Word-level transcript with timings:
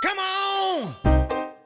Come 0.00 0.20
on! 0.20 0.94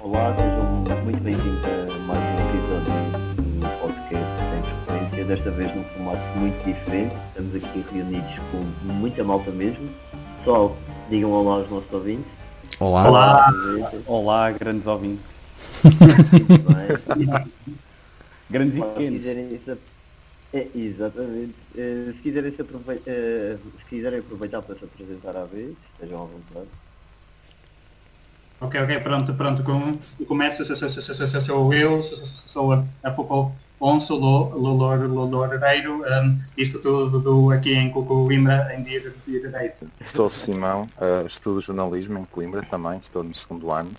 Olá, 0.01 0.35
sejam 0.39 0.65
muito 1.05 1.23
bem-vindos 1.23 1.65
a 1.67 1.99
mais 1.99 2.19
um 2.19 2.49
episódio 2.49 3.61
do 3.61 3.81
podcast 3.81 4.27
Sem 4.39 4.63
Frequência, 4.87 5.25
desta 5.27 5.51
vez 5.51 5.75
num 5.77 5.85
formato 5.85 6.39
muito 6.39 6.65
diferente. 6.65 7.15
Estamos 7.29 7.55
aqui 7.57 7.85
reunidos 7.93 8.33
com 8.51 8.91
muita 8.93 9.23
malta 9.23 9.51
mesmo. 9.51 9.91
Pessoal, 10.39 10.77
digam 11.11 11.31
olá 11.31 11.57
aos 11.57 11.69
nossos 11.71 11.93
ouvintes. 11.93 12.31
Olá. 12.81 13.09
Olá. 13.09 13.53
Olá, 14.07 14.51
grandes 14.53 14.87
ouvintes. 14.87 15.25
Muito 15.85 17.19
bem. 17.29 17.53
Grandes 18.49 18.77
e 18.79 18.83
pequenos. 18.83 19.27
é, 20.55 20.69
exatamente. 20.75 21.55
Eh, 21.77 22.13
se, 22.13 22.19
quiserem 22.23 22.55
se, 22.55 22.63
aprovei- 22.63 23.03
eh, 23.07 23.57
se 23.79 23.85
quiserem 23.91 24.21
aproveitar 24.21 24.63
para 24.63 24.77
se 24.77 24.85
apresentar 24.85 25.37
à 25.37 25.45
vez, 25.45 25.75
estejam 25.93 26.23
à 26.23 26.25
vontade. 26.25 26.69
Ok, 28.63 28.81
ok, 28.81 29.01
pronto, 29.01 29.35
pronto. 29.35 29.63
Com, 29.65 29.99
começo, 30.25 30.65
sou, 30.65 30.77
sou, 30.77 30.89
sou, 30.89 31.03
sou, 31.03 31.27
sou, 31.27 31.41
sou 31.41 31.75
eu, 31.75 32.03
sou, 32.03 32.17
sou, 32.17 32.27
sou 32.27 32.73
a, 32.73 32.85
a 33.03 33.11
Fofo 33.11 33.53
Onso 33.81 34.15
Loureiro, 34.15 36.05
um, 36.05 36.39
isto 36.57 36.79
tudo 36.79 37.19
do, 37.19 37.51
aqui 37.51 37.75
em 37.75 37.91
Coimbra, 37.91 38.73
em 38.73 38.85
dia 38.85 39.01
de 39.01 39.11
dia 39.27 39.41
de 39.41 39.49
direito. 39.49 39.89
Sou 40.05 40.27
o 40.27 40.31
Simão, 40.31 40.87
eh, 41.01 41.25
estudo 41.27 41.61
jornalismo 41.61 42.21
em 42.21 42.25
Coimbra 42.25 42.63
também, 42.63 43.01
estou 43.03 43.25
no 43.25 43.35
segundo 43.35 43.73
ano. 43.73 43.91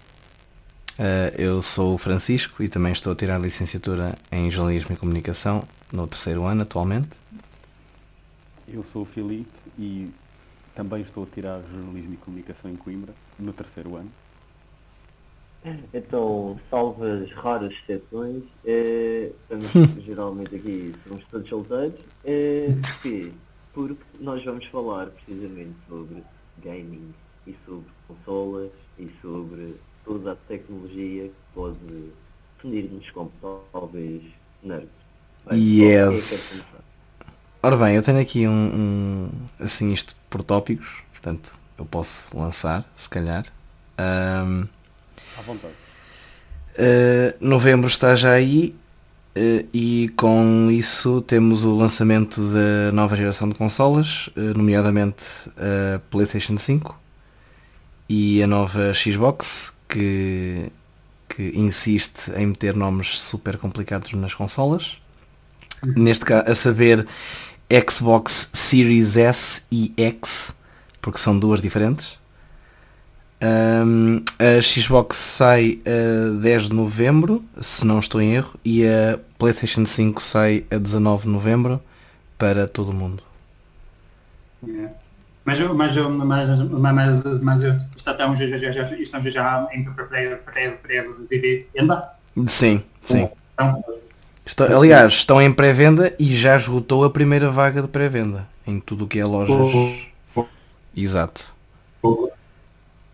Uh, 0.93 1.35
eu 1.37 1.61
sou 1.61 1.95
o 1.95 1.97
Francisco 1.97 2.63
e 2.63 2.69
também 2.69 2.93
estou 2.93 3.11
a 3.11 3.15
tirar 3.15 3.41
licenciatura 3.41 4.15
em 4.31 4.49
Jornalismo 4.49 4.93
e 4.93 4.95
Comunicação 4.95 5.67
no 5.91 6.07
terceiro 6.07 6.45
ano 6.45 6.61
atualmente. 6.61 7.09
Eu 8.65 8.85
sou 8.93 9.01
o 9.01 9.05
Filipe 9.05 9.51
e 9.77 10.09
também 10.73 11.01
estou 11.01 11.23
a 11.23 11.27
tirar 11.27 11.59
jornalismo 11.61 12.13
e 12.13 12.17
comunicação 12.17 12.71
em 12.71 12.75
Coimbra, 12.75 13.13
no 13.37 13.51
terceiro 13.51 13.97
ano. 13.97 14.09
Então, 15.93 16.59
salvo 16.69 17.03
as 17.05 17.31
raras 17.31 17.73
exceções, 17.73 18.43
eh, 18.65 19.31
estamos 19.49 19.71
geralmente 20.03 20.55
aqui, 20.55 20.93
somos 21.07 21.23
todos 21.31 21.47
solteiros, 21.47 21.99
eh, 22.25 22.67
porquê? 22.81 23.31
Porque 23.73 24.03
nós 24.19 24.43
vamos 24.43 24.65
falar 24.65 25.07
precisamente 25.07 25.75
sobre 25.87 26.23
gaming 26.57 27.13
e 27.47 27.55
sobre 27.65 27.85
consolas 28.07 28.71
e 28.99 29.09
sobre 29.21 29.75
toda 30.03 30.33
a 30.33 30.35
tecnologia 30.35 31.29
que 31.29 31.33
pode 31.53 32.11
definir-nos 32.57 33.09
como 33.11 33.31
talvez 33.71 34.21
nerds. 34.61 34.89
Bem, 35.49 35.59
Yes. 35.59 36.61
é? 36.61 36.83
Ora 37.61 37.77
bem, 37.77 37.95
eu 37.95 38.03
tenho 38.03 38.19
aqui 38.19 38.47
um, 38.47 38.51
um- 38.51 39.29
assim 39.59 39.93
isto 39.93 40.15
por 40.29 40.43
tópicos, 40.43 41.03
portanto 41.11 41.53
eu 41.77 41.85
posso 41.85 42.35
lançar, 42.37 42.85
se 42.95 43.09
calhar. 43.09 43.45
Um, 43.99 44.67
À 45.37 45.41
vontade. 45.41 45.73
Uh, 46.73 47.37
novembro 47.39 47.87
está 47.87 48.15
já 48.15 48.31
aí 48.31 48.75
uh, 49.37 49.67
e 49.73 50.11
com 50.17 50.69
isso 50.71 51.21
temos 51.21 51.63
o 51.63 51.75
lançamento 51.75 52.41
da 52.51 52.91
nova 52.91 53.15
geração 53.15 53.47
de 53.47 53.55
consolas, 53.55 54.27
uh, 54.35 54.57
nomeadamente 54.57 55.23
a 55.57 55.99
PlayStation 56.09 56.57
5 56.57 56.99
e 58.09 58.41
a 58.41 58.47
nova 58.47 58.93
Xbox 58.93 59.73
que, 59.87 60.71
que 61.29 61.51
insiste 61.55 62.31
em 62.35 62.47
meter 62.47 62.75
nomes 62.75 63.19
super 63.21 63.57
complicados 63.57 64.13
nas 64.13 64.33
consolas. 64.33 64.97
Neste 65.83 66.25
caso, 66.25 66.49
a 66.49 66.55
saber 66.55 67.07
Xbox 67.89 68.49
Series 68.53 69.17
S 69.17 69.63
e 69.71 69.93
X, 69.97 70.53
porque 71.01 71.19
são 71.19 71.37
duas 71.37 71.61
diferentes. 71.61 72.17
Um, 73.45 74.23
a 74.39 74.61
Xbox 74.61 75.17
sai 75.17 75.79
a 75.85 76.39
10 76.39 76.69
de 76.69 76.73
novembro, 76.73 77.43
se 77.59 77.85
não 77.85 77.99
estou 77.99 78.21
em 78.21 78.35
erro, 78.35 78.55
e 78.63 78.87
a 78.87 79.19
PlayStation 79.37 79.85
5 79.85 80.21
sai 80.21 80.63
a 80.71 80.77
19 80.77 81.23
de 81.23 81.29
novembro 81.29 81.81
para 82.37 82.65
todo 82.67 82.89
o 82.91 82.93
mundo. 82.93 83.21
Mas, 85.45 85.59
eu- 85.59 85.73
mas, 85.73 85.93
mas, 85.97 86.61
mas, 86.71 87.23
mas, 87.41 87.63
eu- 87.63 87.75
estamos 87.97 88.39
já, 88.39 88.57
já, 88.57 88.91
estamos 88.93 89.33
já 89.33 89.67
em 89.73 89.83
pré-venda. 89.83 90.81
Sim, 92.47 92.81
sim. 93.01 93.27
Então, 93.55 93.83
Está- 94.45 94.75
aliás, 94.77 95.11
estão 95.13 95.41
em 95.41 95.51
pré-venda 95.51 96.13
e 96.17 96.33
já 96.35 96.55
esgotou 96.55 97.03
a 97.03 97.09
primeira 97.09 97.49
vaga 97.49 97.81
de 97.81 97.87
pré-venda 97.89 98.47
em 98.65 98.79
tudo 98.79 99.03
o 99.03 99.07
que 99.07 99.19
é 99.19 99.25
lojas. 99.25 99.55
Exato. 100.95 101.51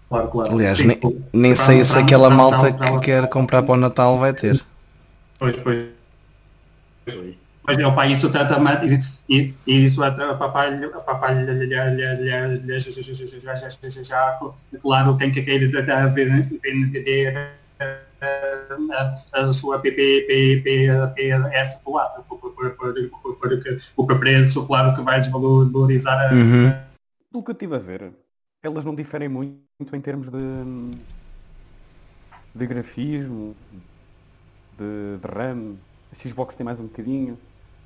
Claro, 0.09 0.27
claro. 0.29 0.53
Aliás, 0.55 0.77
Sim, 0.77 0.87
nem, 0.87 0.99
nem 1.31 1.55
para- 1.55 1.65
sei 1.65 1.85
se 1.85 1.93
para- 1.93 2.01
aquela 2.01 2.27
para- 2.27 2.35
malta 2.37 2.73
para- 2.73 2.91
que 2.99 3.05
quer 3.05 3.29
comprar 3.29 3.63
para 3.63 3.73
o 3.73 3.77
Natal 3.77 4.17
vai 4.19 4.33
ter. 4.33 4.59
Pois, 5.37 5.55
pois. 5.57 5.85
Pois. 7.05 7.35
Mas 7.65 7.77
é, 7.77 7.85
opa, 7.85 8.07
isso 8.07 8.29
trata 8.31 8.59
e, 9.29 9.53
e 9.67 9.85
isso 9.85 10.03
é 10.03 10.09
já 14.03 14.39
claro 14.81 15.17
tem 15.17 15.31
que 15.31 15.41
querer 15.43 15.69
vender 16.11 17.51
a 19.33 19.53
sua 19.53 19.77
PPS 19.79 21.77
polaca 21.83 22.23
porque 22.27 22.47
o 23.95 24.07
preço 24.07 24.65
claro 24.65 24.95
que 24.95 25.01
vai 25.03 25.19
desvalorizar 25.19 26.33
Uhum. 26.33 26.73
Pelo 27.31 27.43
que 27.43 27.51
eu 27.51 27.53
estive 27.53 27.75
a 27.75 27.79
ver, 27.79 28.11
elas 28.61 28.83
não 28.83 28.93
diferem 28.93 29.29
muito 29.29 29.95
em 29.95 30.01
termos 30.01 30.29
de, 30.29 30.37
de 32.53 32.67
grafismo, 32.67 33.55
de, 34.77 35.17
de 35.17 35.27
RAM. 35.27 35.75
A 36.11 36.15
Xbox 36.15 36.55
tem 36.55 36.65
mais 36.65 36.79
um 36.79 36.83
bocadinho. 36.83 37.37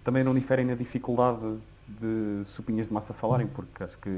Também 0.03 0.23
não 0.23 0.33
diferem 0.33 0.65
na 0.65 0.75
dificuldade 0.75 1.57
de 1.87 2.43
supinhas 2.45 2.87
de 2.87 2.93
massa 2.93 3.13
falarem, 3.13 3.47
porque 3.47 3.83
acho 3.83 3.97
que 3.99 4.09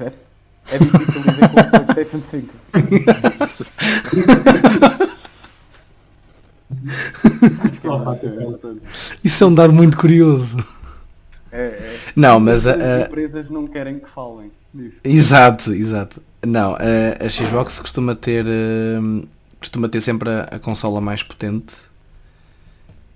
é, 0.00 0.06
é 0.74 0.78
difícil 0.78 1.22
dizer 1.22 1.48
com 1.50 1.60
o 1.60 1.86
PlayStation 1.86 2.20
5. 2.30 2.54
Isso 9.22 9.44
é 9.44 9.46
um 9.46 9.54
dado 9.54 9.72
muito 9.72 9.96
curioso. 9.96 10.56
É, 11.54 11.60
é. 11.66 12.00
Não, 12.16 12.40
mas 12.40 12.66
a, 12.66 12.72
As 12.72 12.80
a- 12.82 13.00
empresas 13.06 13.48
não 13.50 13.66
querem 13.66 13.98
que 14.00 14.08
falem 14.10 14.50
disso. 14.72 15.00
Exato, 15.04 15.72
exato. 15.72 16.22
Não, 16.46 16.74
a, 16.74 17.24
a 17.24 17.28
Xbox 17.28 17.80
costuma 17.80 18.14
ter 18.14 18.44
hum, 18.46 19.24
costuma 19.60 19.88
ter 19.88 20.00
sempre 20.00 20.28
a, 20.30 20.42
a 20.44 20.58
consola 20.58 21.00
mais 21.00 21.22
potente. 21.22 21.74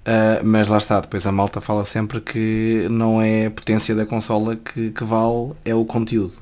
Ah, 0.05 0.41
mas 0.45 0.69
lá 0.69 0.79
está, 0.79 1.01
depois 1.01 1.27
a 1.27 1.33
malta 1.33 1.61
fala 1.61 1.85
sempre 1.85 2.21
que 2.21 2.87
não 2.91 3.21
é 3.21 3.47
a 3.47 3.51
potência 3.51 3.95
da 3.95 4.07
consola 4.07 4.57
que, 4.57 4.91
que 4.91 5.05
vale, 5.05 5.53
é 5.65 5.75
o 5.75 5.85
conteúdo. 5.85 6.35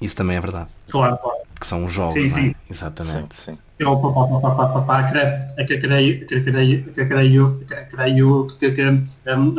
Isso 0.00 0.16
também 0.16 0.36
é 0.36 0.40
verdade. 0.40 0.70
claro, 0.88 1.16
claro. 1.18 1.38
Que 1.60 1.66
são 1.66 1.84
os 1.84 1.92
jogos, 1.92 2.14
Sim, 2.14 2.28
não 2.28 2.38
é? 2.38 2.46
sim. 2.48 2.54
Sim, 3.00 3.28
Exatamente. 3.30 3.34
sim. 3.36 3.52
Eu 3.52 3.58
papá, 3.84 4.40
papá, 4.40 4.66
papá, 4.68 5.10
creio, 5.10 5.66
que 5.66 5.78
creio, 5.78 6.26
que 6.26 6.40
creio, 6.40 6.84
que 6.84 7.06
creio, 7.06 7.58
que 7.58 7.84
creio 7.86 8.46
que, 8.58 8.72
que 8.72 8.82
um, 8.82 9.54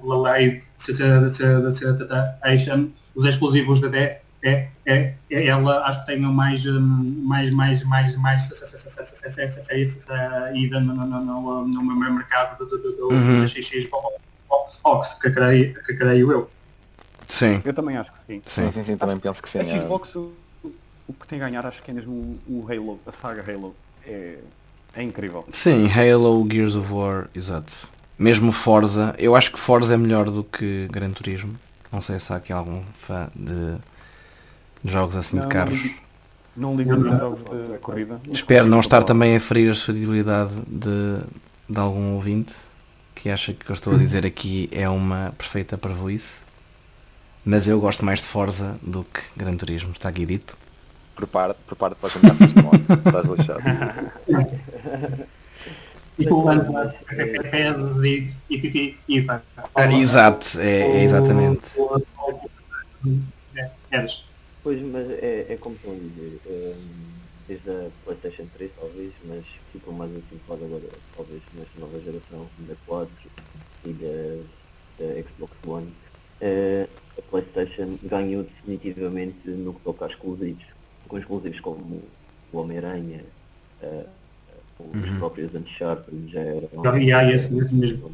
pela 0.00 0.32
lei 0.32 0.62
os 3.14 3.24
exclusivos 3.26 3.80
da 3.80 3.88
D 3.88 4.16
é, 4.42 4.68
é, 4.86 5.14
é 5.30 5.46
ela 5.46 5.84
acho 5.86 6.00
que 6.00 6.06
tem 6.06 6.18
mais 6.18 6.64
hum, 6.64 7.22
mais 7.26 7.52
mais 7.52 7.84
mais 7.84 8.16
mais 8.16 8.48
ida 10.54 10.80
no 10.80 10.94
no 10.94 11.06
no 11.06 11.66
no 11.66 11.82
meu 11.82 12.12
mercado 12.12 12.64
do 12.64 12.78
do 12.78 13.08
Uhum. 13.12 13.46
XX 13.46 13.88
Ox 14.84 15.14
que 15.20 15.30
creio 15.30 15.74
que 15.84 15.94
creio 15.94 16.32
eu 16.32 16.50
Sim, 17.30 17.62
Eu 17.64 17.72
também 17.72 17.96
acho 17.96 18.12
que 18.12 18.18
sim. 18.18 18.42
Sim, 18.44 18.70
sim, 18.72 18.82
sim, 18.82 18.96
também 18.96 19.16
penso 19.16 19.40
que 19.40 19.48
sim. 19.48 19.60
A 19.60 19.62
é. 19.62 19.80
Xbox, 19.80 20.10
o, 21.10 21.12
que 21.12 21.26
tem 21.26 21.40
a 21.40 21.46
ganhar, 21.46 21.66
acho 21.66 21.82
que 21.82 21.90
é 21.90 21.94
mesmo 21.94 22.38
o, 22.46 22.66
Halo, 22.68 23.00
a 23.06 23.12
saga 23.12 23.44
Halo. 23.50 23.74
É, 24.06 24.38
é 24.94 25.02
incrível. 25.02 25.44
sim, 25.50 25.88
Halo, 25.88 26.46
Gears 26.50 26.74
of 26.74 26.92
War, 26.92 27.28
exato. 27.34 27.88
Mesmo 28.18 28.52
Forza, 28.52 29.14
eu 29.18 29.34
acho 29.34 29.50
que 29.52 29.58
Forza 29.58 29.94
é 29.94 29.96
melhor 29.96 30.30
do 30.30 30.44
que 30.44 30.88
Gran 30.90 31.10
Turismo. 31.10 31.54
Não 31.92 32.00
sei 32.00 32.18
se 32.20 32.32
há 32.32 32.36
aqui 32.36 32.52
algum 32.52 32.82
fã 32.96 33.28
de, 33.34 33.76
de 34.84 34.92
jogos 34.92 35.16
assim 35.16 35.36
de 35.36 35.42
Não, 35.42 35.48
carros. 35.48 35.90
Não 36.56 36.76
ligo, 36.76 36.94
nos 36.94 37.18
jogos 37.18 37.44
de 37.44 37.78
corrida. 37.78 38.20
Espero 38.30 38.66
não 38.66 38.80
estar 38.80 39.02
também 39.04 39.36
a 39.36 39.40
ferir 39.40 39.70
a 39.70 39.74
suscetibilidade 39.74 40.52
de, 40.66 41.20
de 41.68 41.80
algum 41.80 42.14
ouvinte 42.14 42.54
que 43.14 43.28
acha 43.28 43.52
que 43.52 43.62
o 43.62 43.64
que 43.66 43.70
eu 43.70 43.74
estou 43.74 43.94
a 43.94 43.96
dizer 43.96 44.26
aqui 44.26 44.68
é 44.72 44.88
uma 44.88 45.32
perfeita 45.36 45.76
parvoíce. 45.76 46.34
Mas 47.44 47.66
eu 47.66 47.80
gosto 47.80 48.04
mais 48.04 48.20
de 48.20 48.26
Forza 48.26 48.78
do 48.82 49.04
que 49.04 49.20
Gran 49.36 49.54
Turismo, 49.54 49.92
está 49.92 50.08
aqui 50.08 50.26
dito. 50.26 50.56
Prepara-te 51.20 51.60
prepara 51.66 51.94
para 51.94 52.08
as 52.08 52.16
ameaças 52.16 52.50
de 52.50 52.62
morte. 52.62 52.80
Estás 52.80 53.26
lixado. 53.26 53.60
e 56.18 56.24
tu 56.24 56.44
pesos 57.50 58.02
e 58.02 58.32
e 58.48 58.56
e 58.56 59.18
e 59.18 59.26
Ah, 59.74 59.92
exato, 59.92 60.58
é, 60.58 60.80
é 60.80 61.04
exatamente. 61.04 61.60
Eres. 63.92 64.24
Pois, 64.62 64.80
mas 64.80 65.10
é, 65.10 65.46
é 65.50 65.58
como 65.60 65.74
estão 65.74 65.92
a 65.92 65.96
dizer, 65.96 66.40
ehm, 66.46 67.10
desde 67.48 67.70
a 67.70 67.90
Playstation 68.04 68.46
3 68.56 68.70
talvez, 68.78 69.12
mas 69.26 69.44
ficam 69.72 69.92
mais 69.92 70.10
acentuado 70.12 70.64
agora, 70.64 70.88
talvez 71.14 71.42
nesta 71.54 71.80
nova 71.80 72.00
geração, 72.00 72.46
da 72.60 72.74
4 72.86 73.12
e 73.84 73.92
da, 73.92 74.42
da 74.98 75.22
Xbox 75.22 75.52
One. 75.66 75.92
Eh, 76.40 76.86
a 77.18 77.22
Playstation 77.22 77.98
ganhou 78.02 78.42
definitivamente 78.42 79.48
no 79.48 79.74
que 79.74 79.80
toca 79.80 80.06
a 80.06 80.08
exclusivos, 80.08 80.64
com 81.10 81.18
exclusivos 81.18 81.58
como 81.60 82.00
o 82.52 82.58
Homem-Aranha, 82.58 83.20
eh, 83.82 84.04
os 84.78 85.10
próprios 85.18 85.52
Uncharted 85.54 86.32
já 86.32 86.40
eram. 86.40 86.68
Já 86.84 86.90
vi, 86.92 87.12
ah, 87.12 87.30
esse 87.32 87.52
mesmo, 87.52 87.76
mesmo. 87.76 88.12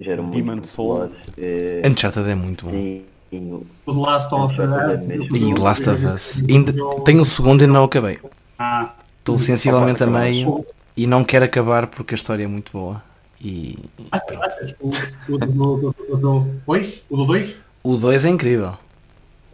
Já 0.00 0.12
eram 0.12 0.30
Demon 0.30 0.52
muito 0.52 0.68
Souls. 0.68 1.14
eh, 1.38 1.82
Uncharted 1.86 2.28
é 2.30 2.34
muito 2.34 2.64
bom. 2.66 2.72
sim, 2.72 3.04
o- 3.32 3.66
The 3.86 3.92
Last 3.92 4.34
of 4.34 4.54
Us. 4.54 5.36
E 5.36 5.54
Last 5.54 5.90
of 5.90 6.06
Us. 6.06 6.42
Ainda, 6.48 6.72
tenho 7.04 7.20
o 7.22 7.24
segundo 7.26 7.62
e 7.62 7.66
não 7.66 7.84
acabei. 7.84 8.18
Ah, 8.58 8.94
Estou 9.18 9.38
sensivelmente 9.38 10.02
a 10.02 10.06
meio 10.06 10.64
e 10.96 11.06
não 11.06 11.24
quero 11.24 11.44
acabar 11.44 11.86
porque 11.88 12.14
a 12.14 12.16
história 12.16 12.44
é 12.44 12.46
muito 12.46 12.72
boa. 12.72 13.02
E 13.40 13.78
achas- 14.10 14.40
achas 14.40 14.72
que 14.72 14.82
o, 14.82 15.34
o 15.34 15.38
do- 15.38 15.46
do- 15.46 15.94
do- 16.08 16.16
do 16.16 16.40
2? 16.66 17.04
O 17.10 17.16
do 17.18 17.26
2? 17.26 17.56
o 17.82 17.96
2 17.96 18.24
é 18.24 18.30
incrível. 18.30 18.74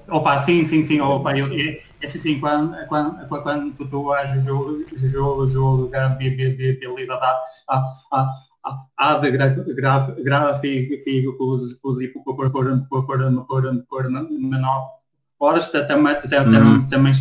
Opa, 0.09 0.39
sim, 0.39 0.65
sim, 0.65 0.83
sim, 0.83 1.01
opa, 1.01 1.37
eu, 1.37 1.49
é 2.03 2.07
assim, 2.07 2.19
sim, 2.19 2.41
quando, 2.41 2.75
quando, 2.89 3.29
quando 3.29 3.89
tu 3.89 4.13
a 4.13 4.27
jogo, 4.41 4.85
jogo 5.47 5.87
da 5.87 6.07
habilidade 6.07 6.81
há 8.99 9.19
de 9.19 9.31
gráficos 10.23 12.03
e 12.03 12.09
por 12.09 12.51
menor 14.11 14.91
horas 15.39 15.69
uhum. 16.67 16.89
também 16.89 17.15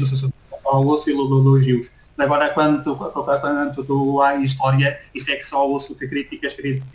oscilologios. 0.65 1.91
Agora, 2.17 2.49
quando 2.49 2.83
tu, 2.83 2.95
quando 2.95 3.83
tu 3.83 4.21
há 4.21 4.35
história, 4.35 4.99
isso 5.13 5.29
é 5.31 5.37
que 5.37 5.43
só 5.43 5.67
ouço 5.67 5.95
críticas, 5.95 6.53
críticas, 6.53 6.93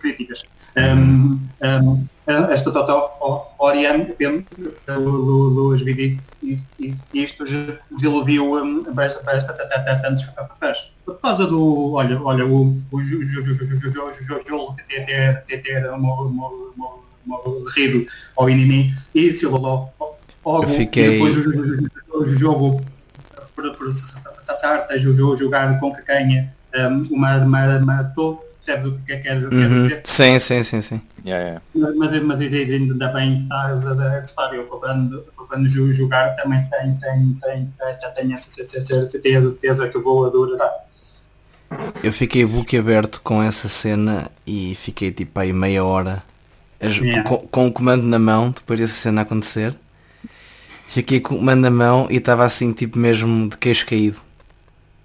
críticas. 0.00 0.44
Um, 0.74 0.80
uhum. 0.80 1.40
hum, 1.62 1.62
hum, 1.62 2.08
esta 2.26 2.70
total 2.70 3.54
Oriane 3.58 4.14
pelos 4.86 5.82
vídeos 5.82 6.22
e 6.42 6.98
isto 7.12 7.44
desiludiu 7.90 8.52
tantos 10.02 10.24
papéis. 10.26 10.90
Por 11.04 11.18
causa 11.20 11.46
do, 11.46 11.92
olha, 11.92 12.20
olha, 12.22 12.46
o 12.46 12.74
jogo 14.46 14.76
ter 15.46 15.90
morrido 17.26 18.06
ao 18.36 18.48
inimigo 18.48 18.94
e 19.14 19.32
se 19.32 19.46
logo 19.46 19.92
e 20.46 21.10
depois 21.10 21.36
o 22.10 22.26
jogo 22.26 22.82
forçar-te 23.76 24.92
a 24.92 24.98
jogar 24.98 25.78
com 25.78 25.92
cacanha 25.92 26.52
uma 27.10 27.38
maratona 27.38 28.38
matou 28.72 28.74
percebe 28.82 28.88
o 28.88 28.98
que 29.04 29.12
é 29.12 29.16
que 29.16 29.22
quero 29.22 29.48
quero 29.50 29.62
Uhum. 29.62 29.82
dizer 29.82 30.00
Sim, 30.04 30.38
sim, 30.38 30.62
sim, 30.62 30.80
sim. 30.82 31.00
Yeah, 31.24 31.44
yeah. 31.44 31.62
mas, 31.96 32.22
mas 32.22 32.40
ainda 32.40 33.08
bem 33.08 33.36
que 33.36 33.42
estás 33.44 33.86
a 33.86 34.20
gostar, 34.20 34.54
eu 34.54 34.64
quando 34.66 35.68
jo- 35.68 35.92
jogar 35.92 36.34
também 36.36 36.66
tenho, 36.70 36.98
tenho, 37.00 37.38
tenho, 37.42 37.72
já 38.00 38.10
tenho 38.10 38.34
essa 38.34 38.50
certeza, 38.50 39.10
certeza 39.10 39.88
que 39.88 39.98
vou 39.98 40.26
adorar. 40.26 40.70
Eu 42.02 42.12
fiquei 42.12 42.44
book 42.44 42.76
aberto 42.76 43.20
com 43.22 43.42
essa 43.42 43.68
cena 43.68 44.30
e 44.46 44.74
fiquei 44.74 45.10
tipo 45.10 45.38
aí 45.40 45.52
meia 45.52 45.84
hora 45.84 46.22
Yeah. 47.06 47.28
com, 47.28 47.38
com 47.38 47.66
o 47.68 47.72
comando 47.72 48.02
na 48.02 48.18
mão 48.18 48.50
depois 48.50 48.78
dessa 48.78 48.92
cena 48.94 49.22
acontecer. 49.22 49.74
Fiquei 50.88 51.18
com 51.18 51.34
o 51.36 51.38
comando 51.38 51.60
na 51.62 51.70
mão 51.70 52.06
e 52.10 52.16
estava 52.16 52.44
assim 52.44 52.72
tipo 52.72 52.98
mesmo 52.98 53.48
de 53.48 53.56
queixo 53.56 53.86
caído. 53.86 54.20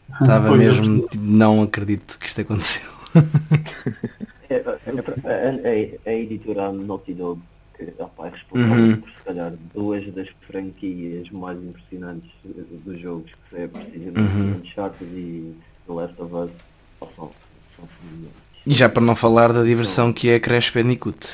Estava 0.20 0.56
mesmo 0.58 1.08
tipo, 1.08 1.24
não 1.24 1.62
acredito 1.64 2.18
que 2.20 2.26
isto 2.28 2.42
aconteceu. 2.42 2.90
É, 4.50 4.56
a, 4.66 4.72
a, 4.72 6.10
a, 6.10 6.10
a 6.10 6.14
editora 6.14 6.72
Naughty 6.72 7.14
Dog 7.14 7.40
que 7.78 7.94
opa, 8.00 8.28
é 8.28 8.30
responsável 8.32 8.84
Uhum. 8.84 8.96
por 8.98 9.10
se 9.12 9.16
calhar 9.24 9.54
duas 9.76 10.14
das 10.14 10.28
franquias 10.48 11.30
mais 11.30 11.58
impressionantes 11.64 12.30
eh, 12.46 12.62
dos 12.84 13.00
jogos, 13.00 13.32
que 13.50 13.56
é 13.56 13.68
precisamente 13.68 14.20
Uhum. 14.20 14.56
Uncharted 14.60 15.10
e 15.16 15.54
The 15.88 15.94
Last 15.94 16.16
of 16.20 16.34
Us, 16.34 16.50
oh, 17.00 17.06
são, 17.16 17.32
são. 17.78 17.88
E 18.66 18.74
já 18.74 18.90
para 18.90 19.04
não 19.04 19.16
falar 19.16 19.54
da 19.54 19.64
diversão 19.64 20.12
que 20.12 20.30
é 20.30 20.40
Crash 20.40 20.72
Bandicoot. 20.72 21.28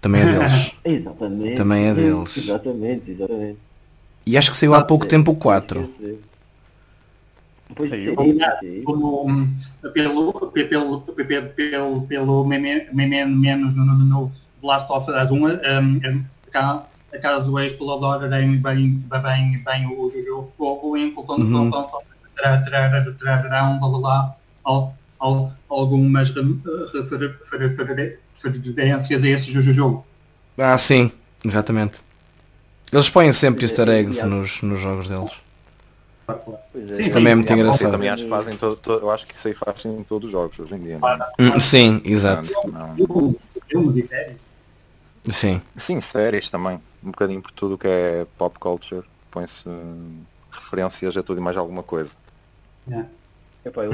Também 0.00 0.22
é 0.22 0.24
deles. 0.26 0.72
Exatamente. 0.84 1.56
Também 1.56 1.84
é 1.86 1.94
deles. 1.94 2.36
Exatamente, 2.36 3.10
exatamente. 3.12 3.58
E 4.26 4.36
acho 4.36 4.50
que 4.50 4.56
saiu 4.56 4.74
há 4.74 4.82
pouco 4.82 5.06
tempo 5.06 5.30
o 5.30 5.36
4. 5.36 5.88
Pois 7.74 7.90
Saiu. 7.90 8.14
Como 8.84 9.48
pelo, 9.94 10.32
pelo, 10.52 11.00
pelo, 11.00 11.48
pelo, 11.50 12.02
pelo 12.02 12.44
meme- 12.46 12.88
meme- 12.92 13.24
menos 13.26 13.74
no, 13.74 13.84
no, 13.84 13.94
no 13.98 14.32
The 14.60 14.66
Last 14.66 14.90
of 14.92 15.10
Us 15.10 15.30
1, 15.30 15.34
um, 15.36 15.46
um, 15.48 16.24
ca- 16.50 16.84
caso 17.20 17.58
explorarem 17.58 18.56
bem, 18.58 18.96
bem, 18.96 19.62
bem 19.64 19.86
o 19.86 20.08
jogo 20.08 20.52
fogo, 20.56 20.96
enquanto 20.96 21.42
Uhum. 21.42 21.70
trarão 23.18 23.80
lá 24.00 24.34
al- 24.64 24.94
al- 25.18 25.52
algumas 25.68 26.30
referências 26.30 27.10
a 29.24 29.28
esse 29.28 29.52
jo- 29.52 29.72
jogo. 29.72 30.06
Ah 30.58 30.76
sim, 30.78 31.10
exatamente. 31.44 31.98
Eles 32.92 33.08
põem 33.08 33.32
sempre 33.32 33.64
easter 33.64 33.88
eggs 33.88 34.22
nos, 34.26 34.60
nos 34.62 34.80
jogos 34.80 35.08
deles. 35.08 35.32
Pois 36.72 36.90
é. 36.92 37.02
Sim, 37.02 37.10
também 37.10 37.32
é 37.32 37.34
muito 37.34 37.52
engraçado. 37.52 37.84
Eu 37.84 37.90
também 37.92 38.08
acho 38.08 38.24
que 38.24 38.30
fazem 38.30 38.56
todo, 38.56 38.76
todo- 38.76 39.00
eu 39.04 39.10
acho 39.10 39.26
que 39.26 39.34
isso 39.34 39.48
aí 39.48 39.54
faz 39.54 39.84
em 39.84 40.02
todos 40.04 40.26
os 40.26 40.32
jogos 40.32 40.58
hoje 40.58 40.74
em 40.74 40.82
dia. 40.82 40.98
Não, 40.98 41.16
Hum, 41.40 41.60
Sim, 41.60 42.00
exato. 42.04 42.50
Filmes 43.68 43.96
e 43.96 44.02
séries. 44.02 44.36
Sim. 45.32 45.60
Sim, 45.76 46.00
séries 46.00 46.50
também. 46.50 46.80
Um 47.02 47.10
bocadinho 47.10 47.40
por 47.42 47.52
tudo 47.52 47.78
que 47.78 47.86
é 47.86 48.26
pop 48.36 48.58
culture. 48.58 49.04
Põe-se 49.30 49.68
hum, 49.68 50.22
referências 50.52 51.16
a 51.16 51.22
tudo 51.22 51.40
e 51.40 51.44
mais 51.44 51.56
alguma 51.56 51.82
coisa. 51.82 52.16
Epá, 53.64 53.84
eu 53.84 53.92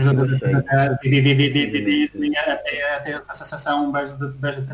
Até 2.97 3.21
a 3.29 3.35
sensação 3.35 3.93
bastante 3.93 4.67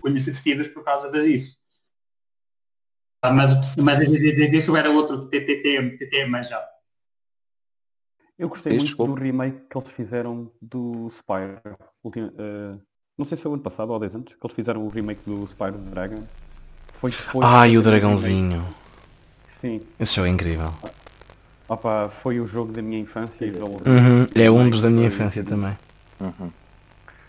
conhecidas 0.00 0.68
por 0.68 0.84
causa 0.84 1.10
disso. 1.10 1.59
Ah, 3.22 3.30
Mas, 3.32 3.76
mas 3.76 4.00
isso 4.00 4.76
era 4.76 4.90
outro 4.90 5.26
TTT, 5.26 5.98
TT, 5.98 6.26
mas 6.26 6.48
já. 6.48 6.64
Eu 8.38 8.48
gostei 8.48 8.74
muito 8.78 8.96
do 9.06 9.12
remake 9.14 9.60
que 9.68 9.76
eles 9.76 9.90
fizeram 9.90 10.50
do 10.62 11.10
Spyro. 11.14 11.76
Ultima- 12.02 12.32
eh, 12.38 12.78
não 13.18 13.26
sei 13.26 13.36
se 13.36 13.42
foi 13.42 13.50
o 13.50 13.54
ano 13.54 13.62
passado 13.62 13.90
ou 13.90 13.96
há 13.96 13.98
10 13.98 14.14
anos, 14.14 14.28
que 14.32 14.46
eles 14.46 14.54
fizeram 14.54 14.82
o 14.82 14.88
remake 14.88 15.20
do 15.26 15.46
Spyro 15.46 15.76
Dragon. 15.76 16.22
Foi 16.94 17.10
depois 17.10 17.46
Ai, 17.46 17.76
o 17.76 17.82
dragãozinho. 17.82 18.66
Sim. 19.46 19.82
Esse 19.98 20.14
jogo 20.14 20.26
é 20.28 20.30
incrível. 20.30 20.72
Opa, 21.68 22.08
foi 22.08 22.40
o 22.40 22.46
jogo 22.46 22.72
da 22.72 22.80
minha 22.80 22.98
infância. 22.98 23.44
e 23.44 23.50
Uhum, 23.50 24.26
É 24.34 24.50
um 24.50 24.70
dos 24.70 24.80
da 24.80 24.88
minha 24.88 25.08
infância 25.08 25.44
também. 25.44 25.76
Uhum. 26.18 26.50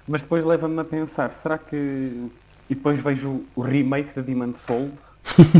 Mas 0.08 0.22
depois 0.22 0.46
leva-me 0.46 0.80
a 0.80 0.86
pensar, 0.86 1.34
será 1.34 1.58
que. 1.58 1.75
E 2.70 2.75
depois 2.75 2.98
vejo 3.01 3.44
o 3.54 3.62
remake 3.62 4.16
da 4.16 4.22
Demon 4.22 4.54
Souls. 4.56 5.11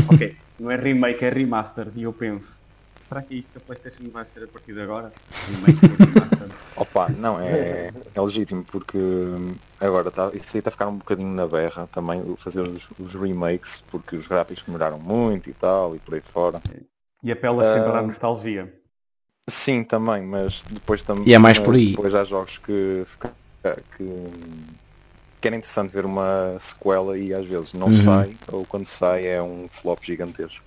Ok, 0.06 0.36
não 0.58 0.70
é 0.70 0.76
remake, 0.76 1.24
é 1.24 1.30
remaster. 1.30 1.88
E 1.94 2.02
eu 2.02 2.12
penso, 2.12 2.60
será 3.08 3.22
que 3.22 3.34
isto 3.34 3.54
da 3.54 3.60
Playstation 3.60 4.10
vai 4.10 4.24
ser 4.24 4.44
a 4.44 4.48
partir 4.48 4.74
de 4.74 4.82
agora? 4.82 5.12
Remake 5.46 5.86
remaster. 5.86 6.48
Opa, 6.74 7.08
não, 7.10 7.38
é, 7.40 7.90
é 8.14 8.20
legítimo 8.20 8.64
porque 8.64 8.96
hum, 8.98 9.54
agora 9.80 10.10
tá, 10.10 10.30
isso 10.34 10.56
aí 10.56 10.60
está 10.60 10.68
a 10.68 10.72
ficar 10.72 10.88
um 10.88 10.96
bocadinho 10.96 11.32
na 11.32 11.46
berra 11.46 11.86
também, 11.86 12.20
o 12.22 12.36
fazer 12.36 12.62
os, 12.62 12.88
os 12.98 13.14
remakes, 13.14 13.82
porque 13.90 14.16
os 14.16 14.26
gráficos 14.26 14.62
demoraram 14.64 14.98
muito 14.98 15.50
e 15.50 15.52
tal, 15.52 15.94
e 15.94 15.98
por 15.98 16.14
aí 16.14 16.20
fora. 16.20 16.60
E 17.22 17.30
apela 17.30 17.62
sempre 17.74 17.92
Ah. 17.92 17.98
à 17.98 18.02
nostalgia. 18.02 18.82
Sim, 19.48 19.84
também, 19.84 20.22
mas 20.22 20.64
depois 20.70 21.02
também. 21.02 21.28
E 21.28 21.34
é 21.34 21.38
mais 21.38 21.58
por 21.58 21.74
aí. 21.74 21.90
Depois 21.90 22.14
há 22.14 22.24
jogos 22.24 22.58
que, 22.58 23.04
que, 23.96 24.04
que 25.42 25.48
era 25.48 25.56
interessante 25.56 25.92
ver 25.92 26.06
uma 26.06 26.58
sequela 26.60 27.18
e 27.18 27.34
às 27.34 27.46
vezes 27.46 27.74
não 27.74 27.88
Uhum. 27.88 27.92
sai, 27.92 28.36
ou 28.52 28.64
quando 28.66 28.86
sai 28.86 29.26
é 29.26 29.42
um 29.42 29.68
flop 29.68 30.02
gigantesco. 30.04 30.64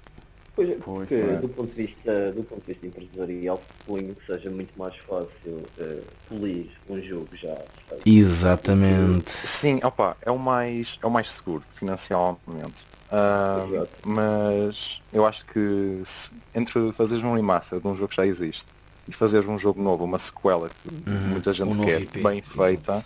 Pois 0.55 0.70
é, 0.70 0.75
Pois, 0.75 1.10
porque 1.10 1.15
é. 1.15 1.36
do 1.41 1.50
ponto 1.50 1.70
de 1.75 1.75
vista, 1.86 2.32
do 2.34 2.44
ponto 2.44 2.62
de 2.65 2.74
vista 2.74 2.88
empresarial, 2.88 3.58
suponho 3.77 4.15
que 4.15 4.25
seja 4.25 4.50
muito 4.50 4.77
mais 4.77 4.96
fácil 5.00 5.62
eh, 5.77 6.01
polir 6.27 6.67
um 6.88 7.01
jogo 7.01 7.36
já 7.36 7.55
feito. 7.89 8.05
Exatamente. 8.05 9.32
Sim, 9.32 9.79
opa, 9.84 10.17
é 10.22 10.32
o 10.32 10.38
mais, 10.38 10.98
é 11.03 11.08
o 11.08 11.12
mais 11.12 11.32
seguro 11.32 11.65
financialmente. 11.72 12.88
Ah, 13.10 13.65
Exato. 13.67 14.05
mas 14.05 15.00
eu 15.12 15.25
acho 15.25 15.46
que 15.46 16.01
se- 16.05 16.29
entre 16.53 16.91
fazeres 16.94 17.24
um 17.24 17.34
remaster 17.36 17.79
de 17.82 17.88
um 17.88 17.96
jogo 17.96 18.10
que 18.10 18.15
já 18.15 18.25
existe 18.25 18.65
e 19.08 19.13
fazeres 19.13 19.48
um 19.48 19.58
jogo 19.58 19.82
novo, 19.82 20.03
uma 20.03 20.20
sequela 20.20 20.70
que 20.70 20.89
Uhum, 20.91 21.08
muita 21.24 21.51
gente 21.53 21.77
um 21.79 21.86
quer, 21.86 22.01
IP, 22.01 22.20
bem 22.22 22.41
exato. 22.55 23.05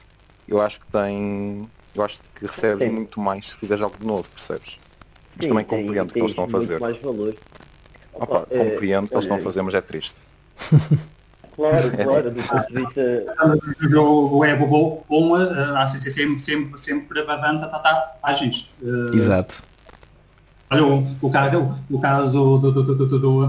Eu 0.49 0.61
acho 0.61 0.79
que 0.79 0.87
tem. 0.87 1.69
Eu 1.95 2.03
acho 2.03 2.21
que 2.35 2.45
recebes 2.45 2.83
Sim. 2.83 2.91
muito 2.91 3.19
mais 3.19 3.49
se 3.49 3.55
fizeres 3.55 3.83
algo 3.83 3.97
de 3.97 4.05
novo, 4.05 4.29
percebes? 4.29 4.79
Mas 5.35 5.47
também 5.47 5.65
compreendo 5.65 6.09
o 6.09 6.13
que 6.13 6.19
eles 6.19 6.31
estão 6.31 6.45
a 6.45 6.49
fazer. 6.49 6.79
mais 6.79 6.97
valor. 6.99 7.35
Opa, 8.13 8.39
Opa, 8.39 8.47
é, 8.49 8.57
compreendo 8.57 9.05
o 9.05 9.07
que 9.07 9.13
eles 9.13 9.25
estão 9.25 9.37
a 9.37 9.41
fazer, 9.41 9.61
mas 9.61 9.73
é 9.73 9.81
triste. 9.81 10.19
Claro, 11.59 11.91
claro, 12.03 12.31
do 12.31 12.41
ponto 12.41 12.67
de 12.67 12.75
vista. 12.75 14.01
O 14.01 14.45
é 14.45 14.55
bom, 14.55 15.03
bom 15.09 15.37
eh, 15.37 15.73
há 15.75 15.85
sempre, 15.87 16.11
sempre, 16.11 16.39
sempre, 16.39 16.79
sempre 16.79 17.25
bastante 17.25 17.69
tá, 17.69 17.79
tá, 17.79 18.15
ágeis. 18.23 18.69
Eh, 18.81 19.17
Exato. 19.17 19.61
Olha, 20.71 20.85
o, 20.85 21.03
o, 21.21 21.31
caso, 21.31 21.67
o 21.89 21.99
caso 21.99 22.31
do, 22.31 22.59
do, 22.71 22.83
do, 22.83 22.95
do, 22.95 23.07
do, 23.07 23.19
do 23.19 23.39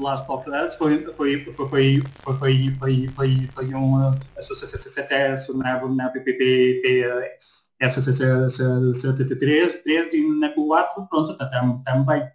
Last 0.00 0.30
of 0.30 0.48
Us 0.48 0.76
foi, 0.76 1.00
foi, 1.12 1.40
foi, 1.40 1.66
foi, 1.66 1.66
foi, 1.66 2.00
foi, 2.78 3.10
foi, 3.10 3.48
foi 3.52 3.74
um 3.74 4.14
é, 4.36 4.42
sucesso 4.42 5.58
na, 5.58 5.84
na 5.88 6.08
PPP 6.10 6.80
S73 7.82 9.82
3 9.82 10.14
e 10.14 10.38
na 10.38 10.54
Q4, 10.54 11.08
pronto, 11.08 11.32
estamos 11.32 12.06
bem. 12.06 12.30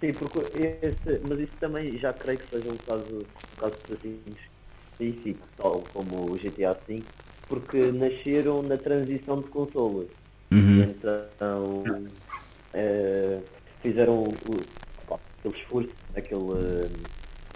Sim, 0.00 0.12
porque 0.14 0.40
este, 0.58 1.20
mas 1.28 1.38
isso 1.38 1.56
também 1.60 1.96
já 1.96 2.12
creio 2.12 2.40
que 2.40 2.48
seja 2.48 2.72
um 2.72 2.76
caso, 2.76 3.18
um 3.18 3.56
caso 3.60 3.74
de 3.74 3.80
tracinhos 3.82 4.40
em 4.98 5.36
tal 5.56 5.80
como 5.92 6.32
o 6.32 6.36
GTA 6.36 6.72
V, 6.72 7.04
porque 7.46 7.92
nasceram 7.92 8.62
na 8.62 8.76
transição 8.76 9.36
de 9.36 9.46
consolas 9.48 10.08
Uhum. 10.52 10.82
Então 10.82 11.84
eh, 12.74 13.38
fizeram 13.80 14.24
o, 14.24 14.28
pá, 15.08 15.18
aquele 15.38 15.56
esforço, 15.56 15.90
aquele, 16.16 16.90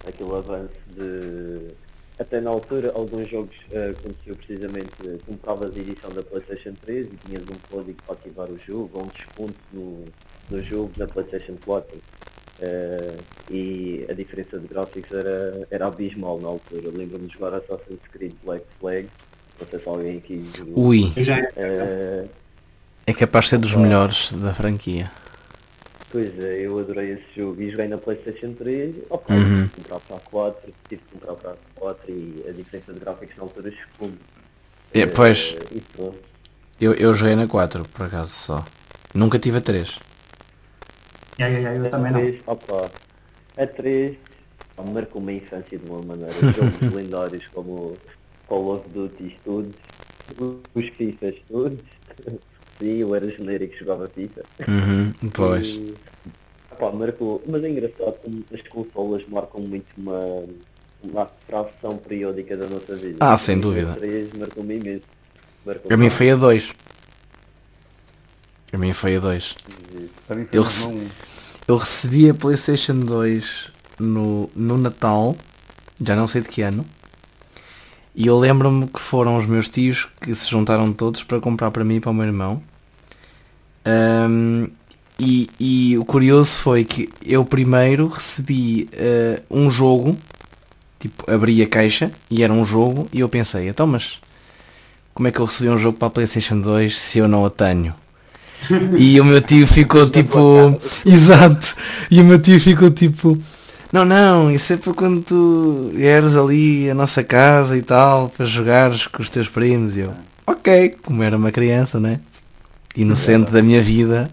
aquele 0.06 0.32
avanço 0.34 0.74
de 0.94 1.74
até 2.18 2.40
na 2.40 2.50
altura 2.50 2.92
alguns 2.94 3.28
jogos 3.28 3.56
aconteciam 3.90 4.36
precisamente, 4.36 4.92
eh, 5.04 5.18
compravas 5.26 5.76
a 5.76 5.80
edição 5.80 6.10
da 6.10 6.22
Playstation 6.22 6.72
3 6.80 7.08
e 7.08 7.16
tinhas 7.16 7.42
um 7.42 7.74
código 7.74 7.98
para 8.06 8.14
ativar 8.14 8.48
o 8.48 8.56
jogo 8.56 8.90
ou 8.94 9.02
um 9.02 9.08
desconto 9.08 9.54
no, 9.72 10.04
no 10.50 10.62
jogo 10.62 10.92
na 10.96 11.06
Playstation 11.08 11.56
4. 11.64 11.98
Eh, 12.60 13.16
e 13.50 14.06
a 14.08 14.12
diferença 14.12 14.60
de 14.60 14.68
gráficos 14.68 15.10
era, 15.10 15.66
era 15.70 15.86
abismal 15.86 16.38
na 16.38 16.48
altura. 16.48 16.88
Lembro-me 16.94 17.26
de 17.26 17.34
jogar 17.34 17.54
Assassin's 17.56 18.06
Creed 18.12 18.32
Black 18.44 18.64
Flag, 18.78 19.08
não 19.60 19.66
sei 19.66 19.78
se 19.80 19.88
alguém 19.88 20.16
aqui 20.18 20.50
jogou. 20.56 20.84
Ui, 20.86 21.12
Eh, 21.56 22.28
é 23.06 23.12
capaz 23.12 23.44
de 23.46 23.50
ser 23.50 23.58
dos 23.58 23.74
melhores 23.74 24.32
da 24.32 24.54
franquia. 24.54 25.10
Pois 26.10 26.38
é, 26.38 26.64
eu 26.64 26.78
adorei 26.78 27.10
esse 27.12 27.26
jogo 27.36 27.60
e 27.60 27.70
joguei 27.70 27.88
na 27.88 27.98
Playstation 27.98 28.52
3, 28.52 28.94
ok, 29.10 29.34
Uhum. 29.36 29.66
tive 29.66 29.68
que 29.68 29.80
comprar 29.82 29.98
para 30.00 30.16
a 30.16 30.20
4, 30.20 30.72
tive 30.88 31.02
que 31.02 31.12
comprar 31.18 31.34
para 31.34 31.50
a 31.52 31.56
4 31.74 32.10
e 32.12 32.44
a 32.48 32.52
diferença 32.52 32.92
de 32.92 33.00
gráficos 33.00 33.36
na 33.36 33.42
altura 33.42 33.68
explodiu. 33.68 34.18
É, 34.92 35.06
pois, 35.06 35.56
E 35.72 35.80
pronto. 35.80 36.18
eu, 36.80 36.94
eu 36.94 37.14
joguei 37.14 37.34
na 37.34 37.48
4, 37.48 37.84
por 37.88 38.06
acaso 38.06 38.30
só. 38.32 38.64
Nunca 39.12 39.38
tive 39.40 39.58
a 39.58 39.60
3. 39.60 39.98
já, 41.38 41.50
já, 41.50 41.60
já, 41.60 41.74
eu 41.74 41.90
também 41.90 42.12
não. 42.12 42.20
3, 42.20 42.40
opa, 42.46 42.90
a 43.58 43.66
3 43.66 44.16
pá, 44.76 44.84
marcou 44.84 45.20
uma 45.20 45.32
infância 45.32 45.76
de 45.76 45.84
uma 45.90 46.00
maneira. 46.00 46.32
Jogos 46.54 46.92
lendários 46.94 47.48
como 47.48 47.96
Call 48.46 48.72
of 48.72 48.88
Duty 48.88 49.36
todos, 49.44 49.74
os 50.74 50.88
FIFAs 50.90 51.34
todos. 51.48 51.80
Sim, 52.78 52.98
eu 52.98 53.14
era 53.14 53.28
genérico 53.28 53.72
que 53.72 53.78
jogava 53.80 54.06
FIFA. 54.08 54.42
Uhum, 54.68 55.12
pois. 55.32 55.66
E, 55.66 55.94
pá, 56.78 56.90
marcou, 56.92 57.42
mas 57.48 57.62
é 57.62 57.70
engraçado 57.70 58.20
como 58.20 58.44
as 58.52 58.62
consolas 58.68 59.26
marcam 59.28 59.62
muito 59.62 59.86
uma, 59.96 60.44
uma 61.02 61.30
fração 61.46 61.96
periódica 61.96 62.56
da 62.56 62.68
nossa 62.68 62.96
vida. 62.96 63.18
Ah, 63.20 63.38
sem 63.38 63.56
A 63.56 63.60
dúvida. 63.60 63.92
3 63.94 64.32
marcou-me 64.34 64.74
imenso. 64.76 65.04
Marcou 65.64 65.88
Para 65.88 65.96
mim 65.96 66.10
foi 66.10 66.30
a 66.30 66.36
2. 66.36 66.70
Para 68.70 68.78
mim 68.78 68.92
foi 68.92 69.16
a 69.16 69.20
2. 69.20 69.54
Para 70.26 70.36
mim 70.36 70.44
foi 70.44 70.58
Eu 70.58 70.62
rece-. 70.62 71.08
Eu 71.66 71.76
recebi 71.78 72.28
a 72.28 72.34
Playstation 72.34 72.94
2 73.00 73.72
no, 73.98 74.50
no 74.54 74.76
Natal, 74.76 75.34
já 76.02 76.14
não 76.14 76.26
sei 76.26 76.42
de 76.42 76.48
que 76.48 76.60
ano. 76.60 76.84
E 78.14 78.26
eu 78.26 78.38
lembro-me 78.38 78.86
que 78.86 79.00
foram 79.00 79.36
os 79.36 79.46
meus 79.46 79.68
tios 79.68 80.06
que 80.20 80.34
se 80.34 80.48
juntaram 80.48 80.92
todos 80.92 81.22
para 81.24 81.40
comprar 81.40 81.70
para 81.70 81.84
mim 81.84 81.96
e 81.96 82.00
para 82.00 82.10
o 82.10 82.14
meu 82.14 82.26
irmão. 82.26 82.62
Ahm, 83.84 84.68
e, 85.18 85.48
e 85.60 85.98
o 85.98 86.04
curioso 86.04 86.52
foi 86.52 86.84
que 86.84 87.08
eu 87.24 87.44
primeiro 87.44 88.08
recebi 88.08 88.88
eh, 88.92 89.42
um 89.50 89.70
jogo, 89.70 90.16
tipo, 90.98 91.30
abri 91.30 91.62
a 91.62 91.68
caixa 91.68 92.10
e 92.30 92.42
era 92.42 92.52
um 92.52 92.64
jogo 92.64 93.08
e 93.12 93.20
eu 93.20 93.28
pensei, 93.28 93.68
então 93.68 93.86
mas 93.86 94.18
como 95.12 95.28
é 95.28 95.30
que 95.30 95.38
eu 95.38 95.44
recebi 95.44 95.70
um 95.70 95.78
jogo 95.78 95.96
para 95.96 96.08
a 96.08 96.10
Playstation 96.10 96.60
2 96.60 96.98
se 96.98 97.18
eu 97.18 97.28
não 97.28 97.44
a 97.44 97.50
tenho? 97.50 97.94
E 98.98 99.20
o 99.20 99.24
meu 99.24 99.40
tio 99.42 99.66
ficou 99.66 100.08
tipo. 100.08 100.38
Exato! 101.04 101.76
E 102.10 102.20
o 102.20 102.24
meu 102.24 102.38
tio 102.38 102.58
ficou 102.58 102.90
tipo. 102.90 103.38
Não, 103.94 104.04
não, 104.04 104.50
isso 104.50 104.72
é 104.72 104.76
para 104.76 104.92
quando 104.92 105.22
tu 105.22 105.92
vieres 105.94 106.34
ali 106.34 106.90
a 106.90 106.94
nossa 106.96 107.22
casa 107.22 107.76
e 107.76 107.82
tal, 107.82 108.28
para 108.28 108.44
jogares 108.44 109.06
com 109.06 109.22
os 109.22 109.30
teus 109.30 109.48
primos. 109.48 109.96
E 109.96 110.00
eu, 110.00 110.12
ok, 110.44 110.98
como 111.00 111.22
era 111.22 111.36
uma 111.36 111.52
criança, 111.52 112.00
né? 112.00 112.20
Inocente 112.96 113.52
da 113.52 113.62
minha 113.62 113.80
vida, 113.80 114.28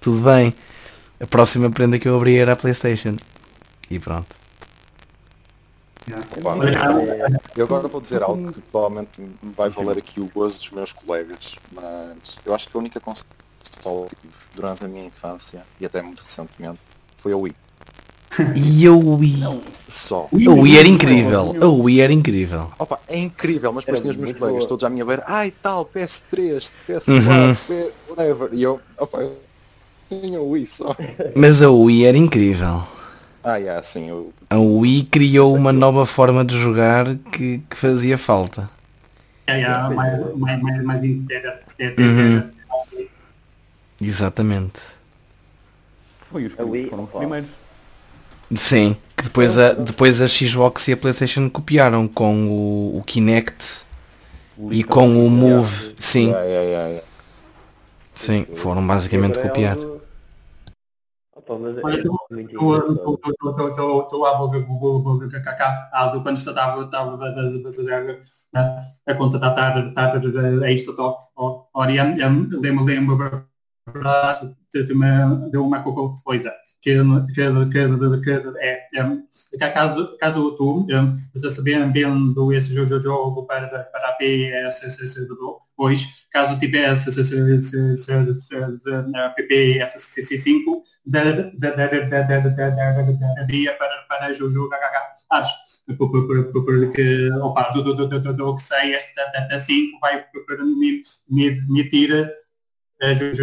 tudo 0.00 0.20
bem. 0.20 0.54
A 1.18 1.26
próxima 1.26 1.68
prenda 1.68 1.98
que 1.98 2.06
eu 2.06 2.16
abri 2.16 2.36
era 2.36 2.52
a 2.52 2.56
Playstation. 2.56 3.16
E 3.90 3.98
pronto. 3.98 4.36
Eu 7.56 7.64
agora 7.64 7.88
vou 7.88 8.00
dizer 8.00 8.22
algo 8.22 8.52
que 8.52 8.60
provavelmente 8.60 9.20
me 9.20 9.52
vai 9.56 9.68
valer 9.68 9.98
aqui 9.98 10.20
o 10.20 10.30
gozo 10.32 10.60
dos 10.60 10.70
meus 10.70 10.92
colegas, 10.92 11.56
mas 11.72 12.38
eu 12.46 12.54
acho 12.54 12.68
que 12.68 12.76
a 12.76 12.78
única 12.78 13.00
consola 13.00 14.06
que 14.08 14.14
tive 14.14 14.32
durante 14.54 14.84
a 14.84 14.88
minha 14.88 15.06
infância, 15.06 15.64
e 15.80 15.86
até 15.86 16.00
muito 16.00 16.22
recentemente, 16.22 16.78
foi 17.16 17.32
a 17.32 17.36
Wii. 17.36 17.65
E 18.54 18.84
eu 18.84 18.98
Wii. 18.98 19.42
Só. 19.88 20.28
A 20.32 20.36
Wii 20.52 20.78
era 20.78 20.88
incrível. 20.88 21.54
A 21.60 21.66
Wii 21.66 22.00
era 22.00 22.12
incrível. 22.12 22.70
Opa, 22.78 22.98
é 23.08 23.18
incrível, 23.18 23.72
mas 23.72 23.84
depois 23.84 24.00
tinha 24.02 24.12
os 24.12 24.18
meus 24.18 24.32
colegas 24.32 24.58
boa. 24.58 24.68
todos 24.68 24.84
à 24.84 24.90
minha 24.90 25.04
beira, 25.04 25.22
ai 25.26 25.52
tal, 25.62 25.86
PS3, 25.86 26.72
PS4, 26.88 27.08
Uhum. 27.08 27.90
Whatever. 28.10 28.48
E 28.52 28.62
eu, 28.62 28.80
opa, 28.98 29.18
eu 29.18 29.38
tinha 30.08 30.40
o 30.40 30.50
Wii 30.50 30.66
só. 30.66 30.94
Mas 31.34 31.62
a 31.62 31.70
Wii 31.70 32.04
era 32.04 32.16
incrível. 32.18 32.82
Ah, 33.44 33.56
yeah, 33.56 33.80
sim, 33.82 34.08
eu, 34.08 34.32
A 34.50 34.58
Wii 34.58 35.04
criou 35.04 35.54
uma 35.54 35.72
nova 35.72 36.04
forma 36.04 36.44
de 36.44 36.58
jogar 36.58 37.16
que, 37.30 37.62
que 37.70 37.76
fazia 37.76 38.18
falta. 38.18 38.68
já, 39.48 39.60
já, 39.60 39.90
mais, 39.90 40.36
mais, 40.36 40.62
mais, 40.62 40.82
mais 40.82 41.04
inteira. 41.04 41.60
Uhum. 41.96 42.42
Exatamente. 44.00 44.80
Foi 46.30 46.46
os 46.46 46.54
primeiros. 46.54 47.48
Sim, 48.54 48.96
que 49.16 49.24
depois 49.24 49.58
a, 49.58 49.72
depois 49.72 50.20
a 50.20 50.28
Xbox 50.28 50.88
e 50.88 50.92
a 50.92 50.96
PlayStation 50.96 51.50
copiaram 51.50 52.06
com 52.06 52.46
o, 52.46 52.98
o 52.98 53.02
Kinect 53.02 53.84
o 54.56 54.72
e 54.72 54.84
com 54.84 55.26
o 55.26 55.30
Move. 55.30 55.94
Sim. 55.98 56.28
Yeah, 56.28 56.44
yeah, 56.44 56.88
yeah. 56.88 57.06
Sim, 58.14 58.46
foram 58.54 58.86
basicamente 58.86 59.38
copiar. 59.38 59.76
quando 66.22 66.36
estava, 66.38 66.84
a 69.06 69.14
contratar 69.14 69.76
a 70.64 70.72
isto 70.72 70.94
ao 71.36 71.70
Oriente, 71.74 72.20
lembro-me 72.50 72.94
de 75.50 75.58
uma 75.58 75.82
coisa 76.24 76.52
que, 76.86 76.94
que, 77.34 77.42
que, 78.22 78.30
é, 78.60 78.78
que 79.50 79.58
caso, 79.72 80.16
caso 80.18 80.56
tu 80.56 80.86
vocês 81.34 81.56
vendo 81.58 82.52
esse 82.52 82.72
jogo 82.72 83.44
para, 83.44 83.66
para 83.66 84.08
a 84.10 84.12
PS 84.12 84.96
pois 85.76 86.06
caso 86.30 86.56
tivesse 86.58 87.10
PPS5, 89.34 90.82
daria 93.36 93.72
para, 93.76 94.06
para 94.08 94.32
jogar 94.32 95.16
porque 96.52 97.30
opa, 97.32 97.72
do, 97.72 97.82
do, 97.82 98.06
do, 98.06 98.20
do, 98.32 98.56
que 98.56 98.62
sei, 98.62 98.94
esta 98.94 99.58
5 99.58 99.98
vai 100.00 100.24
me, 100.60 101.02
me, 101.28 101.50
me 101.68 101.88
tira 101.88 102.32
jogar 103.00 103.36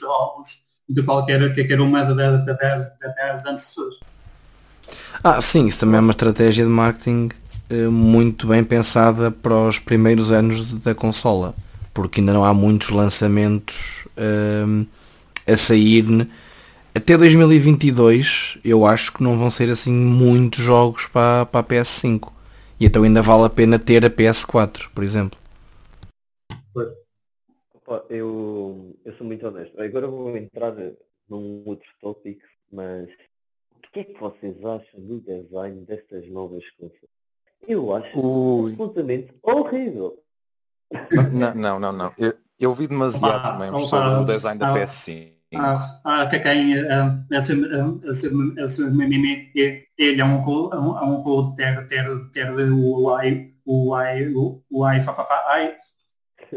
jogos 0.00 0.64
de 0.88 1.02
qualquer 1.02 1.54
que 1.54 1.64
quer 1.64 1.80
uma 1.80 2.04
das 2.04 3.46
antecessores. 3.46 3.98
Ah, 5.22 5.40
sim, 5.40 5.66
isso 5.66 5.80
também 5.80 5.96
é 5.96 6.00
uma 6.00 6.10
estratégia 6.10 6.64
de 6.64 6.70
marketing 6.70 7.30
eh, 7.70 7.88
muito 7.88 8.46
bem 8.46 8.62
pensada 8.62 9.30
para 9.30 9.54
os 9.54 9.78
primeiros 9.78 10.30
anos 10.30 10.74
da 10.74 10.94
consola, 10.94 11.54
porque 11.92 12.20
ainda 12.20 12.32
não 12.32 12.44
há 12.44 12.52
muitos 12.52 12.90
lançamentos 12.90 14.06
ehm, 14.16 14.84
a 15.46 15.56
sair. 15.56 16.28
Até 16.94 17.16
2022 17.16 18.58
eu 18.64 18.86
acho 18.86 19.12
que 19.12 19.22
não 19.22 19.38
vão 19.38 19.50
ser 19.50 19.70
assim 19.70 19.92
muitos 19.92 20.62
jogos 20.62 21.06
para, 21.06 21.46
para 21.46 21.60
a 21.60 21.64
PS5. 21.64 22.30
E 22.78 22.86
então 22.86 23.02
ainda 23.02 23.22
vale 23.22 23.44
a 23.44 23.50
pena 23.50 23.78
ter 23.78 24.04
a 24.04 24.10
PS4, 24.10 24.88
por 24.94 25.02
exemplo. 25.02 25.38
Opa, 27.86 28.04
eu, 28.08 28.96
eu 29.04 29.14
sou 29.16 29.26
muito 29.26 29.46
honesto. 29.46 29.78
Agora 29.80 30.08
vou 30.08 30.34
entrar 30.36 30.74
num 31.28 31.62
outro 31.66 31.86
tópico, 32.00 32.42
mas 32.72 33.08
o 33.76 33.90
que 33.92 34.00
é 34.00 34.04
que 34.04 34.18
vocês 34.18 34.56
acham 34.64 35.00
do 35.00 35.20
design 35.20 35.84
destas 35.84 36.26
novas 36.30 36.64
consoles? 36.78 37.14
Eu 37.68 37.94
acho 37.94 38.18
Ui. 38.18 38.72
absolutamente 38.72 39.34
horrível. 39.42 40.18
Não, 41.32 41.54
não, 41.54 41.80
não, 41.80 41.92
não. 41.92 42.12
Eu, 42.18 42.34
eu 42.58 42.72
vi 42.72 42.86
demasiado 42.86 43.62
Opa, 43.62 43.76
opa, 43.76 43.86
sobre 43.86 44.08
o 44.20 44.24
design 44.24 44.58
da 44.58 44.72
ah, 44.72 44.78
PS5. 44.78 45.32
Ah, 45.56 46.00
ah, 46.04 46.26
que 46.26 46.38
quem 46.38 46.78
ah, 46.88 47.22
esse, 47.30 47.52
ah, 47.52 48.10
esse, 48.10 48.30
esse 48.58 48.82
mimimi, 48.82 49.50
ele 49.54 50.20
é 50.20 50.24
um 50.24 50.40
é 50.40 50.78
um, 50.78 50.98
é 50.98 51.04
um 51.04 51.16
rolo 51.16 51.54
ter, 51.54 51.86
ter, 51.86 52.04
ter 52.30 52.50
o 52.50 53.14
ai, 53.14 53.52
o 53.64 53.94
ai, 53.94 54.28
o, 54.28 54.62
o 54.70 54.84
ai, 54.84 55.00
fa, 55.00 55.12
fa, 55.12 55.24
fa, 55.24 55.44
ai. 55.48 55.76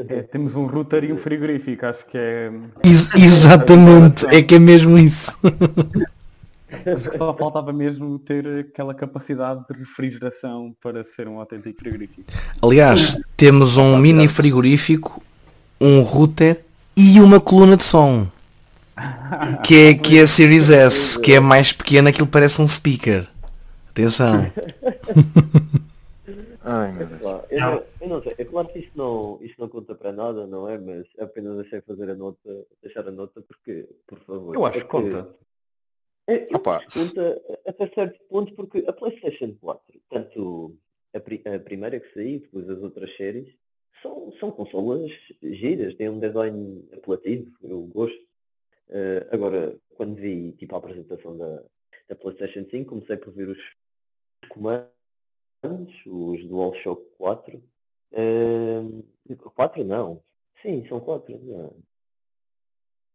É, 0.10 0.22
temos 0.22 0.56
um 0.56 0.66
router 0.66 1.04
e 1.04 1.14
um 1.14 1.18
frigorífico, 1.18 1.86
acho 1.86 2.06
que 2.06 2.18
é. 2.18 2.52
Ex- 2.84 3.14
exatamente, 3.16 4.26
é 4.28 4.42
que 4.42 4.56
é 4.56 4.60
mesmo 4.60 4.98
isso. 4.98 5.32
Acho 6.86 7.10
que 7.10 7.18
só 7.18 7.34
faltava 7.34 7.72
mesmo 7.72 8.20
ter 8.20 8.46
aquela 8.60 8.94
capacidade 8.94 9.64
de 9.70 9.80
refrigeração 9.80 10.76
para 10.82 11.04
ser 11.04 11.28
um 11.28 11.40
autêntico 11.40 11.80
frigorífico. 11.80 12.24
Aliás, 12.62 13.18
temos 13.36 13.78
um 13.78 13.98
mini 13.98 14.28
frigorífico, 14.28 15.22
um 15.80 16.02
router 16.02 16.62
e 16.96 17.20
uma 17.22 17.40
coluna 17.40 17.78
de 17.78 17.84
som. 17.84 18.28
Que 19.64 19.90
é, 19.90 19.94
que 19.94 20.18
é 20.18 20.22
a 20.24 20.28
Series 20.28 20.70
S, 20.70 21.20
que 21.20 21.34
é 21.34 21.40
mais 21.40 21.72
pequena, 21.72 22.10
aquilo 22.10 22.28
parece 22.28 22.62
um 22.62 22.68
speaker. 22.68 23.28
Atenção. 23.92 24.52
Ai, 26.66 26.92
meu 26.92 27.08
Deus. 27.08 27.82
Eu, 28.08 28.10
não, 28.10 28.24
sei, 28.24 28.34
é 28.38 28.46
claro 28.46 28.70
que 28.70 28.80
isto 28.80 28.98
não, 28.98 29.38
isto 29.42 29.60
não 29.60 29.68
conta 29.68 29.94
para 29.94 30.14
nada, 30.14 30.48
não 30.48 30.68
é? 30.70 30.78
Mas 30.78 31.06
apenas 31.20 31.58
deixei 31.58 31.82
fazer 31.82 32.10
a 32.10 32.16
nota, 32.16 32.66
deixar 32.82 33.06
a 33.06 33.12
nota 33.12 33.42
porque, 33.42 33.86
por 34.08 34.18
favor. 34.20 34.56
Eu 34.56 34.66
acho 34.66 34.78
é 34.78 34.82
que 34.82 34.88
conta. 34.88 35.36
É, 36.26 36.44
eu 36.44 36.56
Opa, 36.56 36.78
acho 36.78 36.88
que 36.88 36.94
conta 36.94 37.60
até 37.66 37.88
certo 37.90 38.24
ponto 38.30 38.54
porque 38.54 38.86
a 38.88 38.94
Playstation 38.94 39.54
4, 39.60 40.02
tanto 40.10 40.78
a, 41.14 41.20
pri- 41.20 41.44
a 41.46 41.60
primeira 41.60 42.00
que 42.00 42.14
saiu, 42.14 42.40
depois 42.40 42.70
as 42.70 42.82
outras 42.82 43.14
séries, 43.18 43.54
são, 44.02 44.32
são 44.40 44.52
consolas 44.52 45.12
giras, 45.42 45.94
têm 45.96 46.08
um 46.10 46.20
design 46.20 46.88
apelativo, 46.94 47.52
eu 47.62 47.82
gosto. 47.88 48.26
Eh, 48.90 49.28
agora, 49.32 49.78
quando 49.96 50.16
vi 50.16 50.54
tipo, 50.54 50.76
a 50.76 50.78
apresentação 50.78 51.38
da, 51.38 51.62
da 52.08 52.16
Playstation 52.16 52.66
5, 52.70 52.90
comecei 52.90 53.18
por 53.18 53.34
ver 53.34 53.50
os 53.50 53.60
comandos, 54.48 54.90
os 56.06 56.46
DualShock 56.46 57.04
4. 57.18 57.62
Eh, 58.14 58.82
4 59.56 59.84
não. 59.84 60.22
Sim, 60.62 60.86
são 60.88 61.00
4. 61.00 61.40
Não. 61.44 61.74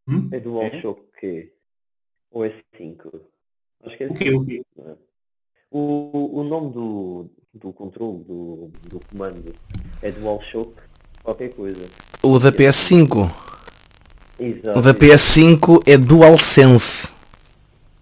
Hum? 0.08 0.28
É 0.32 0.40
DualShock 0.40 1.02
quê? 1.18 1.52
Ou 2.30 2.44
é 2.44 2.52
5? 2.76 3.20
Acho 3.84 3.96
que 3.96 4.04
é 4.04 4.06
O 4.08 4.14
quê, 4.14 4.30
o 4.30 4.44
quê? 4.44 4.62
não 4.76 4.90
é? 4.90 4.96
O, 5.70 6.40
o 6.40 6.44
nome 6.44 6.72
do, 6.72 7.30
do 7.54 7.72
controle, 7.72 8.22
do, 8.24 8.70
do 8.90 9.00
comando, 9.10 9.52
é 10.02 10.10
DualShock 10.10 10.74
qualquer 11.22 11.54
coisa. 11.54 11.88
O 12.22 12.38
da 12.38 12.52
PS5. 12.52 13.30
Exato. 14.38 14.78
O 14.78 14.82
da 14.82 14.92
PS5 14.92 15.82
é 15.86 15.96
DualSense. 15.96 17.08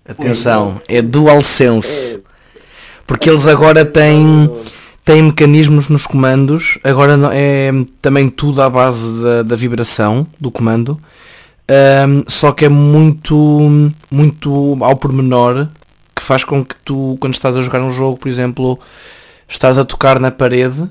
Atenção, 0.05 0.81
é 0.89 1.01
DualSense. 1.01 2.17
É, 2.17 2.21
Porque 3.07 3.31
eles 3.31 3.47
agora 3.47 3.85
têm, 3.85 4.49
têm 5.05 5.23
mecanismos 5.23 5.89
nos 5.89 6.07
comandos. 6.07 6.79
Agora 6.85 7.19
é 7.33 7.71
também 8.01 8.29
tudo 8.29 8.63
à 8.63 8.69
base 8.71 9.23
da, 9.23 9.43
da 9.43 9.57
vibração 9.57 10.27
do 10.41 10.51
comando. 10.51 10.99
Ahm, 11.69 12.23
só 12.27 12.53
que 12.53 12.65
é 12.65 12.69
muito, 12.69 13.91
muito 14.11 14.77
ao 14.81 14.97
pormenor 14.97 15.69
que 16.15 16.23
faz 16.23 16.43
com 16.45 16.65
que 16.65 16.75
tu, 16.85 17.17
quando 17.21 17.35
estás 17.35 17.57
a 17.57 17.63
jogar 17.63 17.81
um 17.81 17.91
jogo, 17.91 18.19
por 18.19 18.29
exemplo, 18.29 18.79
estás 19.49 19.79
a 19.79 19.85
tocar 19.85 20.19
na 20.21 20.31
parede, 20.31 20.83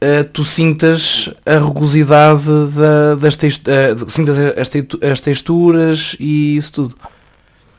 eh, 0.00 0.22
tu 0.24 0.44
sintas 0.44 1.30
a 1.46 1.56
rugosidade 1.58 2.42
da- 2.74 3.14
das 3.14 3.36
text- 3.36 3.66
eh, 3.68 3.94
sintas 4.08 4.36
as, 4.38 4.70
as 5.12 5.20
texturas 5.20 6.16
e 6.20 6.56
isso 6.56 6.72
tudo. 6.72 6.94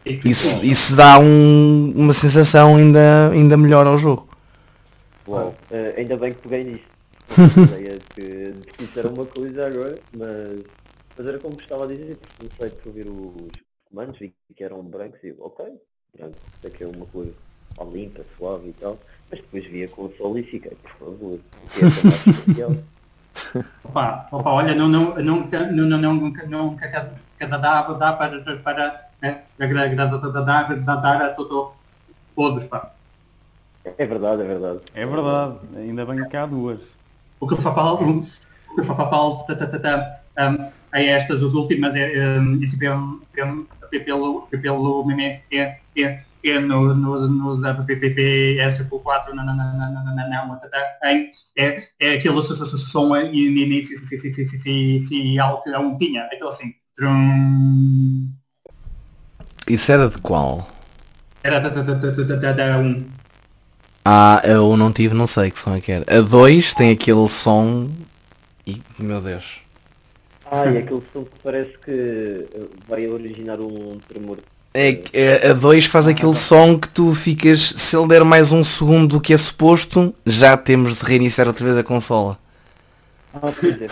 Isso, 0.06 0.60
isso 0.64 0.96
dá 0.96 1.20
um- 1.20 1.94
uma 1.96 2.14
sensação 2.14 2.78
ainda, 2.78 3.30
ainda 3.32 3.56
melhor 3.58 3.86
ao 3.86 3.98
jogo. 4.00 4.28
Uau, 5.28 5.54
eh, 5.72 5.96
ainda 5.98 6.18
bem 6.18 6.34
que 6.34 6.42
peguei 6.42 6.64
nisto. 6.64 6.88
Não 7.38 7.50
tinha 7.50 7.66
ideia 7.66 8.00
de, 8.16 8.52
de 8.52 8.68
que 8.68 8.84
isso 8.84 9.00
era 9.00 9.10
uma 9.10 9.26
coisa 9.26 9.68
agora, 9.68 9.98
mas, 10.18 10.64
mas 11.18 11.28
era 11.28 11.40
como 11.40 11.60
estava 11.60 11.86
a 11.86 11.88
dizer, 11.88 12.18
porque 12.18 12.50
comecei 12.58 12.80
por 12.80 12.88
ouvir 12.88 13.08
os 13.08 13.52
comandos, 13.86 14.20
vi 14.20 14.34
que 14.56 14.64
eram 14.64 14.84
brancos 14.84 15.24
e 15.24 15.30
eu, 15.30 15.36
ok, 15.40 15.66
branco, 16.18 16.36
isso 16.58 16.68
aqui 16.68 16.84
é 16.84 16.88
uma 16.88 17.06
cor 17.06 17.28
ó, 17.78 17.86
limpa, 17.86 18.26
suave 18.38 18.70
e 18.70 18.74
tal, 18.74 19.00
mas 19.30 19.40
depois 19.40 19.66
vi 19.66 19.84
a 19.84 19.88
console 19.88 20.42
e 20.42 20.44
fiquei, 20.44 20.72
por 20.72 20.92
favor, 20.92 21.40
o 21.40 21.70
que 21.70 21.86
é 21.86 21.88
especial? 21.88 22.72
Opa, 23.86 24.28
opa, 24.32 24.50
olha, 24.50 24.76
não, 24.76 24.90
não, 24.90 25.16
nunca, 25.16 25.72
não, 25.72 25.86
não, 25.86 25.98
não, 25.98 26.14
nunca, 26.16 26.46
nunca, 26.48 26.88
cada, 27.40 27.58
dá, 27.58 27.82
dá 27.82 28.14
para, 28.14 28.58
para, 28.58 29.10
né, 29.22 29.44
agradar, 29.60 30.10
dar 30.84 31.22
a 31.22 31.30
todo, 31.30 31.72
todos, 32.36 32.66
pá. 32.66 32.94
É 33.86 34.06
verdade, 34.06 34.44
é 34.44 34.46
verdade. 34.46 34.80
É 34.94 35.06
verdade, 35.06 35.56
ainda 35.76 36.06
bem 36.06 36.28
que 36.28 36.38
há 36.38 36.46
duas. 36.46 36.80
O 37.40 37.48
que 37.48 37.54
eu 37.54 37.58
falo 37.58 37.76
para 37.76 37.84
alguns, 37.84 38.40
é 40.94 41.06
estas, 41.06 41.44
as 41.44 41.54
últimas, 41.54 41.96
é, 41.96 42.16
pelo, 44.60 45.06
meme, 45.06 45.42
é, 45.52 45.78
no, 46.60 46.96
no, 46.96 47.28
nos 47.28 47.64
APPPS 47.64 48.84
por 48.90 49.02
4, 49.02 49.36
é, 51.58 51.84
é 52.00 52.14
aquele 52.14 52.44
som 52.44 53.16
inicial 53.16 54.04
que 55.64 55.70
um 55.80 55.98
tinha, 55.98 56.24
aquilo 56.26 56.50
assim. 56.50 56.74
Isso 59.68 59.92
era 59.92 60.08
de 60.10 60.20
qual? 60.20 60.68
Era 61.44 61.60
da 61.60 62.78
1. 62.78 63.21
Ah, 64.04 64.42
eu 64.44 64.76
não 64.76 64.92
tive, 64.92 65.14
não 65.14 65.28
sei 65.28 65.52
que 65.52 65.60
som 65.60 65.76
é 65.76 65.82
que 65.82 65.92
era. 65.92 66.06
A 66.18 66.22
2 66.22 66.74
tem 66.74 66.92
aquele 66.92 67.30
som 67.30 67.90
e 68.66 68.82
meu 69.00 69.22
Deus. 69.22 69.62
Ah, 70.52 70.66
e 70.66 70.78
aquele 70.80 71.02
som 71.14 71.24
que 71.24 71.40
parece 71.44 71.72
que 71.84 71.92
eh, 71.92 72.64
vai 72.88 73.08
originar 73.08 73.60
um 73.60 73.98
tremor. 74.08 74.38
É, 74.74 74.94
que, 74.94 75.18
é, 75.18 75.50
a 75.50 75.54
2 75.54 75.86
faz 75.86 76.08
aquele 76.08 76.34
som 76.34 76.78
que 76.78 76.90
tu 76.90 77.14
ficas, 77.14 77.74
se 77.76 77.96
ele 77.96 78.08
der 78.08 78.24
mais 78.24 78.52
um 78.52 78.64
segundo 78.64 79.08
do 79.08 79.22
que 79.22 79.34
é 79.34 79.38
suposto, 79.38 80.14
já 80.26 80.58
temos 80.58 80.96
de 80.96 81.06
reiniciar 81.06 81.48
outra 81.48 81.66
vez 81.66 81.78
a 81.78 81.84
consola. 81.84 82.38
Ah, 83.34 83.52
é, 83.64 83.86
é. 83.86 83.88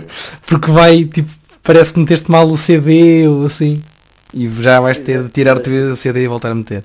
Porque 0.46 0.70
vai, 0.70 1.04
tipo, 1.04 1.30
parece 1.62 1.92
que 1.92 2.00
meteste 2.00 2.30
mal 2.30 2.46
o 2.48 2.56
CD 2.56 3.26
ou 3.26 3.46
assim. 3.46 3.82
E 4.32 4.48
já 4.62 4.80
vais 4.80 4.98
ter 4.98 5.22
de 5.22 5.28
tirar 5.28 5.56
outra 5.56 5.70
vez 5.70 5.92
o 5.92 5.96
CD 5.96 6.24
e 6.24 6.28
voltar 6.28 6.50
a 6.50 6.54
meter. 6.54 6.84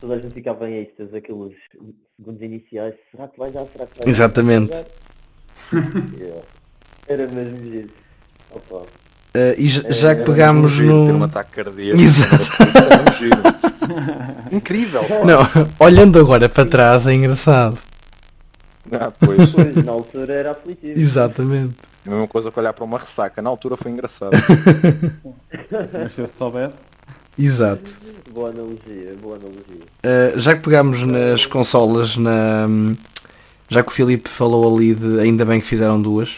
Toda 0.00 0.14
a 0.14 0.18
gente 0.18 0.32
ficava 0.32 0.68
em 0.70 0.82
êxtase, 0.82 1.16
aqueles 1.16 1.54
segundos 2.16 2.40
iniciais. 2.40 2.94
Será 3.10 3.26
que 3.28 3.38
vai 3.38 3.50
dar? 3.50 3.66
Será 3.66 3.86
que 3.86 3.98
vai 3.98 4.04
dar? 4.04 4.10
Exatamente. 4.10 4.72
Yeah. 6.18 6.42
Era 7.08 7.26
mesmo 7.26 7.64
giro. 7.64 7.88
Opa. 8.52 8.82
Ah, 9.34 9.54
e 9.58 9.66
já, 9.68 9.90
já 9.90 10.14
que 10.14 10.24
pegámos 10.24 10.72
giro 10.72 11.06
Ter 11.06 11.12
um 11.12 11.18
no... 11.18 11.24
ataque 11.24 11.52
cardíaco. 11.52 12.00
Exato. 12.00 12.44
Um. 14.52 14.56
Incrível. 14.56 15.02
Não, 15.24 15.40
olhando 15.78 16.18
agora 16.18 16.48
para 16.48 16.64
trás 16.64 17.06
é 17.06 17.14
engraçado. 17.14 17.78
Ah, 18.92 19.12
pois. 19.18 19.50
Pois, 19.52 19.84
na 19.84 19.92
altura 19.92 20.32
era 20.32 20.50
aflitivo. 20.52 20.98
Exatamente. 20.98 21.76
É 22.06 22.08
a 22.08 22.12
mesma 22.12 22.28
coisa 22.28 22.50
que 22.50 22.58
olhar 22.58 22.72
para 22.72 22.84
uma 22.84 22.98
ressaca. 22.98 23.42
Na 23.42 23.50
altura 23.50 23.76
foi 23.76 23.90
engraçado. 23.90 24.32
Mas 25.92 26.14
se 26.14 26.20
eu 26.20 26.28
soubesse, 26.28 26.76
Exato. 27.38 27.96
Boa 28.34 28.50
analogia, 28.50 29.14
boa 29.22 29.36
analogia. 29.36 29.78
Uh, 30.04 30.38
já 30.38 30.56
que 30.56 30.62
pegámos 30.62 31.02
nas 31.02 31.46
consolas, 31.46 32.16
na, 32.16 32.66
já 33.68 33.82
que 33.82 33.90
o 33.90 33.94
Filipe 33.94 34.28
falou 34.28 34.76
ali 34.76 34.94
de 34.94 35.20
ainda 35.20 35.44
bem 35.44 35.60
que 35.60 35.66
fizeram 35.66 36.02
duas, 36.02 36.30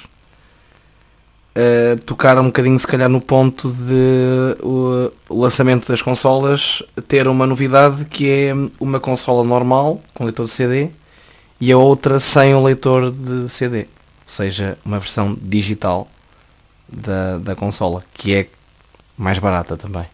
uh, 1.57 1.99
tocaram 2.05 2.43
um 2.43 2.47
bocadinho 2.47 2.79
se 2.79 2.87
calhar 2.87 3.09
no 3.09 3.21
ponto 3.21 3.71
de 3.71 4.63
o, 4.63 5.11
o 5.31 5.41
lançamento 5.41 5.89
das 5.89 6.03
consolas 6.03 6.83
ter 7.09 7.27
uma 7.27 7.47
novidade 7.47 8.05
que 8.05 8.29
é 8.29 8.53
uma 8.79 9.01
consola 9.01 9.43
normal 9.43 10.03
com 10.13 10.25
leitor 10.25 10.45
de 10.45 10.53
CD 10.53 10.91
e 11.59 11.73
a 11.73 11.79
outra 11.79 12.21
sem 12.21 12.55
o 12.55 12.63
leitor 12.63 13.11
de 13.11 13.49
CD, 13.49 13.81
ou 13.81 13.87
seja, 14.27 14.79
uma 14.85 14.99
versão 14.99 15.37
digital 15.41 16.09
da, 16.87 17.39
da 17.39 17.55
consola, 17.55 18.03
que 18.13 18.35
é 18.35 18.49
mais 19.17 19.39
barata 19.39 19.77
também. 19.79 20.07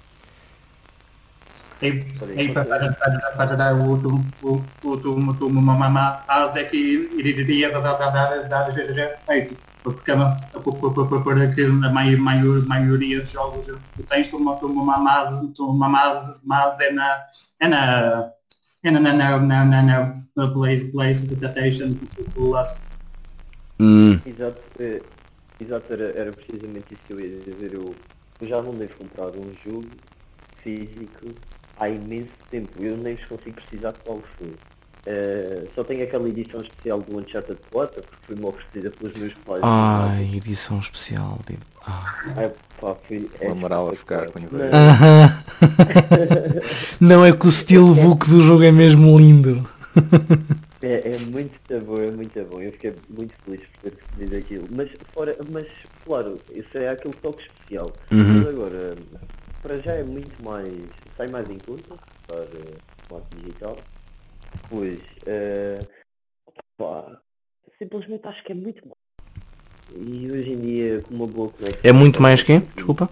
Porque, 9.83 10.11
a 10.11 11.93
maior, 11.93 12.19
maior, 12.19 12.67
maioria 12.67 13.21
dos 13.21 13.31
jogos 13.31 13.67
que 13.95 14.03
tens 14.03 14.33
uma, 14.33 14.55
uma 14.55 14.99
mais, 14.99 15.31
uma 15.59 15.89
mais, 15.89 16.41
mais 16.43 16.81
é 16.81 16.91
na 16.91 17.25
é 17.61 17.69
na 17.69 18.33
é 18.83 18.91
na 18.91 19.01
na 19.01 19.13
na 19.13 19.65
na 19.65 19.83
na 19.83 20.15
na 20.35 20.47
Blaze 20.47 20.85
Blaze 20.87 21.27
Detection 21.27 21.95
Plus. 22.35 22.69
Hum, 23.79 24.19
Exato, 24.27 24.63
é, 24.81 24.99
exato 25.61 25.93
era, 25.93 26.31
precisamente 26.33 26.95
isso 26.95 27.03
que 27.07 27.13
eu 27.13 27.21
ia 27.21 27.39
dizer. 27.39 27.75
Eu, 27.75 27.95
eu 28.41 28.49
já 28.49 28.63
não 28.63 28.73
devo 28.73 28.97
comprar 28.97 29.27
um 29.27 29.53
jogo 29.65 29.87
físico 30.63 31.27
há 31.79 31.89
imenso 31.89 32.29
tempo. 32.51 32.71
Eu 32.81 32.97
nem 32.97 33.15
vos 33.15 33.25
consigo 33.27 33.57
precisar 33.57 33.93
de 33.93 33.99
qual 34.01 34.19
foi. 34.39 34.53
Eh, 35.09 35.65
só 35.75 35.85
tenho 35.85 36.03
aquela 36.03 36.29
edição 36.29 36.61
especial 36.61 36.99
do 37.01 37.17
Uncharted 37.19 37.61
4 37.71 38.03
porque 38.03 38.17
foi-me 38.27 38.45
oferecida 38.45 38.91
pelos 38.91 39.17
meus 39.17 39.35
pais. 39.35 39.61
ai, 39.63 40.31
edição 40.37 40.79
especial. 40.81 41.39
de- 41.49 41.59
Ah. 41.87 42.33
Ai, 42.37 42.53
pá, 42.81 42.97
foi, 43.05 43.29
é 43.41 43.49
O 43.49 43.53
Amaral 43.53 43.89
a 43.91 43.95
ficar 43.95 44.27
com 44.33 44.39
espetacular. 44.41 44.67
inveja. 44.67 44.77
Aham. 44.77 45.43
Não 47.01 47.25
é 47.25 47.33
que 47.33 47.47
o 47.47 47.53
steelbook 47.53 48.29
do 48.29 48.41
jogo 48.43 48.65
é 48.65 48.73
mesmo 48.73 49.17
lindo. 49.17 49.69
É, 50.83 51.11
é 51.13 51.19
muito 51.31 51.59
bom, 51.85 51.99
é 52.01 52.11
muito 52.11 52.45
bom. 52.51 52.61
Eu 52.61 52.73
fiquei 52.73 52.93
muito 53.17 53.35
feliz 53.45 53.61
por 53.81 53.91
ter 53.91 53.97
recebido 54.01 54.37
aquilo. 54.37 54.65
Mas, 54.77 54.91
fora, 55.15 55.37
mas 55.53 55.67
claro, 56.05 56.37
isso 56.53 56.77
é 56.77 56.89
aquele 56.89 57.15
toque 57.15 57.43
especial. 57.45 57.91
Uhum. 58.11 58.39
Mas 58.39 58.49
agora, 58.49 58.95
para 59.67 59.79
já 59.81 59.95
é 59.95 60.05
muito 60.05 60.45
mais. 60.45 60.69
sai 61.17 61.27
mais 61.29 61.49
em 61.51 61.59
conta 61.59 61.97
para 62.29 62.47
formato 63.09 63.37
digital. 63.37 63.77
Pois, 64.71 65.01
pá, 66.79 67.21
simplesmente 67.77 68.27
acho 68.29 68.45
que 68.45 68.53
é 68.53 68.55
muito 68.55 68.87
bom. 68.87 68.95
E 69.97 70.31
hoje 70.31 70.53
em 70.53 70.61
dia, 70.61 71.01
com 71.01 71.15
uma 71.17 71.27
boa 71.27 71.51
conexão. 71.51 71.81
É 71.83 71.93
muito 71.93 72.23
mais 72.23 72.43
que? 72.45 72.59
Desculpa. 72.61 73.11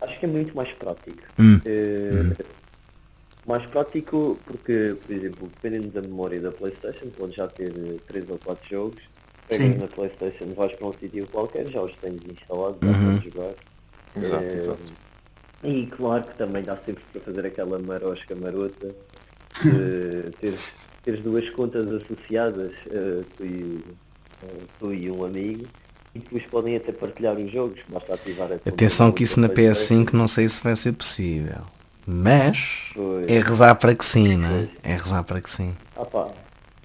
Acho 0.00 0.18
que 0.18 0.26
é 0.26 0.28
muito 0.28 0.56
mais 0.56 0.72
prático. 0.72 1.22
Hum. 1.38 1.60
Eh, 1.64 2.58
Mais 3.46 3.64
prático 3.66 4.36
porque, 4.44 4.94
por 5.06 5.10
exemplo, 5.14 5.48
dependendo 5.48 5.88
da 5.88 6.02
memória 6.02 6.38
da 6.40 6.50
Playstation, 6.52 7.08
pode 7.16 7.34
já 7.34 7.48
ter 7.48 7.72
3 8.06 8.28
ou 8.28 8.38
4 8.38 8.68
jogos. 8.68 9.02
Pegas 9.48 9.78
na 9.78 9.86
Playstation, 9.86 10.52
vais 10.54 10.72
para 10.74 10.86
um 10.86 10.92
sítio 10.92 11.26
qualquer, 11.28 11.66
já 11.68 11.80
os 11.80 11.94
tens 11.96 12.20
instalados, 12.30 12.78
já 12.82 12.88
Uhum. 12.88 13.14
podes 13.14 13.32
jogar. 13.32 13.54
Exato, 14.16 14.44
Eh, 14.44 14.54
exato. 14.56 15.07
E 15.64 15.86
claro 15.86 16.22
que 16.24 16.36
também 16.36 16.62
dá 16.62 16.76
sempre 16.76 17.02
para 17.12 17.20
fazer 17.20 17.46
aquela 17.46 17.78
marosca 17.80 18.34
marota 18.36 18.88
de 19.62 20.30
teres, 20.40 20.72
teres 21.04 21.20
duas 21.22 21.50
contas 21.50 21.90
associadas, 21.90 22.72
eh, 22.92 23.20
tu, 23.36 23.44
e, 23.44 23.80
eh, 24.44 24.46
tu 24.78 24.94
e 24.94 25.10
um 25.10 25.24
amigo, 25.24 25.66
e 26.14 26.20
depois 26.20 26.44
podem 26.44 26.76
até 26.76 26.92
partilhar 26.92 27.36
os 27.36 27.50
jogos, 27.50 27.80
basta 27.90 28.14
ativar 28.14 28.52
a 28.52 28.54
Atenção 28.54 29.10
que 29.10 29.24
isso 29.24 29.40
na 29.40 29.48
PlayStation. 29.48 30.04
PS5 30.04 30.12
não 30.12 30.28
sei 30.28 30.48
se 30.48 30.62
vai 30.62 30.76
ser 30.76 30.92
possível. 30.92 31.62
Mas 32.06 32.88
Pois. 32.94 33.26
é 33.28 33.40
rezar 33.40 33.74
para 33.74 33.94
que 33.94 34.04
sim, 34.04 34.36
não 34.36 34.48
é? 34.48 34.68
É 34.82 34.92
rezar 34.96 35.24
para 35.24 35.40
que 35.42 35.50
sim. 35.50 35.74
Ah 35.96 36.04
pá, 36.06 36.26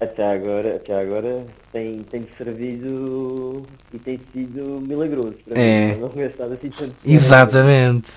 até 0.00 0.34
agora, 0.34 0.76
até 0.76 1.00
agora 1.00 1.46
tem, 1.72 1.98
tem 2.00 2.26
servido 2.36 3.62
e 3.92 3.98
tem 3.98 4.18
sido 4.32 4.82
milagroso 4.86 5.38
para 5.48 5.58
É. 5.58 5.94
mim, 5.94 6.00
não 6.00 6.08
gastar 6.08 6.46
assim 6.52 6.68
tanto. 6.68 6.94
Exatamente. 7.06 8.10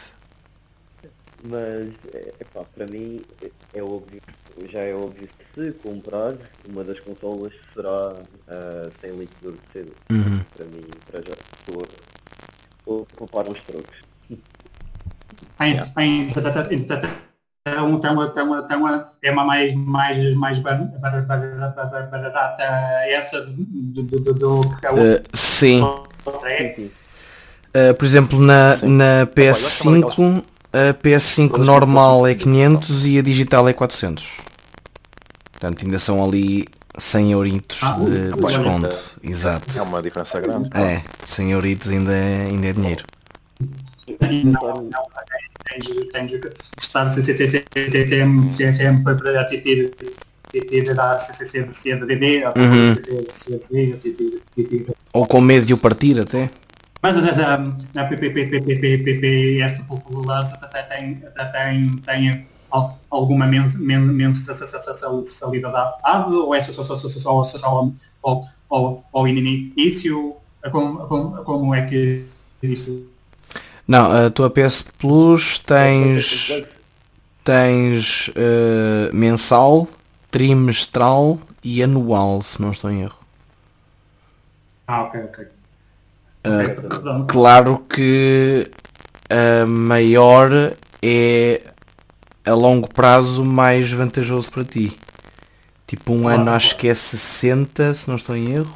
Mas 1.44 1.90
é, 2.14 2.34
pá, 2.54 2.64
para 2.76 2.88
mim 2.88 3.22
é, 3.44 3.52
é 3.80 3.84
óbvio, 3.84 4.20
já 4.70 4.82
é 4.82 4.94
óbvio 4.94 5.28
que 5.28 5.64
se 5.64 5.72
comprar 5.74 6.34
uma 6.70 6.84
das 6.84 7.00
consolas 7.00 7.54
será 7.74 8.14
ah, 8.48 8.90
sem 9.00 9.12
líquido 9.12 9.52
de 9.52 9.72
cedo. 9.72 9.92
Uhum. 10.10 10.40
Para 10.56 10.66
mim, 10.66 10.82
para 11.12 11.22
já, 11.22 11.36
estou 11.60 11.84
vou 12.86 13.06
poupar 13.16 13.48
uns 13.48 13.62
trocos. 13.62 13.98
Ainda 15.60 15.92
então, 17.68 17.94
então, 17.94 18.24
então, 18.24 18.60
então, 18.60 19.10
é 19.22 19.32
uma 19.32 19.44
mais, 19.44 19.76
mais, 19.76 20.34
mais 20.36 20.60
bar- 20.60 20.78
bar- 21.00 21.26
bar- 21.26 21.74
bar- 21.76 21.90
bar- 21.90 22.10
barata 22.10 22.64
essa 23.08 23.42
do, 23.42 23.54
do, 24.04 24.04
do, 24.04 24.34
do 24.34 24.78
que 24.78 24.88
a 24.88 24.94
Uh, 24.94 25.24
sim. 25.34 25.82
outra 25.82 26.52
é. 26.52 26.74
Sim. 26.76 26.92
Uh, 27.76 27.94
por 27.94 28.06
exemplo, 28.06 28.40
na, 28.40 28.74
Sim. 28.74 28.88
na 28.88 29.22
acho 29.22 29.32
que 29.34 29.42
é 29.42 29.52
uma 29.52 30.10
PS5, 30.10 30.44
a 30.90 30.94
PS5 30.94 31.50
Todas 31.52 31.68
normal 31.68 32.28
é 32.28 32.36
500 32.36 33.06
e 33.06 33.18
a 33.18 33.22
digital 33.22 33.68
é 33.68 33.74
400. 33.74 34.26
Portanto, 35.52 35.84
ainda 35.86 36.00
são 36.00 36.24
ali 36.24 36.66
100 36.98 37.32
euritos 37.32 37.80
Ah, 37.82 37.94
de, 38.00 38.06
de 38.26 38.30
tá 38.40 38.48
desconto. 38.48 38.98
Exato. 39.24 39.78
É 39.78 39.82
uma 39.82 40.02
diferença 40.02 40.40
grande. 40.40 40.70
É, 40.74 41.02
100 41.26 41.52
euritos 41.52 41.90
ainda 41.90 42.14
é, 42.14 42.46
ainda 42.50 42.68
é 42.68 42.74
dinheiro. 42.74 43.04
Não, 44.20 44.62
não, 44.84 45.08
tens, 45.66 46.08
tens 46.14 46.32
que 46.32 46.50
estar 46.80 47.10
se- 47.10 47.24
sempre 47.24 49.04
para 49.04 49.16
DD, 52.06 52.44
Uhum. 52.56 52.96
se- 52.96 53.02
ter- 53.02 53.24
ter- 54.14 54.14
ter- 54.56 54.64
ter- 54.64 54.94
Ou 55.12 55.26
com 55.28 55.42
medo 55.42 55.66
de 55.66 55.74
o 55.74 55.78
partir 55.78 56.20
até. 56.20 56.50
Mas 57.08 57.24
a, 57.24 57.56
a, 57.56 58.02
a 58.04 58.06
PPPPPPP, 58.06 59.62
essa 59.62 59.82
população 59.84 60.58
até 60.62 60.84
tem, 60.84 61.24
até 61.26 61.46
tem, 61.46 61.96
tem 62.00 62.46
al- 62.70 63.00
alguma 63.10 63.48
mensalidade 63.48 64.76
ou 66.36 66.54
é 66.54 66.60
só, 66.60 66.74
só, 66.74 66.84
só, 66.84 66.98
só, 67.08 67.10
só, 67.10 67.44
só, 67.46 67.68
ao, 68.22 68.46
ao, 68.70 69.06
ao 69.14 69.28
início? 69.28 70.36
Como, 70.70 71.08
como, 71.08 71.44
como 71.46 71.74
é 71.74 71.86
que 71.86 72.26
isso? 72.62 73.06
Não, 73.88 74.12
a 74.12 74.30
tua 74.30 74.50
PS 74.50 74.84
Plus 74.98 75.60
tens, 75.60 76.52
tens 77.46 78.28
uh, 78.30 79.16
mensal, 79.16 79.88
trimestral 80.30 81.40
e 81.64 81.82
anual, 81.82 82.44
se 82.44 82.62
não 82.62 82.72
estou 82.72 82.92
em 82.92 83.04
erro. 83.04 83.20
Ah, 84.88 85.04
ok, 85.06 85.16
ok. 85.26 85.57
Uh. 86.48 87.26
Claro 87.28 87.86
que 87.90 88.70
a 89.30 89.66
maior 89.66 90.74
é 91.02 91.62
a 92.46 92.54
longo 92.54 92.88
prazo 92.88 93.44
mais 93.44 93.92
vantajoso 93.92 94.50
para 94.52 94.64
ti. 94.64 94.98
Tipo 95.86 96.14
um 96.14 96.22
Claro, 96.24 96.42
ano 96.42 96.52
acho 96.52 96.78
que 96.78 96.88
é 96.88 96.94
60, 96.96 97.94
se 97.94 98.08
não 98.08 98.16
estou 98.16 98.36
em 98.36 98.52
erro. 98.54 98.74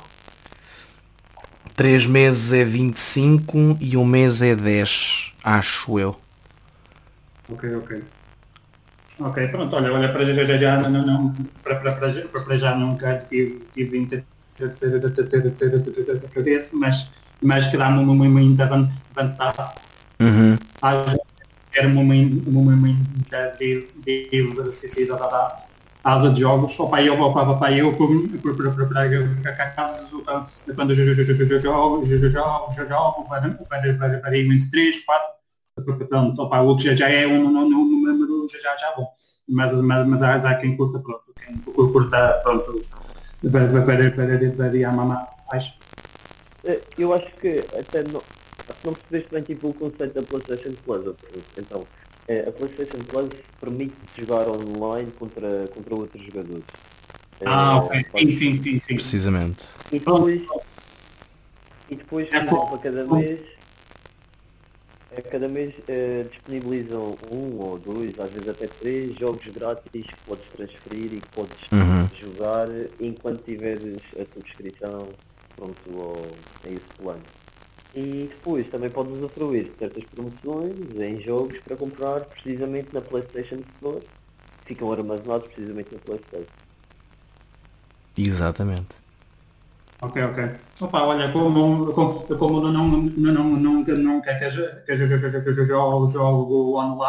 3 1.75 2.05
meses 2.05 2.51
é 2.51 2.63
25 2.63 3.77
e 3.79 3.95
um 3.97 4.05
mês 4.05 4.41
é 4.41 4.55
10, 4.55 5.33
acho 5.43 5.97
eu. 5.99 6.17
Ok, 7.49 7.75
ok. 7.75 8.03
Ok, 9.19 9.47
pronto, 9.49 9.75
olha, 9.75 9.93
olha, 9.93 10.09
para 10.09 10.25
já, 10.25 10.57
já, 10.57 10.89
não, 10.89 11.05
não, 11.05 11.33
para, 11.63 11.75
para, 11.75 11.91
para, 11.93 12.09
já- 12.09 12.27
para 12.27 12.57
já 12.57 12.75
nunca 12.75 13.17
tive, 13.29 13.59
tive 13.73 13.97
inter- 13.97 14.23
desse, 16.43 16.75
mas, 16.75 17.07
mas 17.43 17.67
que 17.67 17.77
dá-me 17.77 17.99
uma 18.03 18.13
muita 18.13 18.65
van- 18.67 18.89
vantagem. 19.15 19.65
Uhum. 20.19 20.57
Era 21.73 21.87
uma 21.87 22.03
mui- 22.03 22.43
uma 22.47 22.75
muita 22.75 23.55
diversidade 23.59 25.53
aula 26.03 26.31
de 26.31 26.39
jogos. 26.41 26.79
Opa, 26.79 27.01
eu, 27.01 27.19
opa, 27.19 27.43
opa, 27.43 27.71
eu 27.71 27.93
para 27.93 29.53
caso 29.71 30.23
quando 30.75 30.91
eu 30.91 30.95
jogo, 30.95 32.03
jogo, 32.87 33.25
para 33.29 33.51
para 33.69 33.93
para 33.93 34.19
para 34.19 34.37
entre 34.37 34.69
3, 34.69 34.99
4 35.05 35.41
pronto, 36.09 36.41
opa, 36.41 36.59
o 36.61 36.75
que 36.75 36.83
já, 36.83 36.95
já 36.95 37.09
é 37.09 37.25
um, 37.25 37.45
um, 37.45 37.57
um, 37.57 37.65
um 37.65 37.91
número 37.91 38.47
já, 38.51 38.59
já, 38.59 38.77
já 38.77 38.95
bom. 38.95 39.07
Mas, 39.49 39.71
mas, 39.81 40.07
mas 40.07 40.23
há, 40.23 40.55
quem 40.55 40.75
curta, 40.77 40.99
pronto, 40.99 41.23
quem 41.43 41.55
curta, 41.57 42.39
pronto, 42.43 42.81
para, 43.51 43.67
para, 43.67 43.81
para, 43.83 44.11
para, 44.11 44.51
para 44.69 44.91
mamar 44.91 45.27
mais. 45.51 45.73
Eh, 46.65 46.79
Eu 46.97 47.13
acho 47.13 47.27
que 47.37 47.59
até 47.77 48.03
não, 48.03 48.21
não 48.83 48.93
percebeste 48.93 49.29
bem 49.31 49.43
tipo, 49.43 49.69
o 49.69 49.73
conceito 49.73 50.13
da 50.13 50.21
PlayStation 50.23 50.73
Plus. 50.83 51.15
Então, 51.57 51.83
eh, 52.27 52.45
a 52.47 52.51
PlayStation 52.51 52.99
Plus 53.07 53.29
permite 53.59 53.95
jogar 54.17 54.47
online 54.49 55.11
contra, 55.11 55.67
contra 55.73 55.95
outros 55.95 56.23
jogadores. 56.23 56.63
Eh, 57.41 57.45
Ah, 57.47 57.77
ok, 57.77 58.05
sim, 58.19 58.31
sim, 58.33 58.55
sim, 58.63 58.79
sim. 58.79 58.95
Precisamente. 58.95 59.63
E 59.91 59.99
depois, 59.99 60.41
e 61.89 61.95
depois 61.95 62.29
por 62.29 62.79
É 62.79 62.83
cada 62.83 63.05
mês, 63.07 63.39
a 65.17 65.21
cada 65.23 65.49
mês 65.49 65.73
eh, 65.89 66.23
disponibilizam 66.29 67.15
um 67.31 67.57
ou 67.59 67.77
dois, 67.79 68.17
às 68.19 68.31
vezes 68.31 68.47
até 68.47 68.67
três 68.67 69.17
jogos 69.17 69.45
grátis 69.47 69.89
que 69.91 70.15
podes 70.25 70.45
transferir 70.55 71.13
e 71.15 71.21
que 71.21 71.27
podes 71.29 71.57
Uhum. 71.71 72.07
jogar 72.15 72.67
enquanto 72.99 73.43
tiveres 73.43 73.99
a 74.19 74.25
subscrição 74.33 75.09
pronto 75.61 76.01
ao, 76.01 76.15
a 76.65 76.73
esse 76.73 76.89
plano. 76.97 77.21
E 77.93 78.29
depois 78.29 78.67
também 78.69 78.89
podes 78.89 79.17
usufruir 79.17 79.65
de 79.65 79.77
certas 79.77 80.03
promoções 80.05 80.75
em 80.99 81.21
jogos 81.21 81.59
para 81.59 81.75
comprar 81.75 82.21
precisamente 82.21 82.93
na 82.93 83.01
PlayStation 83.01 83.57
Store, 83.75 83.99
que 83.99 84.65
ficam 84.65 84.91
armazenados 84.91 85.47
precisamente 85.49 85.93
na 85.93 85.99
PlayStation. 85.99 86.51
Exatamente. 88.17 89.01
Ok, 90.01 90.23
ok. 90.23 90.43
Opa, 90.79 91.03
olha, 91.03 91.31
como, 91.31 91.93
como, 91.93 92.21
como 92.21 92.61
não, 92.61 92.71
não, 92.71 93.33
não, 93.33 93.43
nunca, 93.43 93.93
nunca 93.93 94.33
que 94.35 94.45
eu 94.45 94.49
jogo, 94.49 96.07
jogo 96.07 96.79
online, 96.79 97.05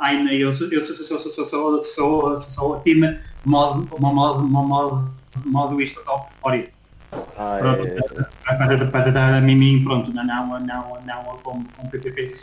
ainda 0.00 0.34
eu 0.34 0.52
sou, 0.52 0.68
eu 0.70 0.82
sou, 0.82 0.94
sou, 0.94 1.18
sou, 1.18 1.46
sou, 1.46 1.82
sou, 1.82 2.40
sou 2.40 2.76
o 2.76 2.80
time 2.80 3.18
modo, 3.46 3.88
modo, 3.98 4.46
modo, 4.46 5.10
modo 5.46 5.80
isto 5.80 6.04
top 6.04 6.28
story. 6.34 6.77
Ah, 7.12 7.56
Pronto, 7.58 7.86
é, 7.86 8.26
para, 8.56 8.86
para 8.86 9.10
dar 9.10 9.34
a 9.34 9.40
mim, 9.40 9.82
pronto, 9.84 10.12
não, 10.12 10.24
não, 10.24 10.60
não, 10.60 10.92
não, 11.06 11.24
com, 11.42 11.62
com 11.62 11.88
PPP. 11.88 12.36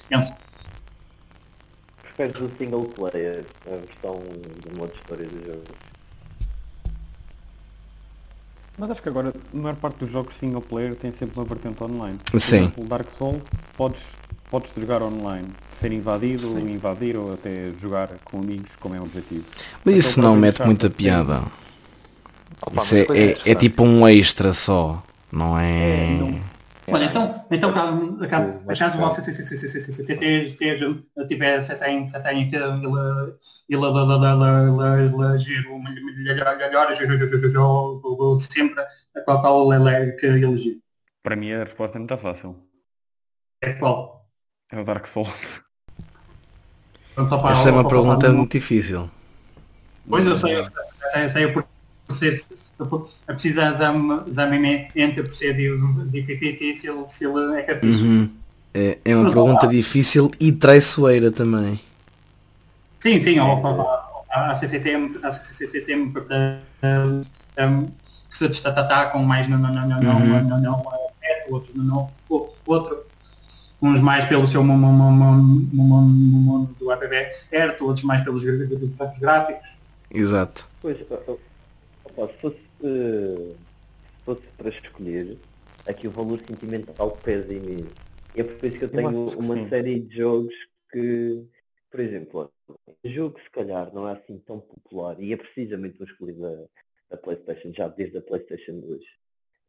preferes 2.01 2.41
o 2.41 2.49
single 2.58 2.86
player, 2.86 3.45
a 3.67 3.75
versão 3.75 4.12
do 4.13 4.78
modo 4.78 4.93
história 4.93 5.25
do 5.25 5.45
jogo. 5.45 5.63
Mas 8.78 8.91
acho 8.91 9.01
que 9.01 9.10
agora 9.10 9.32
a 9.32 9.58
maior 9.58 9.75
parte 9.75 9.99
dos 9.99 10.12
jogos 10.12 10.36
single 10.38 10.62
player 10.62 10.95
tem 10.95 11.12
sempre 11.12 11.38
uma 11.38 11.45
vertente 11.45 11.82
online. 11.84 12.17
Sim. 12.38 12.69
Por 12.69 12.82
exemplo, 12.82 12.88
Dark 12.88 13.08
Souls 13.17 13.43
podes, 13.78 14.01
podes 14.49 14.71
jogar 14.78 15.01
online, 15.01 15.47
ser 15.80 15.91
invadido, 15.91 16.47
ou 16.49 16.56
Sim. 16.56 16.71
invadir 16.71 17.17
ou 17.17 17.34
até 17.34 17.71
jogar 17.82 18.10
com 18.25 18.39
amigos 18.39 18.71
como 18.80 18.95
é 18.95 18.99
o 18.99 19.04
objetivo. 19.04 19.45
Mas 19.84 19.95
isso 19.95 20.21
não 20.21 20.36
mete 20.36 20.63
muita 20.63 20.89
piada. 20.89 21.43
Opa, 22.62 22.82
Isso 22.82 22.96
é, 22.96 23.02
é, 23.02 23.52
é, 23.52 23.56
tipo 23.56 23.84
um 23.84 24.08
extra 24.08 24.54
só, 24.54 25.04
não 25.32 25.58
é? 25.58 26.06
é 26.06 26.18
não. 26.18 26.56
Olha, 26.88 27.06
então, 27.06 27.34
então 27.50 27.74
caso 27.74 29.00
você 29.00 29.22
se 29.24 29.34
se 29.34 29.44
se 29.44 29.58
se 29.58 29.68
se 29.68 29.82
se 29.82 29.91
se 29.94 30.04
sempre, 38.39 38.86
a 39.15 39.22
qual 39.22 39.72
se 39.72 39.89
é 39.89 40.12
que 40.12 40.58
se 40.58 40.82
Para 41.24 41.36
mim 41.36 41.52
a 41.52 41.63
resposta 41.63 41.98
é 41.98 42.00
muito 42.00 42.18
fácil. 42.18 42.56
É 43.62 43.74
qual? 43.74 44.28
É 44.72 44.80
o 44.80 44.84
Dark 44.84 45.08
Souls. 45.08 45.30
Essa 47.50 47.70
é 47.70 47.72
uma 47.72 47.88
pergunta 47.88 48.32
muito 48.32 48.52
difícil. 48.52 49.10
Pois 50.08 50.24
eu 50.24 50.38
sei, 50.38 50.56
eu 50.56 50.63
sei, 50.65 50.74
eu 50.84 51.30
sei, 51.30 51.46
eu 51.46 51.54
sei 51.54 51.65
processo, 52.06 52.46
a 53.28 53.34
precisar 53.34 53.72
de 53.72 54.30
exame 54.30 54.89
entre 54.96 55.22
o 55.22 55.24
procedimento 55.24 56.10
e 56.13 56.20
é 56.20 56.22
é 56.22 56.72
é 56.72 57.10
se 57.10 57.26
ele, 57.26 57.60
é 57.60 57.62
capaz. 57.63 58.02
Uhum. 58.02 58.30
É, 58.74 58.98
é 59.06 59.15
uma 59.15 59.32
pergunta 59.32 59.68
difícil 59.68 60.30
e 60.39 60.52
traiçoeira 60.52 61.32
também. 61.32 61.80
Sim, 63.00 63.20
sim, 63.22 63.38
a 64.30 64.56
CCCM, 64.56 65.18
a 65.24 65.32
CCCM 65.32 66.12
que 68.30 68.38
se 68.38 68.48
destacam 68.50 69.24
mais 69.24 69.48
no, 69.48 69.58
no, 69.58 69.70
no, 69.70 69.88
no, 69.88 70.12
uhum. 70.12 70.44
no, 70.44 70.60
no, 70.60 70.60
no, 70.60 70.84
outros 71.50 71.74
no, 71.76 71.84
no, 71.84 72.10
outro, 72.65 73.06
uns 73.82 74.00
mais 74.00 74.26
pelo 74.26 74.48
seu 74.48 74.63
mundo 74.63 75.65
do 76.80 76.91
app 76.91 77.08
certo, 77.50 77.86
outros 77.86 78.04
mais 78.04 78.24
pelos 78.24 78.44
gráficos. 79.20 79.70
Exato. 80.12 80.68
Pois, 80.82 80.98
se 82.28 82.34
fosse, 82.39 82.58
eh, 82.84 83.56
se 84.17 84.23
fosse 84.25 84.41
para 84.58 84.69
escolher, 84.69 85.38
aqui 85.88 86.08
o 86.08 86.12
valor 86.12 86.39
sentimental 86.39 87.12
pesa 87.12 87.54
imenso. 87.54 87.91
E 88.36 88.41
é 88.41 88.43
por 88.43 88.65
isso 88.65 88.78
que 88.80 88.86
eu 88.86 88.89
Eu 88.89 88.91
tenho 88.91 89.30
que 89.30 89.36
uma 89.38 89.56
sim. 89.56 89.69
série 89.69 89.99
de 89.99 90.17
jogos 90.17 90.54
que, 90.91 91.43
por 91.91 91.99
exemplo, 91.99 92.51
o 92.69 93.10
jogo 93.10 93.39
se 93.39 93.49
calhar 93.51 93.93
não 93.93 94.08
é 94.08 94.13
assim 94.13 94.38
tão 94.39 94.60
popular 94.60 95.19
e 95.21 95.34
é 95.34 95.38
precisamente 95.38 96.01
o 96.01 96.06
escolhido 96.06 96.41
da, 96.41 96.65
da 97.12 97.17
Playstation, 97.17 97.71
já 97.73 97.88
desde 97.88 98.17
a 98.17 98.21
Playstation 98.21 98.80
2. 98.80 99.01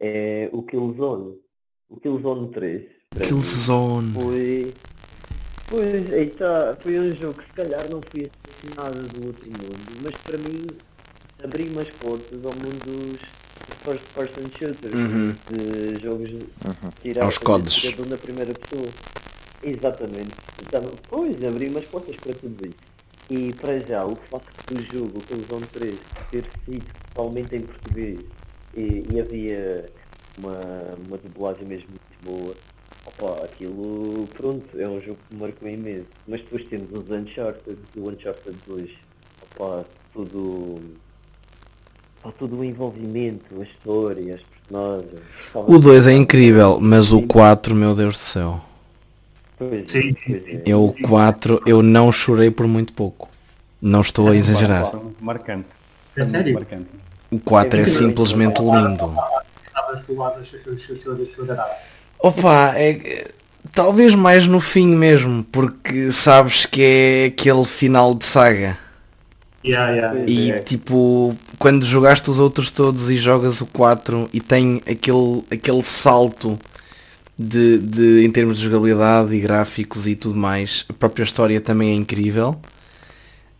É 0.00 0.48
o 0.52 0.62
Killzone. 0.62 1.38
O 1.88 2.00
Killzone 2.00 2.50
3 2.50 2.82
para 3.10 3.20
mim, 3.24 3.28
Killzone. 3.28 4.12
foi. 4.12 4.74
Pois, 5.68 6.12
aí 6.12 6.30
tá, 6.30 6.76
foi 6.80 6.98
um 6.98 7.14
jogo 7.14 7.38
que 7.38 7.44
se 7.44 7.54
calhar 7.54 7.90
não 7.90 8.00
foi 8.02 8.30
assim 8.48 8.74
nada 8.76 9.02
do 9.02 9.26
outro 9.26 9.50
mundo, 9.50 10.00
mas 10.02 10.16
para 10.22 10.38
mim 10.38 10.66
abriu 11.42 11.70
umas 11.72 11.90
portas 11.90 12.44
ao 12.44 12.52
mundo 12.52 13.12
dos 13.12 13.20
first 13.84 14.04
person 14.14 14.42
shooters, 14.58 14.94
Uhum. 14.94 15.34
de 15.50 16.02
jogos 16.02 16.30
Uhum. 16.30 16.90
tirar 17.02 17.24
Aos 17.24 17.38
codes. 17.38 17.74
tirador 17.74 18.06
na 18.08 18.16
primeira 18.16 18.52
pessoa. 18.54 18.88
Exatamente. 19.62 20.34
Então, 20.62 20.82
pois, 21.08 21.42
abriu 21.42 21.70
umas 21.70 21.84
portas 21.86 22.16
para 22.16 22.34
tudo 22.34 22.66
isso. 22.66 22.76
E 23.28 23.52
para 23.54 23.78
já, 23.80 24.04
o 24.06 24.14
facto 24.14 24.72
do 24.74 24.80
jogo, 24.82 25.18
o 25.18 25.20
Killzone 25.22 25.66
3, 25.66 25.96
ter 26.30 26.44
sido 26.64 26.84
totalmente 27.08 27.56
em 27.56 27.60
português 27.62 28.18
e, 28.76 29.02
e 29.12 29.20
havia 29.20 29.86
uma, 30.38 30.56
uma 31.08 31.18
dublagem 31.18 31.66
mesmo 31.66 31.88
muito 31.90 32.40
boa, 32.44 32.54
opa, 33.04 33.44
aquilo, 33.44 34.28
pronto, 34.28 34.78
é 34.80 34.86
um 34.88 35.00
jogo 35.00 35.18
que 35.28 35.36
marcou 35.36 35.68
imenso. 35.68 36.06
Mas 36.28 36.40
depois 36.42 36.64
temos 36.66 36.92
os 36.92 37.10
Uncharted, 37.10 37.78
o 37.96 38.08
Uncharted 38.10 38.56
2, 38.68 38.90
opa, 39.58 39.84
tudo, 40.12 40.76
opa, 42.22 42.32
todo 42.38 42.58
o 42.58 42.64
envolvimento, 42.64 43.60
a 43.60 43.64
história, 43.64 44.34
as 44.34 44.40
personagens. 44.40 45.22
O 45.54 45.78
2 45.78 46.06
é 46.06 46.12
incrível, 46.12 46.78
mas 46.80 47.12
o 47.12 47.22
4, 47.22 47.74
meu 47.74 47.94
Deus 47.94 48.16
do 48.16 48.20
céu. 48.20 48.60
Pois 49.58 49.72
é, 49.72 49.84
Sim, 49.86 50.14
pois 50.26 50.46
é. 50.46 50.62
Eu 50.66 50.84
o 50.84 50.94
4, 51.02 51.62
eu 51.66 51.82
não 51.82 52.12
chorei 52.12 52.50
por 52.50 52.66
muito 52.66 52.92
pouco. 52.92 53.28
Não 53.80 54.00
estou 54.00 54.28
a 54.28 54.36
exagerar. 54.36 54.90
Foi 54.90 55.00
muito 55.00 55.24
marcante. 55.24 55.68
É 56.16 56.24
sério? 56.24 56.54
marcante. 56.54 56.88
O 57.30 57.38
4 57.38 57.80
é 57.80 57.86
simplesmente 57.86 58.60
lindo. 58.60 59.14
Opa, 62.18 62.72
é, 62.76 63.28
talvez 63.72 64.14
mais 64.14 64.46
no 64.46 64.60
fim 64.60 64.88
mesmo, 64.88 65.44
porque 65.44 66.10
sabes 66.10 66.66
que 66.66 66.82
é 66.82 67.24
aquele 67.26 67.64
final 67.64 68.14
de 68.14 68.24
saga. 68.24 68.78
Yeah, 69.66 69.90
yeah. 69.92 70.20
E 70.30 70.50
É. 70.52 70.60
tipo, 70.60 71.36
quando 71.58 71.84
jogaste 71.84 72.30
os 72.30 72.38
outros 72.38 72.70
todos 72.70 73.10
e 73.10 73.16
jogas 73.16 73.60
o 73.60 73.66
4 73.66 74.28
e 74.32 74.40
tem 74.40 74.80
aquele, 74.88 75.42
aquele 75.50 75.82
salto 75.82 76.58
de, 77.38 77.78
de, 77.78 78.24
em 78.24 78.30
termos 78.30 78.58
de 78.58 78.64
jogabilidade 78.64 79.34
e 79.34 79.40
gráficos 79.40 80.06
e 80.06 80.14
tudo 80.14 80.38
mais, 80.38 80.84
a 80.88 80.92
própria 80.92 81.24
história 81.24 81.60
também 81.60 81.90
é 81.90 81.94
incrível. 81.94 82.56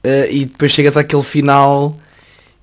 Eh, 0.05 0.29
e 0.33 0.45
depois 0.47 0.73
chegas 0.73 0.97
àquele 0.97 1.23
final 1.23 1.97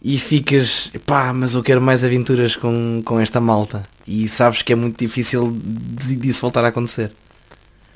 e 0.02 0.18
ficas, 0.18 0.92
pá, 1.06 1.34
mas 1.34 1.54
eu 1.54 1.64
quero 1.64 1.82
mais 1.82 2.04
aventuras 2.04 2.56
com, 2.56 3.02
com 3.06 3.20
esta 3.20 3.42
malta. 3.42 3.84
E 4.08 4.28
sabes 4.30 4.62
que 4.62 4.74
é 4.74 4.76
muito 4.76 4.98
difícil 5.00 5.56
de, 5.64 6.16
disso 6.16 6.42
voltar 6.42 6.64
a 6.66 6.70
acontecer. 6.70 7.12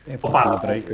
É 0.07 0.17
Opa, 0.21 0.43
porque 0.43 0.55
o 0.55 0.59
Drake 0.59 0.93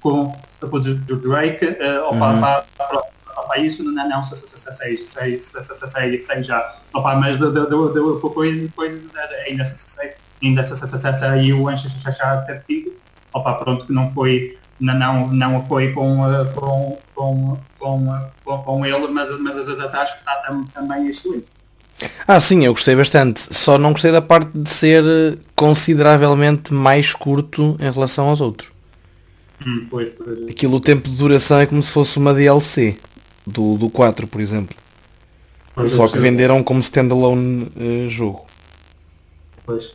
acabou 0.00 0.36
o 0.62 0.66
do 0.80 1.16
Drake, 1.16 1.64
eh, 1.64 2.00
opa, 2.00 2.32
Uhum. 2.32 2.40
pá, 2.40 2.64
pá, 2.76 3.02
opa, 3.36 3.58
isso 3.58 3.82
não, 3.84 4.08
não, 4.08 4.24
se- 4.24 4.36
se- 4.36 4.46
se- 4.48 4.76
sei, 4.76 4.96
sei, 4.96 5.38
se- 5.38 5.62
se- 5.62 5.74
se- 5.74 5.90
sei, 5.90 6.18
sei 6.18 6.42
já, 6.42 6.74
opa, 6.94 7.14
mas 7.16 7.38
de, 7.38 7.46
de, 7.50 7.60
de, 7.66 8.20
coisas, 8.20 8.70
coisas 8.74 9.02
ainda 9.46 9.64
se 9.64 9.76
sei, 9.78 10.12
ainda 10.42 10.62
saiu 11.18 11.62
o 11.62 11.68
Uncharted 11.70 12.62
5, 12.66 12.92
opa, 13.32 13.54
pronto, 13.54 13.86
que 13.86 13.92
não 13.92 14.08
foi, 14.08 14.56
não, 14.80 14.94
não, 14.94 15.28
foi 15.62 15.92
com, 15.92 16.26
eh, 16.32 16.44
com, 16.54 16.98
com, 17.14 17.58
com, 17.78 18.14
eh, 18.14 18.30
com, 18.44 18.58
com 18.58 18.86
ele, 18.86 19.06
mas, 19.08 19.28
mas 19.40 19.56
acho 19.94 20.14
que 20.14 20.20
está 20.20 20.34
tam- 20.46 20.64
também 20.74 21.08
excelente. 21.08 21.46
Ah 22.28 22.38
sim, 22.38 22.64
eu 22.64 22.72
gostei 22.72 22.94
bastante. 22.94 23.40
Só 23.52 23.76
não 23.76 23.90
gostei 23.90 24.12
da 24.12 24.22
parte 24.22 24.50
de 24.56 24.70
ser 24.70 25.02
eh, 25.04 25.36
consideravelmente 25.56 26.72
mais 26.72 27.12
curto 27.12 27.76
em 27.80 27.90
relação 27.90 28.28
aos 28.28 28.40
outros. 28.40 28.70
Hum, 29.66 29.86
pois, 29.90 30.10
pois, 30.10 30.46
Aquilo 30.46 30.76
o 30.76 30.80
tempo 30.80 31.08
de 31.08 31.16
duração 31.16 31.58
é 31.58 31.66
como 31.66 31.82
se 31.82 31.90
fosse 31.90 32.18
uma 32.18 32.32
DLC 32.32 32.96
do, 33.46 33.76
do 33.76 33.90
4, 33.90 34.26
por 34.26 34.40
exemplo. 34.40 34.76
pois, 35.74 35.92
Só 35.92 36.08
que 36.08 36.18
venderam 36.18 36.62
como 36.62 36.80
standalone 36.80 37.70
eh, 37.76 38.08
jogo. 38.08 38.46
Pois. 39.64 39.92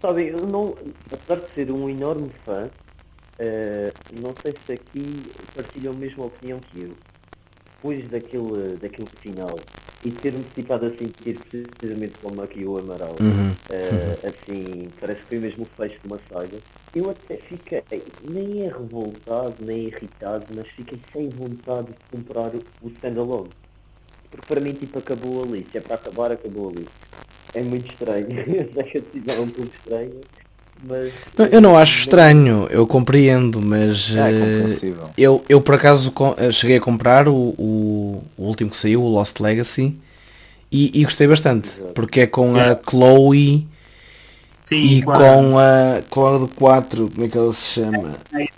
Sabem, 0.00 0.28
eu 0.28 0.46
não, 0.46 0.74
apesar 1.10 1.36
de 1.44 1.50
ser 1.52 1.70
um 1.70 1.88
enorme 1.88 2.28
fã, 2.44 2.68
eh, 3.38 3.92
não 4.20 4.34
sei 4.42 4.54
se 4.66 4.72
aqui 4.72 5.22
partilham 5.54 5.92
a 5.92 5.96
mesma 5.96 6.24
opinião 6.24 6.58
que 6.58 6.82
eu. 6.82 6.90
Depois 7.82 8.08
daquele, 8.10 8.76
daquele 8.80 9.08
final 9.18 9.58
e 10.04 10.10
ter-me 10.12 10.40
estipado 10.42 10.86
a 10.86 10.90
sentir 10.90 11.36
precisamente 11.50 12.12
como 12.22 12.40
aqui 12.40 12.64
o 12.64 12.78
Amaral, 12.78 13.16
Uhum. 13.20 13.52
eh, 13.70 14.18
assim, 14.22 14.88
parece 15.00 15.22
que 15.22 15.26
foi 15.26 15.38
mesmo 15.40 15.64
o 15.64 15.66
fecho 15.66 15.98
de 16.00 16.06
uma 16.06 16.18
saga, 16.32 16.56
eu 16.94 17.10
até 17.10 17.36
fiquei, 17.38 17.82
nem 18.30 18.66
é 18.66 18.68
revoltado, 18.68 19.56
nem 19.64 19.86
irritado, 19.86 20.44
mas 20.54 20.68
fiquei 20.68 21.00
sem 21.12 21.28
vontade 21.30 21.88
de 21.88 22.16
comprar 22.16 22.54
o, 22.54 22.62
o 22.82 22.88
standalone. 22.90 23.48
Porque 24.30 24.46
para 24.46 24.60
mim, 24.60 24.72
tipo, 24.74 25.00
acabou 25.00 25.42
ali. 25.42 25.66
Se 25.70 25.78
é 25.78 25.80
para 25.80 25.96
acabar, 25.96 26.30
acabou 26.30 26.70
ali. 26.70 26.86
É 27.52 27.62
muito 27.62 27.90
estranho. 27.90 28.28
Eu 28.30 28.72
sei 28.72 28.84
que 28.84 28.98
a 28.98 29.00
decisão 29.00 29.36
é 29.36 29.40
um 29.40 29.48
pouco 29.50 29.70
estranha, 29.74 30.20
mas... 30.88 31.12
Não, 31.38 31.46
Eu 31.46 31.60
não 31.60 31.76
acho 31.78 32.00
estranho, 32.00 32.66
eu 32.70 32.86
compreendo, 32.86 33.60
mas 33.60 34.10
É 34.16 34.30
eh, 34.32 34.94
eu, 35.16 35.44
eu 35.48 35.60
por 35.60 35.74
acaso 35.74 36.12
eh, 36.38 36.50
cheguei 36.52 36.76
a 36.76 36.80
comprar 36.80 37.28
o, 37.28 37.34
o, 37.58 38.22
o 38.36 38.44
último 38.44 38.70
que 38.70 38.76
saiu, 38.76 39.02
o 39.02 39.08
Lost 39.08 39.38
Legacy, 39.40 39.94
e, 40.70 41.00
e 41.00 41.04
gostei 41.04 41.26
bastante, 41.26 41.68
Exato. 41.78 41.92
porque 41.94 42.20
é 42.22 42.26
com 42.26 42.54
a 42.54 42.58
Yeah. 42.58 42.80
Chloe 42.88 43.68
Sim, 44.64 44.82
e 44.82 45.02
claro. 45.02 45.22
com 45.22 45.58
a, 45.58 46.02
com 46.08 46.26
a 46.26 46.38
do 46.38 46.48
4, 46.48 47.10
como 47.10 47.26
é 47.26 47.28
que 47.28 47.36
ela 47.38 47.52
se 47.52 47.66
chama? 47.74 48.14
Vi. 48.32 48.48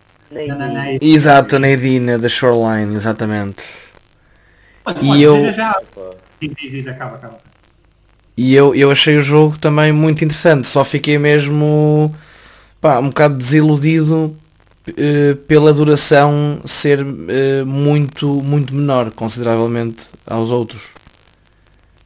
Exato, 1.00 1.56
a 1.56 1.58
Nadine 1.58 2.18
da 2.18 2.28
Shoreline, 2.28 2.94
exatamente. 2.96 3.62
Olha, 4.84 4.98
E 5.02 5.22
eu- 5.22 5.52
já- 5.52 5.74
diz, 6.40 6.86
acaba, 6.86 7.16
acaba. 7.16 7.38
E 8.36 8.54
eu, 8.54 8.74
eu 8.74 8.90
achei 8.90 9.16
o 9.16 9.22
jogo 9.22 9.58
também 9.58 9.92
muito 9.92 10.24
interessante, 10.24 10.66
só 10.66 10.82
fiquei 10.84 11.18
mesmo 11.18 12.12
pá, 12.80 12.98
um 12.98 13.08
bocado 13.08 13.36
desiludido 13.36 14.36
eh, 14.96 15.36
pela 15.46 15.72
duração 15.72 16.60
ser 16.64 17.00
eh, 17.28 17.64
muito, 17.64 18.26
muito 18.42 18.74
menor, 18.74 19.10
consideravelmente 19.12 20.06
aos 20.26 20.50
outros. 20.50 20.82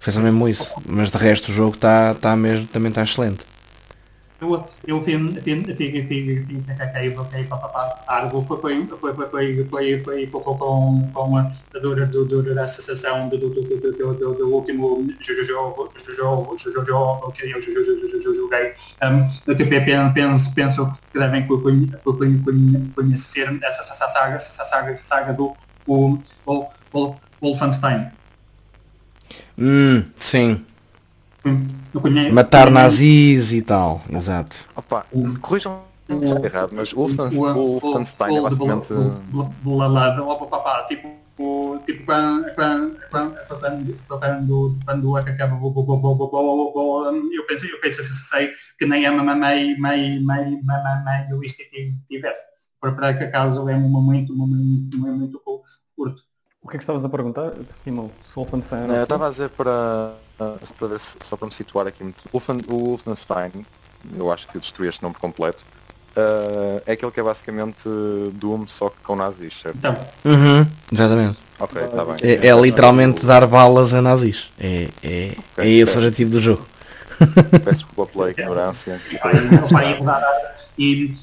Só 0.01 0.21
mesmo 0.21 0.49
isso, 0.49 0.75
mas 0.87 1.11
de 1.11 1.19
resto 1.19 1.51
o 1.51 1.55
jogo 1.55 1.77
tá, 1.77 2.14
tá 2.14 2.35
mesmo, 2.37 2.67
também 2.69 2.88
está 2.88 3.03
excelente. 3.03 3.41
Eu, 4.40 4.64
eu 4.87 5.03
fiz, 5.03 5.20
fiz, 5.42 5.64
fiz, 5.66 5.77
fiz, 5.77 6.07
fiz, 6.07 6.46
fiz, 6.46 6.77
caí, 6.92 7.12
caí, 7.12 7.44
papapá, 7.44 8.05
Argo 8.07 8.40
foi, 8.42 8.57
foi, 8.61 8.87
foi, 8.87 9.12
foi, 9.12 9.27
foi, 9.27 9.64
foi, 9.64 9.98
foi, 9.98 10.27
com, 10.29 10.40
com, 11.12 11.37
a 11.37 11.51
dura, 11.83 12.07
do, 12.07 12.55
da 12.55 12.64
associação 12.64 13.29
do, 13.29 13.37
do, 13.37 13.51
do, 13.51 13.62
do, 13.62 13.92
do, 13.92 14.14
do, 14.14 14.33
do 14.35 14.55
último 14.55 15.05
jogo, 15.44 15.90
jogo, 16.16 16.57
jogo, 16.87 17.33
que 17.33 17.44
eu 17.44 18.35
joguei. 18.35 18.74
Um, 19.03 19.55
que 19.57 19.64
penso, 20.14 20.55
penso, 20.55 20.92
que 21.12 21.18
devem 21.18 21.44
co- 21.44 21.61
conhe- 21.61 21.88
co- 22.05 22.16
conhe- 22.16 22.38
conhe- 22.38 22.90
conhecer 22.94 23.48
essa 23.64 24.09
saga, 24.09 24.37
essa 24.37 24.64
saga, 24.64 24.96
saga 24.98 25.33
do 25.33 25.53
o, 25.85 26.16
o, 26.46 26.68
o, 26.92 27.14
Wolfenstein. 27.42 28.09
Hum, 29.59 30.05
sim. 30.16 30.64
Matar 32.33 32.70
nazis 32.70 33.53
e 33.53 33.62
tal, 33.62 34.01
exato. 34.11 34.64
Opa, 34.77 35.07
corrijam 35.40 35.83
se 36.07 36.46
errado, 36.46 36.70
mas 36.72 36.92
o 36.92 37.07
Wolfenstein 37.07 38.37
é 38.37 38.40
basicamente. 38.40 38.88
Tipo, 40.88 41.79
tipo 41.85 42.05
quando, 42.05 42.51
quando, 43.11 43.37
quando 44.85 45.16
acaba 45.16 45.55
eu 47.33 47.46
penso, 47.46 47.66
eu 47.66 47.81
penso 47.81 48.03
sei 48.03 48.51
que 48.79 48.87
nem 48.87 49.07
a 49.07 49.12
mamãe 49.12 49.79
mãe, 49.79 50.20
mãe, 50.20 50.20
mãe, 50.24 51.27
do 51.29 51.44
isto 51.44 51.62
tivesse. 52.09 52.44
Para 52.81 53.14
que 53.14 53.24
acaso 53.24 53.68
é 53.68 53.74
um 53.77 53.88
momento, 53.88 54.33
um 54.33 54.46
muito 55.16 55.40
curto. 55.96 56.22
O 56.62 56.68
que 56.68 56.77
é 56.77 56.79
que 56.79 56.83
estavas 56.83 57.05
a 57.05 57.09
perguntar, 57.09 57.53
Simão? 57.83 58.11
Wolfenstein? 58.35 58.88
Eu 58.88 59.03
estava 59.05 59.27
a 59.27 59.31
dizer 59.31 59.51
para 59.51 60.14
ah, 60.40 60.55
para 60.79 60.88
ver 60.88 61.01
se, 61.01 61.16
só 61.22 61.37
para 61.37 61.46
me 61.46 61.53
situar 61.55 61.87
aqui 61.87 62.03
muito. 62.03 62.18
O 62.33 62.38
Wolfen- 62.38 62.64
O 62.70 62.79
Wolfenstein, 62.90 63.51
eu 64.16 64.31
acho 64.33 64.46
que 64.48 64.59
destruí 64.59 64.88
este 64.88 65.03
nome 65.03 65.14
por 65.14 65.20
completo, 65.20 65.64
ah, 66.16 66.83
é 66.87 66.92
aquele 66.92 67.11
que 67.12 67.20
é 67.20 67.22
basicamente 67.22 67.88
Doom 68.35 68.66
só 68.66 68.88
que 68.90 69.01
com 69.03 69.16
nazis, 69.16 69.61
certo? 69.61 69.77
Então, 69.79 69.96
Uhum, 70.24 70.66
exatamente. 70.92 71.38
Ok, 71.61 71.83
está 71.83 72.05
bem. 72.05 72.16
É, 72.22 72.46
é 72.46 72.61
literalmente 72.61 73.27
dar 73.27 73.46
balas 73.46 73.92
a 73.92 74.01
nazis. 74.01 74.48
É, 74.59 74.88
é, 75.03 75.37
é 75.59 75.68
esse 75.68 75.94
o 75.96 75.98
objetivo 75.98 76.31
do 76.31 76.40
jogo. 76.40 76.66
Peço 77.64 77.85
desculpa 77.85 78.12
pela 78.12 78.31
ignorância. 78.31 79.01
e 79.11 79.16
vai, 79.18 79.35
pela- 79.37 79.66
vai 79.68 79.98
mudar 79.98 80.22
e 80.79 81.16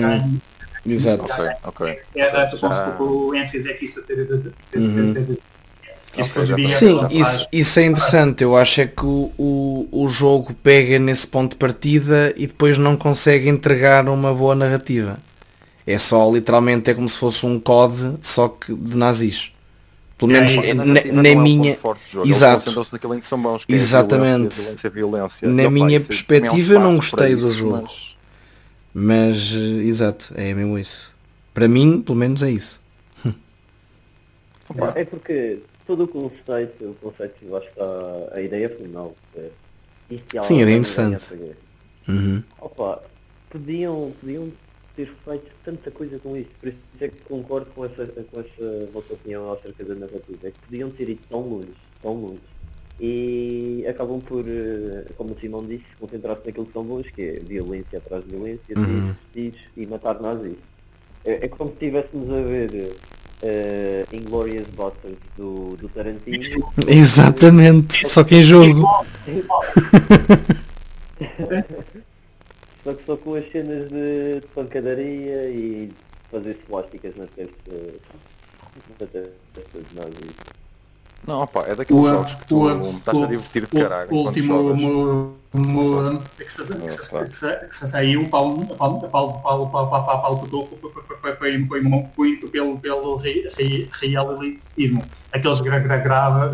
a. 0.00 0.40
Exato. 0.84 1.24
Ok, 1.64 1.98
era 2.16 2.50
consequências 2.50 3.66
é 3.66 3.72
que 3.74 3.84
isso 3.84 4.00
Uhum. 4.74 5.12
isso 5.12 5.38
Ok, 6.18 6.44
já 6.44 6.54
poderia 6.54 6.76
Sim, 6.76 7.06
isso, 7.10 7.48
isso 7.52 7.80
é 7.80 7.84
interessante. 7.84 8.44
Eu 8.44 8.56
acho 8.56 8.80
é 8.82 8.86
que 8.86 9.04
o, 9.04 9.32
o, 9.38 9.88
o 9.90 10.08
jogo 10.08 10.52
pega 10.54 10.98
nesse 10.98 11.26
ponto 11.26 11.52
de 11.52 11.56
partida 11.56 12.34
e 12.36 12.46
depois 12.46 12.76
não 12.76 12.96
consegue 12.96 13.48
entregar 13.48 14.08
uma 14.08 14.34
boa 14.34 14.54
narrativa. 14.54 15.18
É 15.86 15.98
só 15.98 16.30
literalmente 16.32 16.90
é 16.90 16.94
como 16.94 17.08
se 17.08 17.18
fosse 17.18 17.44
um 17.44 17.58
COD 17.58 18.18
só 18.20 18.48
que 18.48 18.72
de 18.74 18.96
nazis. 18.96 19.50
Pelo 20.18 20.32
É, 20.32 20.34
menos 20.34 20.56
A 20.56 20.74
na, 20.74 20.84
na 21.22 21.28
é 21.28 21.34
minha. 21.34 21.72
Eles 21.72 22.24
Exato. 22.24 22.64
concentram-se 22.64 22.92
naquilo 22.92 23.14
em 23.14 23.20
que 23.20 23.26
são 23.26 23.40
bons, 23.42 23.64
que 23.64 23.74
é 23.74 23.76
Exatamente. 23.76 24.48
violência, 24.48 24.50
violência, 24.50 24.90
violência. 24.90 25.48
Na 25.48 25.62
E, 25.62 25.66
opa, 25.66 25.86
minha 25.86 26.00
perspectiva, 26.00 26.74
é 26.74 26.76
eu 26.76 26.80
não 26.80 26.96
gostei 26.96 27.34
do 27.34 27.46
isso, 27.46 27.54
jogo. 27.54 27.84
mas- 27.84 28.16
mas 28.94 29.52
eh, 29.54 29.84
exato, 29.88 30.32
é 30.36 30.54
mesmo 30.54 30.78
isso. 30.78 31.12
Para 31.54 31.68
mim, 31.68 32.02
pelo 32.02 32.18
menos 32.18 32.42
é 32.42 32.50
isso. 32.50 32.80
Opa, 34.68 34.92
É 34.96 35.04
porque 35.04 35.62
todo 35.86 36.04
o 36.04 36.08
conceito, 36.08 36.90
o 36.90 36.94
conceito 36.96 37.44
eu 37.44 37.56
acho 37.56 37.66
que 37.66 37.72
está, 37.72 38.38
a 38.38 38.40
ideia 38.40 38.68
final. 38.70 39.14
É, 39.34 39.50
é 40.10 40.40
Sim, 40.40 40.60
era 40.60 40.70
interessante. 40.70 41.24
a. 41.34 41.56
Uhum. 42.08 42.42
Opa, 42.58 43.02
podiam, 43.50 44.12
podiam 44.20 44.52
ter 44.94 45.06
feito 45.06 45.50
tanta 45.64 45.90
coisa 45.90 46.18
com 46.18 46.36
isso, 46.36 46.50
por 46.60 46.68
isso 46.68 46.78
é 47.00 47.08
que 47.08 47.20
concordo 47.24 47.70
com 47.74 47.84
essa, 47.84 48.06
com 48.06 48.40
essa 48.40 48.86
vossa 48.92 49.14
opinião 49.14 49.50
acerca 49.52 49.84
da 49.84 49.94
narrativa, 49.94 50.48
é 50.48 50.50
que 50.50 50.58
podiam 50.60 50.90
ter 50.90 51.08
ido 51.08 51.20
tão 51.28 51.40
longe, 51.40 51.68
tão 52.00 52.12
longe. 52.14 52.40
E 53.00 53.84
acabam 53.88 54.20
por, 54.20 54.44
eh, 54.46 55.04
como 55.16 55.32
o 55.32 55.40
Simão 55.40 55.64
disse, 55.64 55.84
concentrar-se 55.98 56.44
naquilo 56.46 56.66
que 56.66 56.72
são 56.72 56.84
bons, 56.84 57.10
que 57.10 57.22
é 57.22 57.32
violência 57.40 57.98
atrás 57.98 58.22
de 58.24 58.30
violência, 58.30 58.76
Uhum. 58.76 58.84
tiros, 58.84 59.16
tiros 59.32 59.60
e 59.76 59.86
matar 59.86 60.20
nazis. 60.20 60.58
É, 61.24 61.46
é 61.46 61.48
como 61.48 61.68
se 61.70 61.74
estivéssemos 61.74 62.30
a 62.30 62.42
ver 62.42 62.92
uh, 63.42 64.14
Inglorious 64.16 64.66
Bastards 64.76 65.18
do, 65.36 65.76
do 65.76 65.88
Tarantino. 65.88 66.44
Exatamente, 66.86 68.06
só 68.08 68.22
que 68.22 68.36
em 68.36 68.44
jogo. 68.44 68.86
Só 72.84 72.94
que 72.94 73.04
só 73.04 73.16
com 73.16 73.34
as 73.34 73.50
cenas 73.50 73.90
de, 73.90 74.40
de 74.40 74.46
pancadaria 74.48 75.48
e 75.50 75.90
fazer 76.30 76.56
plásticas 76.66 77.14
na 77.16 77.26
cabeça. 77.26 77.52
Eh, 77.70 77.98
Não, 81.26 81.46
pá, 81.46 81.64
é 81.68 81.74
daqueles 81.76 82.02
o, 82.02 82.08
jogos 82.08 82.34
que 82.34 82.46
tu 82.46 82.62
o, 82.64 82.90
estás 82.96 83.16
o, 83.16 83.22
a 83.22 83.26
divertir 83.28 83.66
de 83.66 83.68
caralho. 83.68 84.12
O 84.12 84.26
último 84.26 84.54
ano 85.98 86.24
que 86.36 86.50
se 86.50 87.88
saiu, 87.88 88.22
o 88.22 88.28
Paulo 88.28 88.66
Rodolfo 90.40 90.76
foi, 91.20 91.36
foi, 91.36 91.66
foi 91.66 91.80
muito 91.82 92.48
pelo, 92.48 92.76
pelo 92.80 93.16
realismo. 93.16 95.04
Aqueles 95.30 95.60
grava 95.60 96.50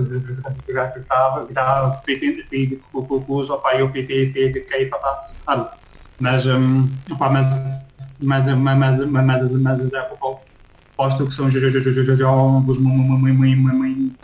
feito 2.05 2.83
com 2.93 2.99
o 2.99 3.23
pai, 3.63 3.83
o 3.83 3.89
PTT, 3.91 4.53
que 4.53 4.75
é 4.75 4.85
para 4.85 4.99
mas 6.21 6.47
hum, 6.47 6.89
opa, 7.11 7.31
mas 7.31 7.47
mas 8.21 8.47
mas 8.59 8.79
mas 8.79 9.07
mas 9.07 9.53
mas 9.53 9.93
é 9.93 10.01
posto 10.97 11.27
que 11.27 11.35
são 11.35 11.49
jogos 12.17 12.79
muito 12.79 13.01
muito 13.01 13.63
muito 13.63 14.19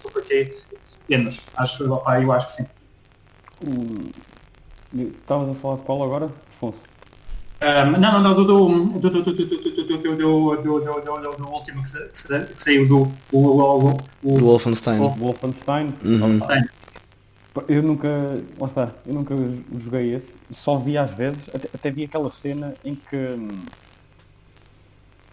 pequenos 1.06 1.40
acho 1.56 1.92
opa, 1.92 2.20
eu 2.20 2.32
acho 2.32 2.46
que 2.48 2.52
sim 2.52 2.66
Hum, 3.66 4.10
Estavas 4.96 5.48
a 5.50 5.54
falar 5.54 5.76
de 5.76 5.82
qual 5.82 6.02
agora, 6.04 6.26
Afonso? 6.56 6.78
Um, 7.62 7.90
não, 7.98 8.12
não, 8.12 8.22
não, 8.22 8.34
do, 8.34 8.44
do, 8.44 8.68
do, 9.00 9.10
do, 9.10 9.10
do, 9.10 9.22
do, 9.22 9.32
do, 9.32 9.46
do, 9.46 10.16
do, 10.16 10.56
do, 10.62 11.36
do, 11.36 11.48
último 11.48 11.82
que, 11.82 11.88
sa- 11.88 12.06
que 12.06 12.18
sa- 12.18 12.40
que 12.40 12.62
saiu 12.62 12.86
do 12.86 12.98
o, 13.32 13.38
o, 13.38 13.88
o, 13.88 13.92
Do 13.94 13.98
o, 14.22 14.38
Wolfenstein. 14.40 15.00
Oh. 15.00 15.08
Wolfenstein? 15.18 15.94
Eu 17.68 17.82
nunca, 17.82 18.08
lá 18.58 18.66
está, 18.66 18.90
eu 19.06 19.14
nunca 19.14 19.34
joguei 19.78 20.14
esse, 20.14 20.32
só 20.52 20.76
vi 20.76 20.98
às 20.98 21.10
vezes, 21.12 21.38
até, 21.54 21.68
até 21.72 21.90
vi 21.90 22.04
aquela 22.04 22.30
cena 22.30 22.74
em 22.84 22.94
que 22.96 23.16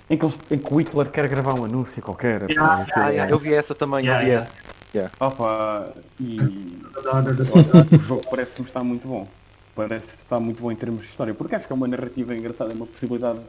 em 0.09 0.17
que, 0.17 0.25
eles- 0.25 0.37
em 0.51 0.57
que 0.57 0.73
o 0.73 0.77
Hitler 0.77 1.09
quer 1.09 1.27
gravar 1.27 1.53
um 1.55 1.63
anúncio 1.65 2.01
qualquer. 2.03 2.41
pá, 2.41 2.51
Yeah, 2.51 2.81
aquilo- 2.81 3.05
Ah, 3.05 3.09
yeah, 3.09 3.31
eu 3.31 3.39
vi 3.39 3.53
essa 3.53 3.73
também, 3.73 4.05
Yeah, 4.05 4.21
eu 4.21 4.25
vi 4.25 4.31
yeah. 4.31 5.11
essa. 5.13 5.25
Opa, 5.25 5.93
e 6.19 6.37
do, 6.37 7.95
o 7.95 7.99
jogo 8.03 8.23
parece-me 8.29 8.67
estar 8.67 8.83
muito 8.83 9.07
bom. 9.07 9.25
Parece 9.73 10.07
estar 10.17 10.39
muito 10.39 10.61
bom 10.61 10.71
em 10.71 10.75
termos 10.75 11.01
de 11.01 11.07
história, 11.07 11.33
porque 11.33 11.55
acho 11.55 11.65
que 11.65 11.71
é 11.73 11.75
uma 11.75 11.87
narrativa 11.87 12.35
engraçada, 12.35 12.71
é 12.71 12.75
uma 12.75 12.85
possibilidade. 12.85 13.39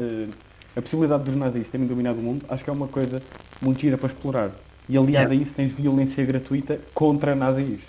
eh, 0.00 0.26
a 0.74 0.82
possibilidade 0.82 1.24
dos 1.24 1.36
nazis 1.36 1.68
terem 1.68 1.86
dominado 1.86 2.18
o 2.18 2.22
mundo, 2.22 2.44
acho 2.48 2.64
que 2.64 2.70
é 2.70 2.72
uma 2.72 2.88
coisa 2.88 3.20
muito 3.62 3.80
gira 3.80 3.96
para 3.98 4.08
explorar. 4.08 4.50
E 4.88 4.96
aliado 4.96 5.32
a 5.32 5.34
isso 5.34 5.52
tens 5.54 5.72
violência 5.72 6.24
gratuita 6.24 6.78
contra 6.94 7.34
nazis. 7.34 7.80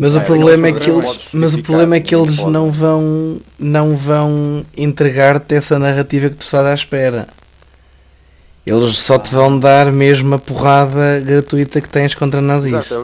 Mas 0.00 0.14
o 0.16 0.18
É, 0.18 0.24
problema 0.24 0.68
é 0.68 0.72
que 0.72 0.90
eles, 0.90 1.30
mas 1.34 1.54
o 1.54 1.62
problema 1.62 1.96
é 1.96 2.00
que 2.00 2.14
eles 2.14 2.38
não 2.38 2.70
vão, 2.70 3.40
não 3.58 3.96
vão 3.96 4.64
entregar-te 4.76 5.54
essa 5.54 5.78
narrativa 5.78 6.28
que 6.28 6.36
tu 6.36 6.42
estás 6.42 6.66
à 6.66 6.74
espera. 6.74 7.28
Eles 8.64 8.98
só 8.98 9.18
te 9.18 9.34
vão 9.34 9.58
dar 9.58 9.90
mesmo 9.90 10.34
a 10.34 10.38
porrada 10.38 11.20
gratuita 11.20 11.80
que 11.80 11.88
tens 11.88 12.14
contra 12.14 12.40
nazis. 12.40 12.72
Exato, 12.72 12.94
é 12.94 12.98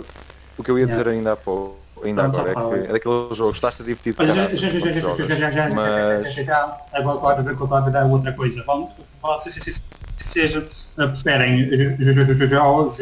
o- 0.61 0.63
que 0.63 0.71
eu 0.71 0.79
ia 0.79 0.87
dizer 0.87 1.07
Yeah. 1.07 1.19
ainda 1.19 1.33
há 1.33 1.37
pouco, 1.37 1.77
ainda 2.05 2.23
Pronto, 2.23 2.41
agora, 2.41 2.53
é 2.53 2.55
que 2.55 2.89
é 2.89 2.93
daqueles 2.93 3.37
jogos, 3.37 3.57
estás-te 3.57 3.83
a 3.83 3.85
divertir 3.85 4.15
Olha, 4.19 4.35
já, 4.35 4.49
já, 4.49 4.57
já, 4.57 4.79
já, 4.79 4.93
já, 4.93 5.35
já, 5.37 5.51
já, 5.51 5.69
mas 5.71 6.35
já, 6.35 6.43
já, 6.45 6.79
agora 6.93 7.19
agora 7.19 7.51
agora 7.51 7.91
dar 7.91 8.07
outra 8.07 8.33
coisa. 8.33 8.63
Vamos, 8.67 8.91
se- 9.43 9.83
seja, 10.17 10.65
eh, 10.99 11.07
preferem 11.07 11.69
jogos 12.51 12.99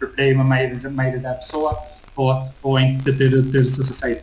jogos 0.00 0.18
em 0.18 0.34
primeira 0.78 0.90
meio 0.90 1.20
da 1.20 1.34
pessoa 1.34 1.78
ou, 2.16 2.48
ou 2.62 2.78
em 2.78 2.96
ter, 2.98 3.16
ter, 3.16 3.42
ter 3.50 3.64
sucesso. 3.66 4.20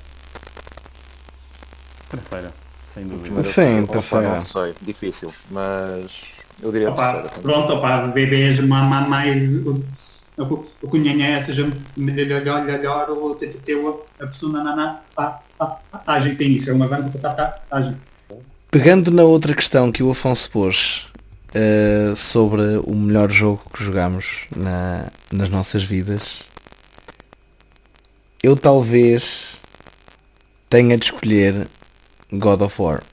Terceira, 2.10 2.52
sem 2.94 3.06
dúvida. 3.06 3.44
Sim, 3.44 3.52
pessoa, 3.62 3.84
opa, 3.84 3.92
terceira. 3.94 4.30
não 4.30 4.40
sei, 4.46 4.74
difícil, 4.82 5.34
mas 5.50 6.32
eu 6.62 6.72
diria 6.72 6.90
a 6.90 6.92
Opa, 6.92 7.14
terceira. 7.14 7.42
pronto, 7.42 7.74
opa, 7.74 8.08
bebês 8.08 8.60
ma- 8.60 8.84
ma- 8.84 9.08
mais 9.08 9.50
o- 9.66 9.82
o 10.38 10.66
o 10.82 10.88
conhece, 10.88 11.48
seja 11.48 11.70
melhor, 11.96 12.64
melhor, 12.64 13.10
ou 13.12 13.36
ter 13.36 13.54
ter 13.54 13.76
a 14.20 14.28
pessoa 14.28 14.52
na 14.54 14.64
na 14.64 14.76
na 14.76 15.00
agem 16.08 16.34
sim, 16.36 16.46
isso 16.52 16.70
é 16.70 16.74
uma 16.74 16.88
grande 16.88 17.12
agem. 17.70 17.96
Pegando 18.72 19.12
na 19.12 19.24
outra 19.24 19.54
questão 19.54 19.92
que 19.92 20.02
o 20.02 20.10
Afonso 20.12 20.50
pôs 20.50 21.06
eh, 21.54 22.14
sobre 22.16 22.62
o 22.84 22.96
melhor 22.96 23.30
jogo 23.32 23.62
que 23.74 23.84
jogamos 23.84 24.46
na- 24.56 25.12
nas 25.32 25.50
nossas 25.50 25.84
vidas, 25.84 26.42
eu 28.42 28.56
talvez 28.56 29.58
tenha 30.70 30.98
de 30.98 31.06
escolher 31.06 31.68
God 32.32 32.62
of 32.62 32.82
War. 32.82 33.04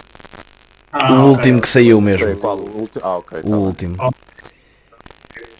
Ah, 0.92 1.12
o 1.12 1.30
último 1.30 1.60
que 1.60 1.68
saiu 1.68 2.00
mesmo. 2.00 2.36
qual? 2.36 2.56
O 2.58 2.80
último? 2.80 3.04
Ah, 3.04 3.16
ok. 3.18 3.38
O 3.38 3.42
tá 3.42 3.48
bem. 3.48 3.54
último. 3.58 3.96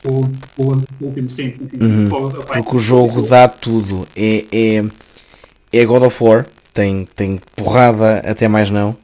O, 0.05 0.11
o, 0.57 0.73
o 1.01 1.05
último 1.05 1.29
sim, 1.29 1.53
sim, 1.53 1.69
sim. 1.69 1.77
Uhum. 1.81 2.09
Porque 2.09 2.77
o 2.77 2.81
jogo 2.81 3.23
dá 3.23 3.47
tudo. 3.49 4.07
É, 4.17 4.45
é, 4.53 4.85
é 5.73 5.85
God 5.85 6.05
of 6.05 6.25
War. 6.25 6.47
Tem, 6.73 7.07
tem 7.17 7.41
porrada 7.57 8.19
até 8.21 8.47
mais 8.49 8.71
não. 8.71 8.97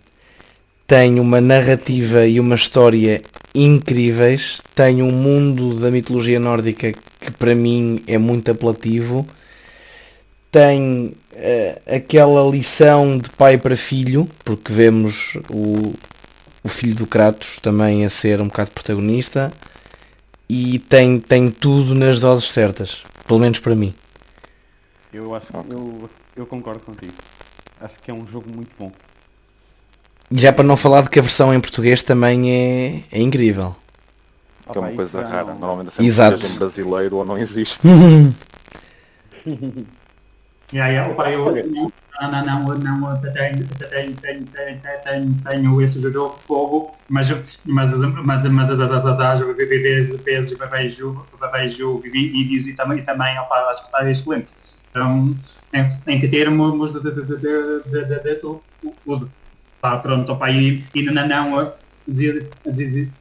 Tem 0.86 1.18
uma 1.18 1.40
narrativa 1.40 2.26
e 2.26 2.38
uma 2.38 2.54
história 2.54 3.20
incríveis. 3.54 4.60
Tem 4.74 5.02
um 5.02 5.12
mundo 5.12 5.78
da 5.78 5.90
mitologia 5.90 6.40
nórdica 6.40 6.92
que 6.92 7.30
para 7.30 7.54
mim 7.54 8.02
é 8.06 8.18
muito 8.18 8.50
apelativo. 8.50 9.26
Tem 10.50 11.14
eh, 11.32 11.80
aquela 11.86 12.48
lição 12.50 13.18
de 13.18 13.30
pai 13.30 13.58
para 13.58 13.76
filho, 13.76 14.28
porque 14.44 14.72
vemos 14.72 15.36
o, 15.50 15.94
o 16.62 16.68
filho 16.68 16.94
do 16.94 17.06
Kratos 17.06 17.58
também 17.60 18.04
a 18.04 18.10
ser 18.10 18.40
um 18.40 18.46
bocado 18.46 18.70
protagonista 18.70 19.52
e 20.48 20.78
tem, 20.78 21.18
tem 21.18 21.50
tudo 21.50 21.94
nas 21.94 22.20
doses 22.20 22.50
certas, 22.50 23.02
pelo 23.26 23.40
menos 23.40 23.58
para 23.58 23.74
mim. 23.74 23.94
Eu 25.12 25.34
acho 25.34 25.46
que 25.46 25.72
eu, 25.72 26.10
eu 26.36 26.46
concordo 26.46 26.82
contigo. 26.82 27.12
Acho 27.80 27.94
que 28.02 28.10
é 28.10 28.14
um 28.14 28.26
jogo 28.26 28.46
muito 28.54 28.70
bom. 28.78 28.90
E 30.30 30.38
já 30.38 30.52
para 30.52 30.64
não 30.64 30.76
falar 30.76 31.02
de 31.02 31.10
que 31.10 31.18
a 31.18 31.22
versão 31.22 31.52
em 31.54 31.60
português 31.60 32.02
também 32.02 32.50
é, 32.50 33.02
é 33.12 33.20
incrível. 33.20 33.74
Que 34.70 34.78
é 34.78 34.80
uma 34.80 34.90
coisa 34.92 35.20
já 35.20 35.28
rara. 35.28 35.44
não- 35.52 35.58
Normalmente 35.58 35.88
é 35.88 35.90
sempre 35.90 36.06
Exato. 36.06 36.46
em 36.46 36.54
brasileiro 36.54 37.16
ou 37.16 37.24
não 37.24 37.36
existe. 37.38 37.80
Yeah, 40.72 40.90
yeah, 40.92 41.12
opa, 41.12 41.30
eu 41.30 41.44
não, 41.44 42.30
não, 42.32 42.78
não, 42.78 42.98
não, 43.00 43.20
tenho, 43.20 43.66
tenho, 43.66 44.14
tenho, 44.16 44.44
tenho, 44.46 44.80
tenho, 45.04 45.34
tenho 45.44 45.82
esse 45.82 46.00
jogo 46.00 46.36
de 46.36 46.42
fogo, 46.44 46.96
mas, 47.08 47.28
mas, 47.66 47.92
mas, 48.24 48.44
mas 48.50 48.70
as 48.70 48.80
as 48.80 49.40
vezes 50.20 50.52
vejo, 50.62 51.08
vejo 51.52 51.98
vídeos 51.98 52.66
e 52.66 52.72
também, 52.72 52.98
e 52.98 53.02
também 53.02 53.38
opa, 53.38 53.56
acho 53.70 53.82
que 53.82 53.86
está 53.86 54.10
excelente. 54.10 54.46
Então, 54.90 55.34
em, 55.74 56.12
em 56.14 56.20
que 56.20 56.28
termos 56.28 56.92
de, 56.92 57.00
de, 57.00 57.10
de, 57.12 57.36
de, 57.36 57.82
de, 57.90 58.04
de, 58.06 58.20
de 58.20 58.34
tudo. 59.04 59.30
Pá, 59.84 59.98
pronto, 59.98 60.32
opa, 60.32 60.50
e, 60.50 60.82
e 60.94 61.02
não, 61.02 61.28
não, 61.28 61.72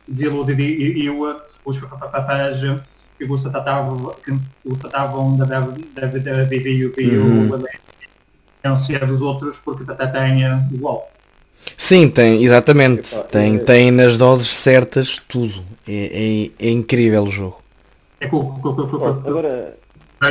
desiludir 0.07 0.61
e 0.61 1.05
eu, 1.05 1.37
os 1.65 1.77
papéis 1.77 2.61
que 3.17 3.25
o 3.25 3.37
tratavam 3.37 4.15
que 4.23 4.31
o 4.63 4.73
tratavam 4.77 5.35
da 5.35 5.45
e 6.97 7.17
o 7.17 7.59
não 8.63 8.77
ser 8.77 9.05
dos 9.05 9.21
outros 9.21 9.57
porque 9.57 9.83
tem 9.83 10.41
igual. 10.71 11.05
Sim, 11.75 12.09
tem, 12.09 12.41
exatamente. 12.41 13.13
Tem, 13.29 13.57
é- 13.57 13.59
tem 13.59 13.91
nas 13.91 14.15
doses 14.15 14.47
certas 14.47 15.19
tudo. 15.27 15.65
É, 15.85 16.49
é, 16.61 16.67
é 16.67 16.69
incrível 16.69 17.23
o 17.23 17.29
jogo. 17.29 17.61
É 18.21 18.27
agora, 19.27 19.75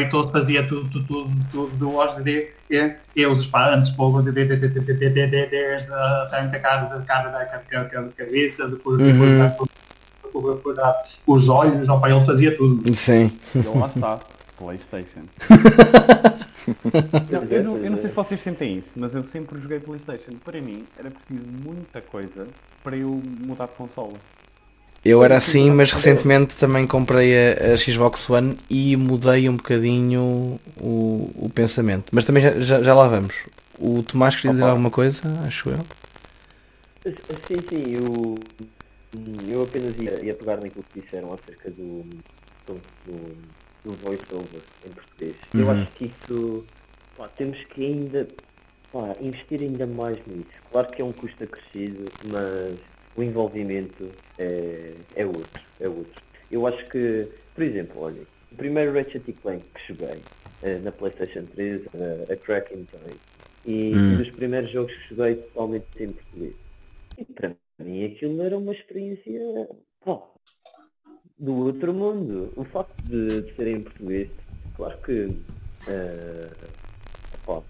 e 0.01 0.09
Kratos 0.09 0.31
fazia 0.31 0.67
tudo, 0.67 0.89
tudo, 1.03 1.31
tudo, 1.51 1.77
do 1.77 1.95
OSD, 1.97 2.49
e, 2.71 2.95
e 3.17 3.27
os 3.27 3.41
espantos, 3.41 3.91
povo 3.91 4.23
de 4.23 4.33
desde 4.33 5.93
arranca 5.93 6.57
a 6.57 6.61
cara 6.61 6.85
da 6.87 7.01
cara 7.01 7.31
da 7.31 7.45
cabeça, 8.17 8.69
do 8.69 8.77
fundo 8.79 8.99
depois 8.99 10.79
os 11.27 11.49
olhos, 11.49 11.89
opa, 11.89 12.11
ele 12.11 12.25
fazia 12.25 12.57
tudo. 12.57 12.95
Sim. 12.95 13.31
Ele 13.55 13.69
lá 13.79 13.87
está, 13.95 14.19
Playstation. 14.57 15.21
Não, 17.31 17.43
eu, 17.51 17.65
não, 17.65 17.77
eu 17.77 17.91
não 17.91 17.99
sei 17.99 18.09
se 18.09 18.15
vocês 18.15 18.41
sentem 18.41 18.79
isso, 18.79 18.91
mas 18.97 19.15
eu 19.15 19.23
sempre 19.25 19.61
joguei 19.61 19.81
Playstation. 19.81 20.33
Para 20.45 20.61
mim 20.61 20.85
era 20.97 21.11
preciso 21.11 21.45
muita 21.65 22.01
coisa 22.01 22.47
para 22.83 22.97
eu 22.97 23.11
mudar 23.45 23.67
de 23.67 23.73
console 23.73 24.15
eu 25.05 25.25
era 25.25 25.37
assim, 25.37 25.71
mas 25.71 25.91
recentemente 25.91 26.55
também 26.57 26.87
comprei 26.87 27.35
a, 27.37 27.73
a 27.75 27.77
Xbox 27.77 28.29
One 28.31 28.57
e 28.71 28.97
mudei 28.97 29.49
um 29.49 29.57
bocadinho 29.57 30.61
o, 30.81 31.29
o 31.37 31.51
pensamento. 31.53 32.05
Mas 32.13 32.25
também 32.25 32.43
já, 32.43 32.61
já, 32.61 32.83
já 32.83 32.95
lá 32.95 33.09
vamos. 33.09 33.35
O 33.79 34.03
Tomás 34.05 34.37
queria 34.37 34.53
dizer 34.53 34.63
Opa. 34.63 34.71
alguma 34.71 34.91
coisa, 34.91 35.23
acho 35.45 35.71
eu. 35.71 35.85
sim, 37.49 37.63
sim, 37.69 37.91
eu, 37.95 38.39
eu 39.49 39.63
apenas 39.63 39.97
ia, 39.99 40.25
ia 40.25 40.35
pegar 40.35 40.57
naquilo 40.57 40.85
que 40.85 41.01
disseram 41.01 41.33
acerca 41.33 41.71
do, 41.71 42.05
do, 42.67 42.83
do, 43.05 43.43
do 43.85 43.93
voice-over 43.97 44.63
em 44.87 44.91
português. 44.91 45.37
Eu 45.57 45.69
Uhum. 45.69 45.71
acho 45.71 45.91
que 45.93 46.07
isso, 46.07 46.67
pá, 47.17 47.29
temos 47.29 47.63
que 47.65 47.85
ainda, 47.85 48.29
pá, 48.93 49.17
investir 49.21 49.61
ainda 49.63 49.87
mais 49.87 50.19
nisso. 50.27 50.51
Claro 50.71 50.91
que 50.91 51.03
é 51.03 51.05
um 51.05 51.13
custo 51.13 51.45
acrescido, 51.45 52.13
mas 52.23 52.79
o 53.17 53.23
envolvimento 53.23 54.09
é, 54.39 54.95
é 55.17 55.27
outro, 55.27 55.63
é 55.81 55.89
outro. 55.89 56.23
Eu 56.51 56.67
acho 56.67 56.85
que, 56.89 57.29
por 57.55 57.63
exemplo, 57.63 58.01
olha, 58.03 58.23
o 58.51 58.57
primeiro 58.57 58.93
Ratchet 58.93 59.33
Clank 59.33 59.65
que 59.65 59.95
joguei 59.95 60.21
eh, 60.63 60.79
na 60.79 60.93
Playstation 60.93 61.45
3, 61.45 61.83
eh, 61.95 62.33
a 62.33 62.37
Cracking 62.37 62.85
Time, 62.85 63.17
e 63.65 63.93
Hum. 63.95 64.15
um 64.15 64.17
dos 64.19 64.31
primeiros 64.31 64.71
jogos 64.71 64.93
que 64.95 65.15
joguei 65.15 65.37
totalmente 65.37 65.87
em 66.01 66.13
português. 66.13 66.55
E 67.19 67.25
para 67.25 67.55
mim 67.79 68.05
aquilo 68.05 68.43
era 68.43 68.57
uma 68.59 68.73
experiência 68.73 69.41
pá, 70.05 70.21
do 71.39 71.55
outro 71.57 71.93
mundo. 71.93 72.53
O 72.57 72.65
facto 72.65 73.03
de, 73.05 73.43
de 73.43 73.55
ser 73.57 73.67
em 73.69 73.83
português, 73.83 74.29
claro 74.77 74.99
que 75.03 75.29
eh, 75.89 76.51
pá, 77.47 77.63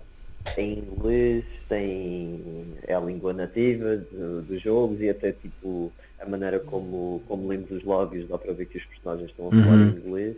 tem 0.55 0.78
inglês, 0.78 1.45
tem 1.68 2.66
é 2.86 2.95
a 2.95 3.01
língua 3.01 3.32
nativa 3.32 3.97
do- 3.97 4.43
dos 4.43 4.61
jogos 4.62 5.01
e 5.01 5.09
até 5.09 5.32
tipo 5.32 5.93
a 6.20 6.26
maneira 6.26 6.59
como, 6.61 7.22
como 7.26 7.49
lemos 7.49 7.70
os 7.70 7.84
lábios, 7.84 8.28
dá 8.28 8.38
para 8.38 8.53
ver 8.53 8.66
que 8.66 8.78
os 8.78 8.84
personagens 8.84 9.30
estão 9.30 9.49
a 9.49 9.51
falar 9.51 9.76
Uhum. 9.76 9.88
em 9.88 9.97
inglês. 10.09 10.36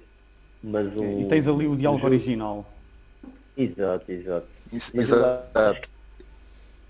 Mas 0.63 0.97
um, 0.97 1.21
E 1.23 1.29
tens 1.29 1.47
ali 1.47 1.67
o 1.67 1.77
diálogo 1.77 2.03
jogo- 2.03 2.15
original. 2.15 2.67
Exato, 3.57 4.11
exato. 4.11 4.47
Isso, 4.73 4.99
exato. 4.99 5.89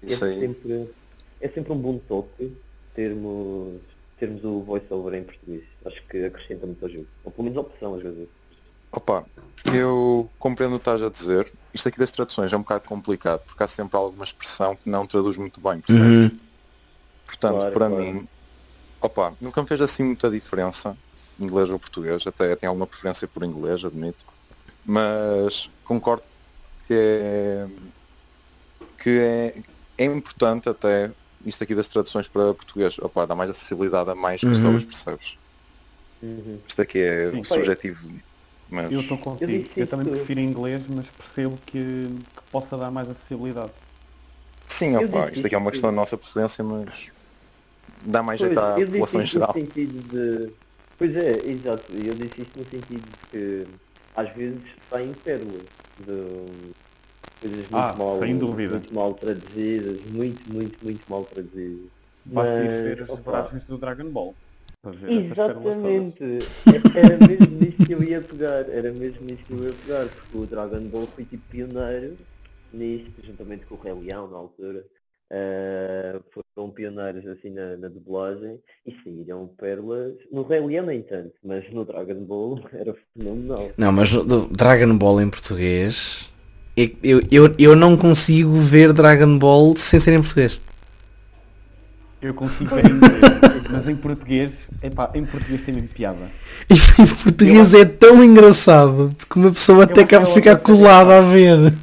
é 0.03 0.07
Isso 0.07 0.25
aí. 0.25 0.41
sempre, 0.41 0.89
é 1.41 1.49
sempre 1.49 1.73
um 1.73 1.77
bom 1.79 1.99
toque 1.99 2.53
termos, 2.95 3.81
termos 4.19 4.45
o 4.45 4.61
voice-over 4.61 5.15
em 5.15 5.25
português. 5.25 5.65
Acho 5.85 6.01
que 6.09 6.25
acrescenta 6.25 6.67
muito 6.67 6.85
ao 6.85 6.91
jogo. 6.91 7.07
Ou 7.25 7.33
pelo 7.33 7.45
menos 7.45 7.59
a 7.59 7.61
opção 7.63 7.95
às 7.97 8.03
vezes. 8.03 8.29
Opa, 8.97 9.27
eu 9.73 10.31
compreendo 10.39 10.77
o 10.77 10.79
que 10.79 10.83
estás 10.83 11.03
a 11.03 11.11
dizer. 11.11 11.53
Isto 11.73 11.89
aqui 11.89 11.99
das 11.99 12.13
traduções 12.13 12.53
é 12.53 12.57
um 12.57 12.61
bocado 12.61 12.85
complicado, 12.85 13.43
porque 13.45 13.63
há 13.63 13.69
sempre 13.69 13.99
alguma 13.99 14.23
expressão 14.25 14.77
que 14.77 14.89
não 14.89 15.07
traduz 15.07 15.37
muito 15.37 15.61
bem, 15.61 15.81
percebes? 15.81 16.31
Uhum. 16.31 16.41
Portanto, 17.27 17.55
Claro, 17.57 17.73
para 17.75 17.89
claro. 17.89 18.05
mim, 18.05 18.29
opa, 19.01 19.37
nunca 19.41 19.63
me 19.63 19.69
fez 19.69 19.81
assim 19.81 20.05
muita 20.05 20.31
diferença, 20.31 20.97
inglês 21.39 21.71
ou 21.71 21.79
português, 21.79 22.25
até 22.27 22.55
tenho 22.55 22.71
alguma 22.71 22.87
preferência 22.87 23.27
por 23.27 23.43
inglês, 23.43 23.85
admito. 23.85 24.25
Mas 24.85 25.69
concordo 25.83 26.25
que 26.87 26.95
é, 26.95 27.67
que 28.99 29.11
é, 29.19 29.63
é 29.99 30.05
importante 30.05 30.69
até 30.69 31.13
isto 31.45 31.65
aqui 31.65 31.75
das 31.75 31.89
traduções 31.89 32.29
para 32.29 32.55
português. 32.55 32.99
Opa, 33.01 33.27
dá 33.27 33.35
mais 33.35 33.51
acessibilidade 33.51 34.11
a 34.11 34.15
mais 34.15 34.43
Uhum. 34.43 34.51
pessoas, 34.53 34.85
percebes? 34.85 35.37
Uhum. 36.23 36.63
Isto 36.67 36.83
aqui 36.83 36.99
é 37.01 37.31
Sim. 37.31 37.45
subjetivo. 37.45 38.09
Mas 38.75 38.93
Eu 38.93 39.01
estou 39.01 39.17
contigo. 39.19 39.53
disse 39.53 39.81
Eu, 39.81 39.87
também 39.87 40.07
isso. 40.07 40.17
prefiro 40.17 40.41
inglês, 40.41 40.83
mas 40.89 41.09
percebo 41.11 41.57
que, 41.67 41.73
que 42.09 42.43
possa 42.51 42.77
dar 42.77 42.91
mais 42.91 43.09
acessibilidade. 43.09 43.73
sim, 44.69 44.97
Eu 44.97 45.09
opa, 45.09 45.31
isto 45.33 45.47
aqui 45.47 45.55
é 45.55 45.59
uma 45.59 45.71
questão 45.71 45.91
da 45.91 45.97
nossa 45.97 46.17
preferência, 46.17 46.65
mas 46.65 47.11
dá 48.07 48.23
mais 48.23 48.41
Pois, 48.41 48.51
jeito 48.51 48.61
à 48.61 48.73
eu 48.75 48.87
disse 48.87 48.91
população 48.91 49.23
em 49.23 49.27
geral. 49.27 49.53
sentido 49.53 50.03
de. 50.11 50.53
Pois 50.99 51.17
é, 51.17 51.31
exato. 51.51 51.93
Eu 51.93 52.15
disse 52.15 52.43
isto 52.43 52.59
no 52.59 52.65
sentido 52.65 53.03
de 53.11 53.29
que 53.31 53.65
às 54.15 54.31
vezes 54.35 54.63
saem 54.89 55.13
pérolas 55.13 55.65
de 55.99 56.75
coisas 57.41 57.69
muito 57.69 57.73
Ah, 57.73 57.95
mal, 57.97 58.19
sem 58.19 58.39
dúvida. 58.39 58.75
muito 58.75 58.95
mal 58.95 59.15
traduzidas, 59.15 60.05
muito, 60.07 60.51
muito, 60.53 60.85
muito 60.85 61.05
mal 61.11 61.25
traduzidas. 61.25 61.91
Basta 62.25 62.61
ir 62.63 62.69
Mas, 62.69 62.83
ver 62.83 63.03
as 63.03 63.09
dobragens 63.09 63.65
do 63.67 63.79
Dragon 63.79 64.11
Ball. 64.11 64.35
Ver. 64.93 65.11
Exatamente. 65.11 66.39
Era 66.95 67.17
mesmo 67.27 67.59
nisso 67.59 67.85
que 67.87 67.93
eu 67.93 68.03
ia 68.03 68.21
pegar. 68.21 68.69
Era 68.69 68.93
mesmo 68.93 69.25
nisso 69.27 69.45
que 69.45 69.53
eu 69.53 69.65
ia 69.65 69.73
pegar. 69.73 70.07
Porque 70.07 70.39
o 70.39 70.47
Dragon 70.47 70.81
Ball 70.89 71.07
foi 71.15 71.25
tipo 71.25 71.43
pioneiro 71.49 72.17
nisto, 72.73 73.13
juntamente 73.25 73.65
com 73.67 73.77
o 73.77 73.81
Rei 73.81 73.93
Leão 73.93 74.29
na 74.29 74.37
altura. 74.37 74.85
Ah, 75.31 76.21
foram 76.55 76.71
pioneiros 76.71 77.27
assim 77.27 77.51
na, 77.51 77.77
na 77.77 77.89
dublagem 77.89 78.59
e 78.87 78.95
saíram 79.03 79.49
pérolas. 79.59 80.15
No 80.31 80.43
Rei 80.43 80.61
Leão 80.61 80.87
nem 80.87 81.03
tanto, 81.03 81.33
mas 81.43 81.69
no 81.73 81.85
Dragon 81.85 82.23
Ball 82.25 82.61
era 82.73 82.95
fenomenal. 83.17 83.71
Não, 83.77 83.91
mas 83.93 84.13
no- 84.13 84.49
Dragon 84.49 84.97
Ball 84.97 85.21
em 85.23 85.31
português. 85.31 86.31
é 86.77 86.91
Eu, 87.03 87.21
eu, 87.31 87.55
eu 87.59 87.77
não 87.77 87.97
consigo 87.97 88.53
ver 88.57 88.93
Dragon 88.93 89.39
Ball 89.39 89.77
sem 89.77 89.99
ser 89.99 90.13
em 90.13 90.21
português. 90.21 90.61
Eu 92.25 92.33
consigo 92.33 92.75
ver 92.75 92.87
em 92.87 92.95
inglês, 92.95 93.21
mas 93.71 93.87
em 93.89 93.97
português, 93.97 94.53
epá, 94.83 95.11
em 95.15 95.27
português 95.27 95.63
tem 95.63 95.75
mesmo 95.75 95.91
piada. 95.91 96.31
E 96.71 96.75
em 97.03 97.07
português 97.07 97.75
é 97.75 97.85
tão 97.85 98.25
engraçado 98.25 99.11
porque 99.19 99.39
uma 99.39 99.53
pessoa 99.53 99.85
até 99.85 100.01
Eu 100.01 100.05
acaba 100.05 100.25
de 100.25 100.31
acho 100.31 100.41
que 100.41 100.49
ficar 100.49 100.57
colada 100.57 101.19
a 101.19 101.21
ver. 101.21 101.75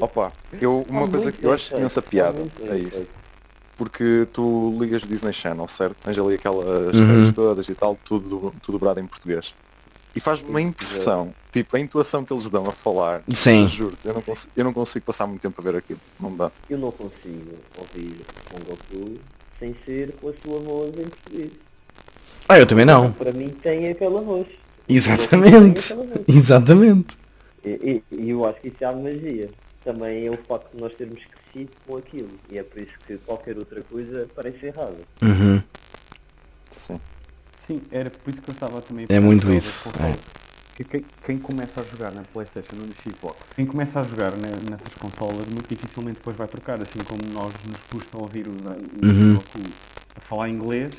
Opa, 0.00 0.32
eu, 0.60 0.84
uma 0.88 1.04
Há 1.04 1.08
coisa 1.08 1.30
que 1.30 1.44
eu 1.44 1.52
acho 1.52 1.76
imensa 1.76 2.02
piada 2.02 2.38
é 2.68 2.76
isso. 2.76 3.06
Porque 3.76 4.26
tu 4.32 4.76
ligas 4.80 5.04
o 5.04 5.06
Disney 5.06 5.32
Channel, 5.32 5.68
certo? 5.68 5.96
Tens 6.02 6.18
ali 6.18 6.34
aquelas 6.34 6.94
Uhum. 6.94 7.06
séries 7.06 7.32
todas 7.32 7.68
e 7.68 7.74
tal, 7.76 7.96
tudo, 8.04 8.52
tudo 8.60 8.78
dobrado 8.78 8.98
em 8.98 9.06
português. 9.06 9.54
E 10.18 10.20
faz-me 10.20 10.50
uma 10.50 10.60
impressão, 10.60 11.32
tipo, 11.52 11.76
a 11.76 11.78
intuação 11.78 12.24
que 12.24 12.32
eles 12.32 12.50
dão 12.50 12.66
a 12.68 12.72
falar, 12.72 13.22
Sim. 13.32 13.62
eu 13.62 13.68
juro-te, 13.68 14.08
eu 14.08 14.14
não, 14.14 14.20
consigo, 14.20 14.52
eu 14.56 14.64
não 14.64 14.72
consigo 14.72 15.06
passar 15.06 15.28
muito 15.28 15.40
tempo 15.40 15.60
a 15.60 15.64
ver 15.64 15.76
aquilo, 15.76 16.00
não 16.18 16.36
dá. 16.36 16.50
Eu 16.68 16.76
não 16.76 16.90
consigo 16.90 17.52
ouvir 17.78 18.16
um 18.52 18.64
Goku 18.64 19.14
sem 19.60 19.72
ser 19.86 20.12
com 20.20 20.30
a 20.30 20.32
sua 20.44 20.58
voz 20.58 20.88
em 20.98 21.08
português. 21.08 21.52
Ah, 22.48 22.58
eu 22.58 22.66
também 22.66 22.84
não. 22.84 23.12
Para 23.12 23.30
mim 23.30 23.48
tem 23.48 23.90
aquela 23.90 24.20
voz. 24.20 24.48
Exatamente. 24.88 25.94
Exatamente. 26.26 27.16
E, 27.64 28.02
e- 28.10 28.16
e 28.24 28.30
eu 28.30 28.44
acho 28.44 28.58
que 28.60 28.66
isso 28.68 28.78
é 28.82 28.86
a 28.88 28.92
magia. 28.96 29.48
Também 29.84 30.26
é 30.26 30.30
o 30.32 30.36
facto 30.36 30.74
de 30.74 30.82
nós 30.82 30.92
termos 30.96 31.22
crescido 31.26 31.70
com 31.86 31.96
aquilo. 31.96 32.30
E 32.50 32.58
é 32.58 32.64
por 32.64 32.82
isso 32.82 32.90
que 33.06 33.18
qualquer 33.18 33.56
outra 33.56 33.80
coisa 33.82 34.26
parece 34.34 34.66
errada. 34.66 34.98
Uhum. 35.22 35.62
Sim. 36.72 37.00
Sim, 37.68 37.80
era 37.92 38.10
por 38.10 38.30
isso 38.30 38.42
que 38.42 38.50
eu 38.50 38.54
estava 38.54 38.80
também 38.82 39.06
a 39.08 39.12
É 39.14 39.20
muito 39.20 39.52
isso, 39.52 39.90
é. 40.00 40.16
Que 40.74 40.84
quem, 40.84 41.00
quem 41.26 41.38
começa 41.38 41.80
a 41.80 41.84
jogar 41.84 42.12
na 42.12 42.22
Playstation 42.22 42.76
ou 42.80 42.86
no 42.86 42.92
Xbox, 42.94 43.36
quem 43.54 43.66
começa 43.66 44.00
a 44.00 44.04
jogar 44.04 44.32
ne- 44.36 44.70
nessas 44.70 44.92
consolas 44.98 45.46
muito 45.48 45.68
dificilmente 45.68 46.18
depois 46.18 46.36
vai 46.36 46.46
trocar, 46.48 46.80
assim 46.80 47.00
como 47.00 47.20
nós 47.32 47.52
nos 47.68 47.80
custa 47.90 48.16
ouvir 48.16 48.46
o, 48.48 48.52
o 48.52 49.06
Uhum. 49.06 49.38
A 50.16 50.20
falar 50.20 50.48
inglês. 50.48 50.92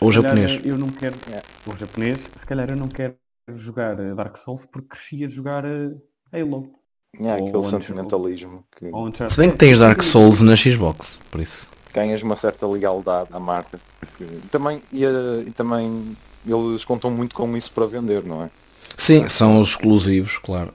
Ou 0.00 0.12
japonês. 0.12 0.60
Eu 0.64 0.76
não 0.78 0.88
quero, 0.90 1.16
É. 1.32 1.42
ou 1.66 1.76
japonês, 1.76 2.18
se 2.38 2.46
calhar 2.46 2.68
eu 2.70 2.76
não 2.76 2.86
quero 2.88 3.16
jogar 3.56 3.98
eh, 3.98 4.14
Dark 4.14 4.36
Souls 4.36 4.66
porque 4.66 4.88
cresci 4.88 5.24
a 5.24 5.28
jogar 5.28 5.64
eh, 5.64 5.90
Halo. 6.32 6.70
Ou 7.18 7.32
aquele 7.32 7.48
Uncharted. 7.48 7.70
sentimentalismo 7.70 8.64
que 8.76 8.90
Ou. 8.92 9.10
Se 9.30 9.36
bem 9.38 9.50
que 9.50 9.56
tens 9.56 9.78
Dark 9.78 10.02
Souls 10.02 10.40
na 10.40 10.54
Xbox, 10.54 11.18
por 11.30 11.40
isso. 11.40 11.66
Ganhas 11.98 12.22
uma 12.22 12.36
certa 12.36 12.66
legalidade 12.66 13.28
à 13.32 13.40
marca. 13.40 13.78
Porque 13.98 14.24
também, 14.50 14.80
e, 14.92 15.04
eh, 15.04 15.44
e 15.46 15.50
também 15.50 16.16
eles 16.46 16.84
contam 16.84 17.10
muito 17.10 17.34
com 17.34 17.56
isso 17.56 17.72
para 17.72 17.86
vender, 17.86 18.24
não 18.24 18.44
é? 18.44 18.50
Sim, 18.96 19.28
são 19.28 19.60
os 19.60 19.70
exclusivos, 19.70 20.38
claro. 20.38 20.72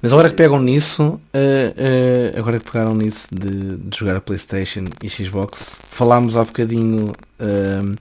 Mas 0.00 0.12
agora 0.12 0.30
que 0.30 0.36
pegam 0.36 0.60
nisso, 0.60 1.20
eh, 1.32 1.74
eh, 1.76 2.38
agora 2.38 2.60
que 2.60 2.70
pegaram 2.70 2.94
nisso 2.94 3.26
de, 3.32 3.76
de 3.76 3.98
jogar 3.98 4.16
a 4.16 4.20
Playstation 4.20 4.84
e 5.02 5.08
Xbox, 5.08 5.80
falámos 5.88 6.36
há 6.36 6.44
bocadinho 6.44 7.12
ehm, 7.40 7.96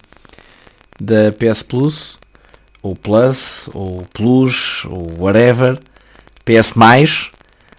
da 1.00 1.32
PS 1.32 1.64
Plus, 1.64 2.18
ou 2.84 2.96
Plus, 2.96 3.68
ou 3.74 4.06
Plus, 4.14 4.86
ou 4.86 5.12
whatever, 5.20 5.80
PS 6.46 6.74
Mais. 6.74 7.32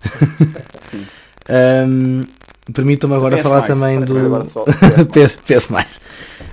Ehm, 1.49 2.25
Permitam-me 2.73 3.15
agora 3.17 3.37
PS 3.39 3.43
falar 3.43 3.57
Mais, 3.61 3.67
também 3.69 4.01
do 4.01 4.19
Agora 4.19 4.45
só- 4.45 4.65
PS, 5.11 5.37
PS 5.47 5.69
mais. 5.71 5.89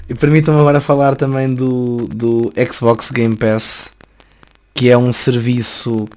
E 0.08 0.16
permitam-me 0.16 0.60
agora 0.62 0.80
falar 0.80 1.16
também 1.16 1.54
do, 1.54 2.08
do 2.08 2.54
Xbox 2.72 3.12
Game 3.12 3.36
Pass, 3.36 3.89
que 4.74 4.89
é 4.89 4.98
um 4.98 5.12
serviço 5.12 6.08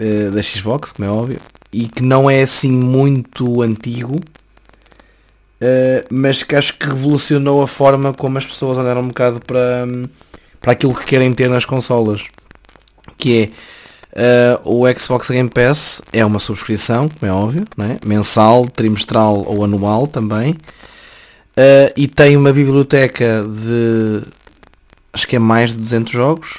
eh, 0.00 0.30
da 0.30 0.42
Xbox, 0.42 0.90
como 0.92 1.08
é 1.08 1.12
óbvio, 1.12 1.38
e 1.72 1.86
que 1.86 2.02
não 2.02 2.28
é 2.28 2.42
assim 2.42 2.72
muito 2.72 3.62
antigo, 3.62 4.18
eh, 5.60 6.04
mas 6.10 6.42
que 6.42 6.56
acho 6.56 6.76
que 6.76 6.86
revolucionou 6.86 7.62
a 7.62 7.68
forma 7.68 8.12
como 8.12 8.38
as 8.38 8.46
pessoas 8.46 8.76
olharam 8.78 9.02
um 9.02 9.08
bocado 9.08 9.40
para, 9.46 9.84
hum, 9.86 10.06
para 10.60 10.72
aquilo 10.72 10.94
que 10.94 11.04
querem 11.04 11.32
ter 11.32 11.48
nas 11.48 11.64
consolas. 11.64 12.22
Que 13.16 13.42
é 13.44 13.50
eh, 14.16 14.60
o 14.64 14.84
Xbox 14.96 15.28
Game 15.28 15.50
Pass 15.50 16.00
é 16.12 16.24
uma 16.24 16.38
subscrição, 16.38 17.08
como 17.08 17.30
é 17.30 17.34
óbvio, 17.34 17.64
não 17.76 17.86
é? 17.86 17.98
mensal, 18.06 18.66
trimestral 18.66 19.44
ou 19.44 19.64
anual 19.64 20.06
também. 20.06 20.52
Uh, 21.56 21.90
e 21.96 22.08
tem 22.08 22.36
uma 22.36 22.52
biblioteca 22.52 23.44
de 23.44 24.22
acho 25.12 25.28
que 25.28 25.36
é 25.36 25.38
mais 25.38 25.72
de 25.72 25.78
200 25.78 26.12
jogos 26.12 26.50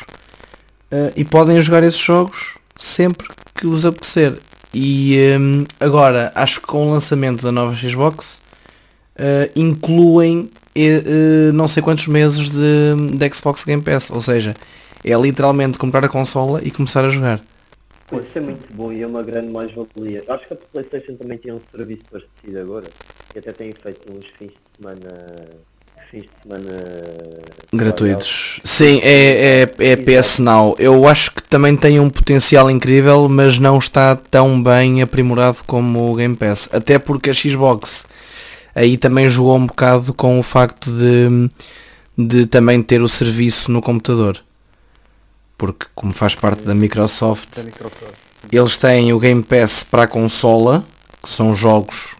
uh, 0.90 1.12
e 1.18 1.26
podem 1.26 1.62
jogar 1.62 1.84
esses 1.84 2.00
jogos 2.00 2.56
sempre 2.78 3.28
que 3.54 3.68
os 3.68 3.84
apetecer 3.84 4.38
e 4.74 5.18
um, 5.38 5.66
agora 5.82 6.32
acho 6.34 6.62
que 6.62 6.68
com 6.68 6.88
o 6.88 6.94
lançamento 6.94 7.44
da 7.44 7.52
nova 7.52 7.76
Xbox 7.76 8.40
uh, 9.20 9.52
incluem 9.54 10.50
eh, 10.74 11.52
não 11.54 11.68
sei 11.68 11.84
quantos 11.84 12.08
meses 12.08 12.52
de, 12.52 13.18
de 13.18 13.36
Xbox 13.36 13.64
Game 13.64 13.82
Pass 13.82 14.10
ou 14.10 14.20
seja 14.20 14.56
é 15.06 15.16
literalmente 15.16 15.78
comprar 15.78 16.04
a 16.04 16.10
consola 16.10 16.60
e 16.64 16.72
começar 16.72 17.06
a 17.06 17.10
jogar 17.10 17.40
Isso 18.12 18.40
é 18.40 18.42
muito 18.42 18.74
bom 18.74 18.92
e 18.92 19.04
é 19.04 19.08
uma 19.08 19.22
grande 19.22 19.52
mais-valia. 19.52 20.24
Acho 20.28 20.48
que 20.48 20.54
a 20.54 20.58
Playstation 20.58 21.16
também 21.16 21.38
tinha 21.38 21.54
um 21.54 21.62
serviço 21.72 22.02
parecido 22.12 22.60
agora. 22.60 22.88
E 23.36 23.40
até 23.40 23.54
tem 23.54 23.72
feito 23.72 24.12
uns 24.12 24.26
fins 24.28 24.48
de 24.48 24.82
semana. 24.82 25.26
Fins 26.10 26.24
de 26.24 26.30
semana. 26.44 26.72
gratuitos 27.74 28.60
sim 28.64 29.00
é, 29.02 29.64
é, 29.80 29.92
é 29.92 29.96
PS 29.96 30.38
Now 30.38 30.76
eu 30.78 31.08
acho 31.08 31.32
que 31.32 31.42
também 31.42 31.76
tem 31.76 32.00
um 32.00 32.12
potencial 32.12 32.70
incrível 32.70 33.28
mas 33.28 33.58
não 33.58 33.80
está 33.80 34.16
tão 34.16 34.62
bem 34.62 35.02
aprimorado 35.02 35.58
como 35.66 36.12
o 36.12 36.16
Game 36.16 36.36
Pass 36.36 36.70
até 36.72 37.00
porque 37.00 37.32
a 37.32 37.34
Xbox 37.34 38.06
aí 38.76 38.98
também 38.98 39.28
jogou 39.30 39.56
um 39.56 39.66
bocado 39.66 40.14
com 40.14 40.40
o 40.40 40.44
facto 40.44 40.92
de, 40.92 41.50
de 42.16 42.46
também 42.46 42.84
ter 42.84 43.02
o 43.02 43.10
serviço 43.10 43.72
no 43.72 43.82
computador 43.82 44.45
porque 45.58 45.86
como 45.96 46.12
faz 46.12 46.36
parte 46.36 46.62
da 46.64 46.76
Microsoft 46.76 47.56
Da 47.56 47.64
Microsoft. 47.64 48.14
eles 48.52 48.78
têm 48.78 49.14
o 49.14 49.20
Game 49.20 49.44
Pass 49.44 49.84
para 49.84 50.04
a 50.04 50.08
consola 50.08 50.84
que 51.22 51.30
são 51.30 51.56
jogos 51.56 52.16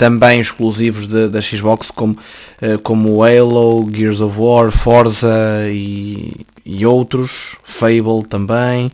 também 0.00 0.40
exclusivos 0.40 1.06
da, 1.06 1.28
da 1.28 1.42
Xbox 1.42 1.90
como, 1.90 2.16
eh, 2.62 2.78
como 2.78 3.22
Halo, 3.22 3.86
Gears 3.92 4.22
of 4.22 4.40
War, 4.40 4.70
Forza 4.70 5.28
e, 5.68 6.46
e 6.64 6.86
outros, 6.86 7.56
Fable 7.62 8.24
também. 8.26 8.90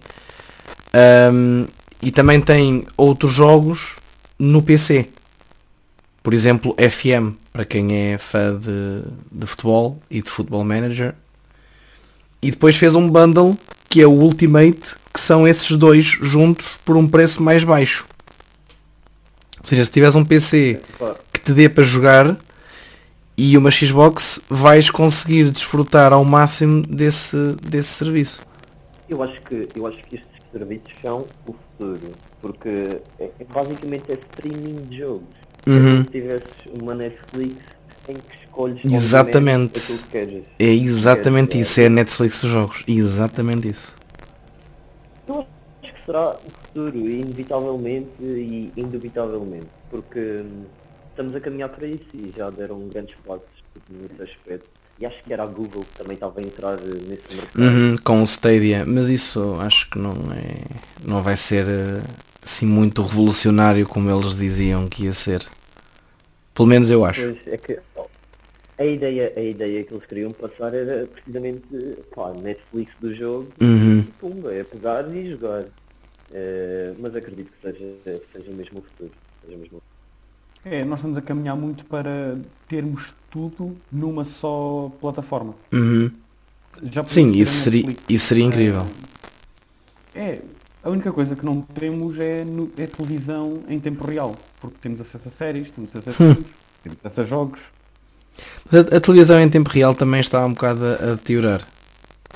Ahm, 0.92 1.66
e 2.02 2.11
também 2.11 2.40
tem 2.40 2.84
outros 2.96 3.32
jogos 3.32 3.94
no 4.36 4.61
PC. 4.62 5.09
Por 6.24 6.34
exemplo, 6.34 6.74
FM, 6.76 7.36
para 7.52 7.64
quem 7.64 8.12
é 8.12 8.18
fã 8.18 8.52
de, 8.52 9.02
de 9.30 9.46
futebol 9.46 10.00
e 10.11 10.20
de 10.20 10.28
Football 10.28 10.64
Manager. 10.64 11.14
E 12.47 12.51
depois 12.53 12.76
fez 12.76 12.94
um 12.94 13.11
bundle 13.11 13.57
que 13.88 14.01
é 14.01 14.07
o 14.07 14.12
Ultimate, 14.12 14.94
que 15.12 15.18
são 15.18 15.49
esses 15.49 15.76
dois 15.76 16.05
juntos 16.05 16.78
por 16.84 16.97
um 16.97 17.09
preço 17.09 17.42
mais 17.42 17.64
baixo. 17.64 18.07
Ou 19.59 19.66
seja, 19.66 19.84
se 19.84 19.90
tiveres 19.90 20.14
um 20.14 20.24
PC 20.24 20.80
Pá, 20.97 21.14
que 21.32 21.40
te 21.40 21.53
dê 21.53 21.68
para 21.68 21.82
jogar 21.82 22.36
e 23.36 23.59
uma 23.59 23.68
Xbox, 23.70 24.40
vais 24.49 24.90
conseguir 24.90 25.51
desfrutar 25.51 26.12
ao 26.12 26.24
máximo 26.24 26.82
desse, 26.82 27.36
desse 27.61 27.88
serviço. 27.88 28.38
Eu 29.09 29.20
acho 29.24 29.40
que 29.42 29.68
eu 29.74 29.86
acho 29.88 29.97
que 30.05 30.14
estes 30.14 30.30
serviços 30.53 30.92
são 31.03 31.26
o 31.49 31.53
futuro. 31.53 32.12
Porque 32.40 33.01
é, 33.18 33.24
é 33.24 33.44
basicamente 33.53 34.05
é 34.12 34.14
streaming 34.14 34.84
de 34.88 34.99
jogos. 34.99 35.34
É 35.66 35.70
Uhum. 35.70 36.05
se 36.05 36.11
tivesses 36.11 36.55
uma 36.80 36.94
Netflix 36.94 37.57
em 38.09 38.14
que 38.14 38.45
escolhes 38.57 38.84
Exatamente. 38.84 39.78
aquilo 39.78 39.98
que 39.98 40.09
queres. 40.09 40.44
É 40.59 40.66
exatamente 40.72 41.59
É, 41.59 41.61
isso, 41.61 41.80
é 41.80 41.86
a 41.86 41.90
Netflix 41.90 42.40
dos 42.42 42.50
jogos. 42.50 42.84
Exatamente 42.86 43.68
isso. 43.68 43.94
Eu 45.28 45.46
acho 45.82 45.94
que 45.94 46.04
será 46.04 46.36
o 46.36 46.50
futuro, 46.50 46.98
inevitavelmente 47.11 48.22
e 48.22 48.72
indubitavelmente, 48.76 49.68
porque 49.90 50.20
hum, 50.44 50.64
estamos 51.11 51.34
a 51.34 51.40
caminhar 51.40 51.68
para 51.70 51.86
isso 51.86 52.07
e 52.14 52.32
já 52.36 52.50
deram 52.50 52.88
grandes 52.88 53.16
passos 53.26 53.62
nesse 53.90 54.22
aspecto. 54.22 54.70
E 54.98 55.04
acho 55.07 55.22
que 55.22 55.32
era 55.32 55.42
a 55.44 55.46
Google 55.46 55.84
que 55.84 55.94
também 55.94 56.14
estava 56.14 56.40
a 56.40 56.42
entrar 56.42 56.78
eh, 56.78 57.02
nesse 57.07 57.34
mercado. 57.34 57.70
Uhum, 57.70 57.96
com 58.02 58.22
o 58.22 58.24
Stadia, 58.24 58.84
mas 58.86 59.09
isso 59.09 59.57
acho 59.61 59.90
que 59.90 59.98
não 59.98 60.12
é. 60.32 60.64
não 61.04 61.22
vai 61.22 61.36
ser 61.36 61.66
eh, 61.68 62.02
assim 62.42 62.66
muito 62.66 63.02
revolucionário 63.02 63.86
como 63.86 64.11
eles 64.11 64.34
diziam 64.36 64.88
que 64.88 65.04
ia 65.04 65.14
ser. 65.14 65.46
Pelo 66.54 66.68
menos 66.68 66.90
eu 66.90 67.04
acho. 67.04 67.28
Pois 67.32 67.46
é 67.46 67.57
que 67.59 67.80
a 68.79 68.85
ideia, 68.85 69.33
a 69.37 69.41
ideia 69.41 69.85
que 69.85 69.93
eles 69.95 70.05
queriam 70.07 70.33
passar 70.33 70.74
era 70.74 71.07
precisamente 71.07 71.62
pá, 72.14 72.33
Netflix 72.35 72.93
do 73.01 73.14
jogo 73.14 73.49
Uhum. 73.61 74.01
e 74.01 74.03
pumba, 74.20 74.55
é 74.55 74.62
pegar 74.64 75.14
e 75.14 75.31
jogar. 75.31 75.64
Eh, 76.33 76.93
mas 76.99 77.14
acredito 77.14 77.51
que 77.53 77.61
seja, 77.62 78.20
seja 78.35 78.53
mesmo 78.53 78.81
o 78.81 78.83
futuro. 78.83 79.11
Seja 79.45 79.57
mesmo 79.59 79.79
É, 80.64 80.85
nós 80.85 80.99
estamos 80.99 81.16
a 81.16 81.22
caminhar 81.22 81.57
muito 81.57 81.85
para 81.87 82.37
termos 82.68 83.14
tudo 83.31 83.74
numa 83.93 84.24
só 84.24 84.91
plataforma. 85.01 85.55
Uhum. 85.72 86.11
Já 86.83 87.05
Sim, 87.05 87.33
isso 87.33 87.62
seria, 87.62 87.97
isso 88.09 88.27
seria 88.27 88.45
incrível. 88.45 88.85
É, 90.14 90.41
a 90.83 90.91
única 90.91 91.12
coisa 91.12 91.37
que 91.37 91.45
não 91.45 91.61
temos 91.62 92.18
é, 92.18 92.45
no- 92.45 92.70
é 92.77 92.87
televisão 92.87 93.62
em 93.68 93.79
tempo 93.79 94.05
real, 94.05 94.35
porque 94.61 94.77
temos 94.83 95.01
acesso 95.01 95.29
a 95.29 95.31
séries, 95.31 95.70
temos 95.70 95.95
acesso 95.95 96.11
a 96.11 96.12
filmes, 96.35 96.47
temos 96.83 96.99
acesso 97.05 97.20
a 97.20 97.24
jogos, 97.24 97.61
A, 98.72 98.97
a 98.97 99.01
televisão 99.01 99.39
em 99.41 99.49
tempo 99.49 99.70
real 99.70 99.95
também 99.95 100.20
está 100.20 100.45
um 100.45 100.53
bocado 100.53 100.84
a, 100.84 100.93
a 100.95 101.14
deteriorar. 101.14 101.66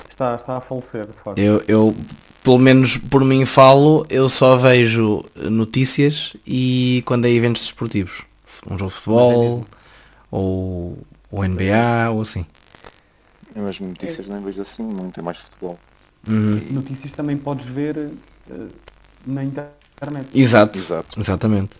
está, 0.09 0.35
está 0.35 0.57
a 0.57 0.61
falecer, 0.61 1.05
de 1.07 1.13
facto. 1.13 1.37
Eu, 1.37 1.61
eu, 1.67 1.95
pelo 2.43 2.57
menos 2.59 2.97
por 2.97 3.23
mim 3.23 3.45
falo, 3.45 4.05
eu 4.09 4.29
só 4.29 4.57
vejo 4.57 5.23
notícias 5.35 6.35
e 6.45 7.03
quando 7.05 7.25
é 7.25 7.29
eventos 7.31 7.61
desportivos. 7.63 8.21
Um 8.69 8.77
jogo 8.77 8.91
de 8.91 8.97
futebol, 8.97 9.63
ou 10.29 10.97
o 11.31 11.43
NBA, 11.43 12.09
ou 12.11 12.21
assim. 12.21 12.45
Eu 13.55 13.63
mesmo 13.63 13.87
notícias 13.87 14.27
nem 14.27 14.39
vejo 14.41 14.61
assim 14.61 14.83
muito, 14.83 15.19
é 15.19 15.23
mais 15.23 15.39
futebol. 15.39 15.77
Uhum. 16.27 16.61
Notícias 16.71 17.11
também 17.13 17.35
podes 17.35 17.65
ver 17.65 17.97
eh, 17.97 18.67
na 19.25 19.43
internet. 19.43 20.27
Exato, 20.33 20.77
Exato. 20.77 21.19
exatamente. 21.19 21.71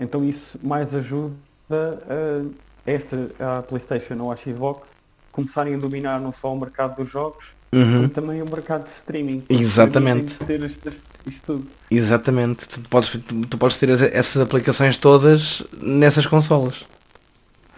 Então 0.00 0.24
isso 0.24 0.58
mais 0.62 0.92
ajuda 0.94 1.34
a 1.70 2.44
esta, 2.88 3.16
a 3.58 3.62
Playstation 3.62 4.16
ou 4.22 4.32
a 4.32 4.36
Xbox 4.36 4.88
começarem 5.32 5.74
a 5.74 5.78
dominar 5.78 6.20
não 6.20 6.32
só 6.32 6.52
o 6.52 6.58
mercado 6.58 6.96
dos 7.02 7.10
jogos, 7.10 7.44
Uhum. 7.70 7.96
como 7.96 8.08
também 8.08 8.40
o 8.42 8.48
mercado 8.50 8.84
de 8.84 8.90
streaming. 8.94 9.44
Exatamente. 9.50 10.34
Ter 10.38 10.62
isto, 10.64 10.90
isto 11.26 11.42
tudo. 11.44 11.66
Exatamente. 11.90 12.66
Tu 12.66 12.80
podes, 12.88 13.10
tu, 13.10 13.46
tu 13.46 13.58
podes 13.58 13.76
ter 13.76 13.90
as- 13.90 14.00
essas 14.00 14.40
aplicações 14.40 14.96
todas 14.96 15.62
nessas 15.82 16.24
consolas. 16.26 16.86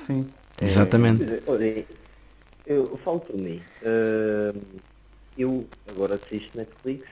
Sim. 0.07 0.25
Exatamente. 0.63 1.43
Olhem, 1.47 1.85
eu, 2.67 2.85
eu 2.91 2.97
falo 2.99 3.19
por 3.19 3.37
mim. 3.37 3.61
Eu 5.37 5.67
agora 5.89 6.15
assisto 6.15 6.57
Netflix 6.57 7.09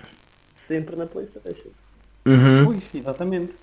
sempre 0.67 0.95
na 0.97 1.07
Playstation. 1.07 1.71
Uhum. 2.27 2.65
Pois, 2.67 2.83
exatamente. 2.95 3.55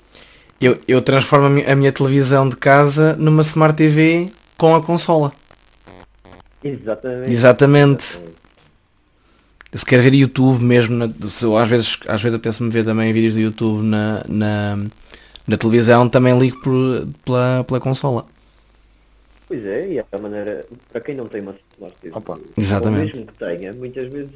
Eu, 0.60 0.80
eu 0.88 1.02
transformo 1.02 1.48
a 1.48 1.50
mi- 1.50 1.66
a 1.66 1.76
minha 1.76 1.92
televisão 1.92 2.48
de 2.48 2.56
casa 2.56 3.16
numa 3.18 3.42
Smart 3.42 3.76
TV 3.76 4.30
com 4.58 4.74
a 4.76 4.82
consola. 4.82 5.34
Exatamente. 6.64 7.32
Exatamente. 7.32 8.20
Se 9.74 9.86
quer 9.86 10.02
ver 10.02 10.14
YouTube 10.14 10.64
mesmo, 10.64 10.96
na, 10.96 11.10
se 11.30 11.46
às 11.54 11.68
vezes, 11.68 12.00
às 12.08 12.22
vezes 12.22 12.36
apetece-me 12.36 12.70
ver 12.70 12.86
também 12.86 13.12
vídeos 13.12 13.34
do 13.34 13.40
YouTube 13.42 13.84
na, 13.84 14.24
na, 14.30 14.78
na 15.46 15.58
televisão, 15.58 16.08
também 16.08 16.38
ligo 16.40 16.62
por, 16.62 17.08
pela, 17.26 17.64
pela 17.68 17.80
consola. 17.82 18.26
Pois 19.48 19.66
é, 19.66 19.92
e 19.92 20.00
é 20.00 20.06
a 20.12 20.18
maneira, 20.18 20.66
para 20.92 21.02
quem 21.02 21.14
não 21.14 21.28
tem 21.28 21.42
uma 21.42 21.56
Smart 21.76 21.96
TV, 22.00 22.18
Opa. 22.18 22.40
Exatamente. 22.58 23.12
ou 23.12 23.20
mesmo 23.20 23.32
que 23.34 23.38
tenha, 23.38 23.74
muitas 23.74 24.10
vezes 24.10 24.32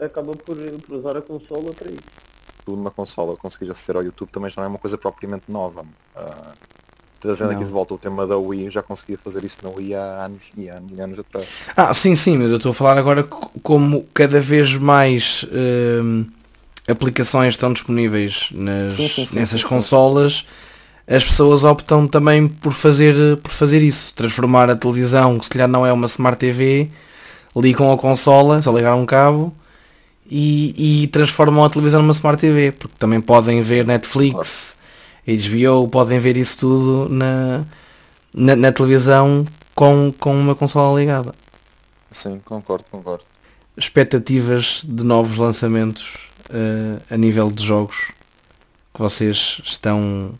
acaba 0.00 0.32
por, 0.34 0.56
por 0.56 0.96
usar 0.96 1.18
a 1.18 1.22
consola 1.22 1.70
para 1.74 1.90
isso. 1.90 2.00
Tu 2.64 2.74
numa 2.74 2.90
consola 2.90 3.36
conseguires 3.36 3.70
aceder 3.76 3.96
ao 4.00 4.04
YouTube 4.04 4.28
também 4.30 4.50
já 4.50 4.60
não 4.62 4.66
é 4.66 4.68
uma 4.70 4.78
coisa 4.78 4.96
propriamente 4.96 5.44
nova. 5.50 5.84
Ah, 6.16 6.52
trazendo 7.20 7.50
aqui 7.50 7.60
Não. 7.60 7.66
de 7.66 7.72
volta 7.72 7.94
o 7.94 7.98
tema 7.98 8.26
da 8.26 8.36
Wii, 8.36 8.70
já 8.70 8.82
conseguia 8.82 9.18
fazer 9.18 9.44
isso 9.44 9.58
na 9.62 9.70
Wii 9.70 9.94
há 9.94 10.24
anos 10.24 10.50
e 10.56 10.68
anos 10.68 10.90
e 10.96 11.00
anos 11.00 11.18
atrás. 11.18 11.46
Ah, 11.76 11.92
sim, 11.92 12.14
sim, 12.14 12.36
mas 12.38 12.50
eu 12.50 12.56
estou 12.56 12.70
a 12.70 12.74
falar 12.74 12.96
agora 12.98 13.22
co- 13.22 13.50
como 13.62 14.04
cada 14.14 14.40
vez 14.40 14.74
mais 14.76 15.44
hum, 16.02 16.24
aplicações 16.88 17.54
estão 17.54 17.72
disponíveis 17.72 18.48
nas, 18.52 18.94
Sim, 18.94 19.08
sim, 19.08 19.26
sim, 19.26 19.38
nessas 19.38 19.62
consolas, 19.64 20.44
as 21.06 21.24
pessoas 21.24 21.64
optam 21.64 22.06
também 22.08 22.48
por 22.48 22.72
fazer, 22.72 23.36
por 23.38 23.50
fazer 23.50 23.82
isso, 23.82 24.12
transformar 24.14 24.70
a 24.70 24.76
televisão, 24.76 25.38
que 25.38 25.44
se 25.44 25.50
calhar 25.50 25.68
não 25.68 25.84
é 25.86 25.92
uma 25.92 26.06
Smart 26.06 26.38
TV, 26.38 26.88
ligam 27.56 27.92
a 27.92 27.96
consola, 27.98 28.60
só 28.62 28.74
ligar 28.74 28.94
um 28.96 29.06
cabo 29.06 29.54
e, 30.30 31.02
e 31.04 31.06
transformam 31.08 31.64
a 31.64 31.70
televisão 31.70 32.00
numa 32.00 32.12
Smart 32.12 32.40
TV, 32.40 32.72
porque 32.72 32.96
também 32.98 33.20
podem 33.20 33.60
ver 33.60 33.86
Netflix, 33.86 34.76
HBO, 35.26 35.88
podem 35.88 36.18
ver 36.18 36.36
isso 36.36 36.58
tudo 36.58 37.08
na, 37.12 37.64
na, 38.32 38.56
na 38.56 38.72
televisão 38.72 39.46
com, 39.74 40.12
com 40.18 40.34
uma 40.38 40.54
consola 40.54 40.98
ligada 41.00 41.34
Sim, 42.10 42.40
concordo, 42.44 42.84
concordo. 42.90 43.24
expectativas 43.76 44.82
de 44.84 45.04
novos 45.04 45.36
lançamentos 45.36 46.28
eh, 46.50 47.00
a 47.10 47.16
nível 47.16 47.50
de 47.50 47.64
jogos 47.64 48.12
que 48.92 49.00
vocês 49.00 49.60
estão 49.64 50.32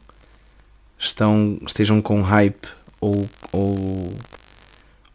estão 0.99 1.59
estejam 1.67 2.01
com 2.01 2.23
hype 2.23 2.69
ou, 3.01 3.29
ou 3.53 4.15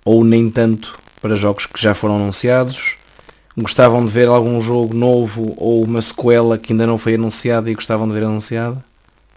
ou 0.03 0.23
nem 0.23 0.49
tanto 0.49 0.97
para 1.21 1.35
jogos 1.35 1.65
que 1.65 1.81
já 1.81 1.93
foram 1.93 2.17
anunciados 2.17 2.98
gostavam 3.61 4.05
de 4.05 4.11
ver 4.11 4.27
algum 4.27 4.61
jogo 4.61 4.93
novo 4.93 5.53
ou 5.57 5.83
uma 5.83 6.01
sequela 6.01 6.57
que 6.57 6.73
ainda 6.73 6.87
não 6.87 6.97
foi 6.97 7.15
anunciada 7.15 7.69
e 7.69 7.75
gostavam 7.75 8.07
de 8.07 8.13
ver 8.13 8.23
anunciada 8.23 8.83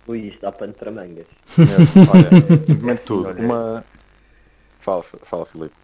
Ui, 0.07 0.29
isto 0.29 0.43
dá 0.43 0.51
pano 0.51 0.73
para 0.73 0.91
mangas. 0.91 1.27
Olha, 1.57 2.59
primeiro 2.67 2.99
de 2.99 3.05
tudo, 3.05 3.29
olha. 3.29 3.41
uma. 3.41 3.85
Fala, 4.81 5.03
fala 5.03 5.47
Filipe. 5.47 5.75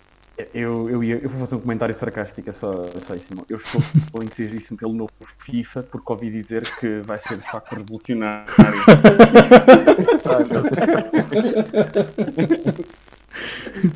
Eu, 0.54 0.88
eu, 0.88 1.02
ia, 1.02 1.16
eu 1.16 1.28
vou 1.28 1.40
fazer 1.40 1.56
um 1.56 1.60
comentário 1.60 1.92
sarcástico, 1.96 2.48
é 2.48 2.52
só, 2.52 2.84
é 2.84 3.00
só 3.06 3.14
isso. 3.14 3.26
irmão. 3.30 3.44
Eu 3.48 3.58
estou 3.58 3.80
estou 3.96 4.22
entusiasmadíssimo 4.22 4.78
pelo 4.78 4.92
novo 4.92 5.10
FIFA 5.38 5.82
porque 5.84 6.12
ouvi 6.12 6.30
dizer 6.30 6.62
que 6.78 7.00
vai 7.04 7.18
ser 7.18 7.38
de 7.38 7.48
facto 7.48 7.74
revolucionário. 7.74 8.46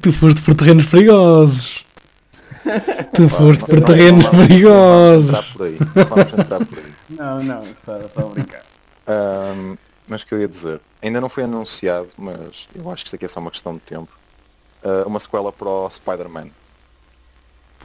tu 0.01 0.13
foste 0.13 0.41
por 0.43 0.55
terrenos 0.55 0.87
perigosos 0.87 1.82
tu 3.15 3.29
foste 3.29 3.65
Não, 3.73 3.81
terrenos 3.83 4.27
perigosos 4.27 5.33
Não 5.33 5.43
vamos 5.43 5.53
entrar 5.53 5.55
por 5.55 5.67
aí. 5.67 5.79
Não 5.95 6.05
vamos 6.07 6.33
entrar 6.39 6.65
por 6.67 6.79
aí. 6.79 6.93
Não, 7.11 7.43
não, 7.43 7.61
só, 7.85 7.95
a 7.95 8.25
brincar. 8.33 8.63
Ahm, 9.07 9.75
mas 10.09 10.25
que 10.25 10.33
eu 10.35 10.41
ia 10.41 10.49
dizer, 10.49 10.81
ainda 11.03 11.21
não 11.21 11.29
foi 11.29 11.45
anunciado, 11.45 12.09
mas 12.19 12.67
eu 12.75 12.91
acho 12.91 13.03
que 13.05 13.09
isto 13.09 13.17
aqui 13.17 13.25
é 13.27 13.29
só 13.29 13.41
uma 13.41 13.51
questão 13.51 13.75
de 13.75 13.81
tempo. 13.81 14.09
ah, 14.85 15.05
uma 15.07 15.21
sequela 15.21 15.53
para 15.53 15.69
o 15.69 15.91
Spider-Man. 15.91 16.49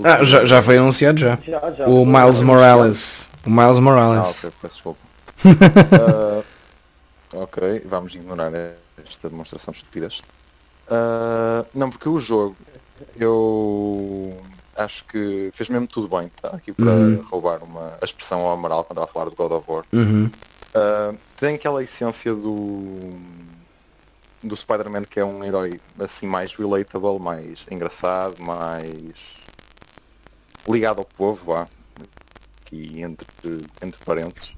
Ah, 0.03 0.23
já, 0.23 0.45
já 0.45 0.61
foi 0.61 0.77
anunciado 0.77 1.19
já 1.19 1.37
Já, 1.45 1.71
já 1.71 1.87
O 1.87 2.05
Miles 2.05 2.37
já. 2.37 2.45
Morales. 2.45 3.27
O 3.45 3.49
Miles 3.49 3.77
Ah, 3.77 3.81
Morales. 3.81 4.29
ok, 4.29 4.51
peço 4.61 4.73
desculpa. 4.75 4.99
Ah, 5.91 6.43
ok, 7.33 7.81
vamos 7.85 8.13
ignorar 8.15 8.51
esta 9.05 9.29
demonstração 9.29 9.71
de 9.71 9.79
estupidez. 9.79 10.21
Ah, 10.89 11.65
não, 11.73 11.89
porque 11.89 12.07
o 12.07 12.19
jogo, 12.19 12.55
eu 13.17 14.37
acho 14.77 15.05
que 15.05 15.49
fez 15.53 15.69
mesmo 15.69 15.87
tudo 15.87 16.07
bem, 16.07 16.31
tá? 16.41 16.49
Aqui 16.49 16.71
para 16.71 16.91
Uhum. 16.91 17.21
roubar 17.23 17.63
uma, 17.63 17.97
expressão 18.01 18.41
ao 18.41 18.51
Amaral 18.51 18.83
quando 18.83 18.99
estava 18.99 19.05
a 19.05 19.13
falar 19.13 19.29
do 19.29 19.35
God 19.35 19.51
of 19.51 19.71
War. 19.71 19.85
Uhum. 19.91 20.25
Uh, 20.25 21.17
tem 21.39 21.55
aquela 21.55 21.83
essência 21.83 22.33
do 22.33 23.11
do 24.43 24.55
Spider-Man 24.55 25.03
que 25.03 25.19
é 25.19 25.25
um 25.25 25.43
herói 25.43 25.79
assim 25.99 26.27
mais 26.27 26.53
relatable, 26.53 27.19
mais 27.19 27.65
engraçado, 27.71 28.41
mais 28.41 29.41
ligado 30.67 30.99
ao 30.99 31.05
povo, 31.05 31.53
vá, 31.53 31.67
aqui 32.61 33.01
entre, 33.01 33.27
entre 33.81 34.03
parênteses. 34.03 34.55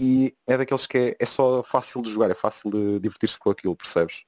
E 0.00 0.34
é 0.46 0.56
daqueles 0.56 0.86
que 0.86 0.98
é, 0.98 1.16
é 1.18 1.26
só 1.26 1.62
fácil 1.62 2.02
de 2.02 2.10
jogar, 2.10 2.30
é 2.30 2.34
fácil 2.34 2.70
de 2.70 2.98
divertir-se 3.00 3.38
com 3.38 3.50
aquilo, 3.50 3.76
percebes? 3.76 4.22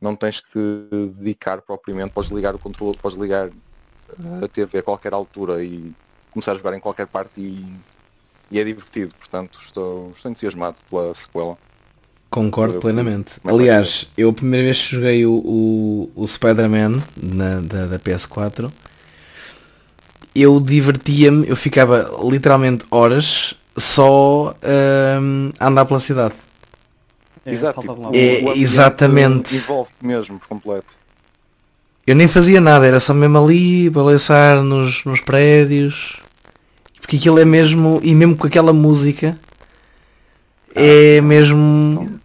Não 0.00 0.14
tens 0.14 0.40
que 0.40 0.50
te 0.50 1.14
dedicar 1.16 1.62
propriamente, 1.62 2.12
podes 2.12 2.30
ligar 2.30 2.54
o 2.54 2.58
controle, 2.58 2.96
podes 2.98 3.16
ligar 3.16 3.48
a 4.42 4.48
TV 4.48 4.78
a 4.78 4.82
qualquer 4.82 5.12
altura 5.12 5.62
e 5.64 5.92
começar 6.30 6.52
a 6.52 6.56
jogar 6.56 6.76
em 6.76 6.80
qualquer 6.80 7.06
parte 7.06 7.40
e 7.40 7.64
e 8.50 8.60
é 8.60 8.64
divertido, 8.64 9.12
portanto 9.18 9.58
estou, 9.62 10.12
estou 10.14 10.30
entusiasmado 10.30 10.76
pela 10.90 11.14
sequela. 11.14 11.56
Concordo 12.30 12.74
Eu- 12.74 12.80
plenamente. 12.80 13.34
é 13.38 13.40
vai 13.42 13.54
Aliás, 13.54 14.06
eu 14.16 14.30
a 14.30 14.32
primeira 14.32 14.64
vez 14.64 14.78
que 14.82 14.96
joguei 14.96 15.24
o, 15.26 15.32
o, 15.32 16.10
o 16.14 16.26
Spider-Man 16.26 17.02
da, 17.16 17.86
da 17.86 17.98
PS4, 17.98 18.70
eu 20.34 20.58
divertia-me, 20.60 21.48
eu 21.48 21.56
ficava 21.56 22.10
literalmente 22.28 22.84
horas 22.90 23.54
só 23.76 24.54
hum, 25.20 25.50
a 25.58 25.68
andar 25.68 25.84
pela 25.84 26.00
cidade. 26.00 26.34
É, 27.46 27.52
Exato, 27.52 27.80
tipo, 27.80 28.14
É, 28.14 28.56
exatamente. 28.56 29.54
Envolve 29.54 29.90
mesmo 30.00 30.38
por 30.38 30.48
completo. 30.48 30.94
Eu 32.06 32.14
nem 32.14 32.28
fazia 32.28 32.60
nada, 32.60 32.86
era 32.86 33.00
só 33.00 33.14
mesmo 33.14 33.38
ali, 33.38 33.88
balançar 33.88 34.62
nos, 34.62 35.04
nos 35.04 35.20
prédios. 35.20 36.16
Porque 37.00 37.16
aquilo 37.16 37.38
é 37.38 37.44
mesmo, 37.44 38.00
e 38.02 38.14
mesmo 38.14 38.36
com 38.36 38.46
aquela 38.46 38.72
música, 38.72 39.38
é 40.74 41.20
mesmo, 41.20 42.18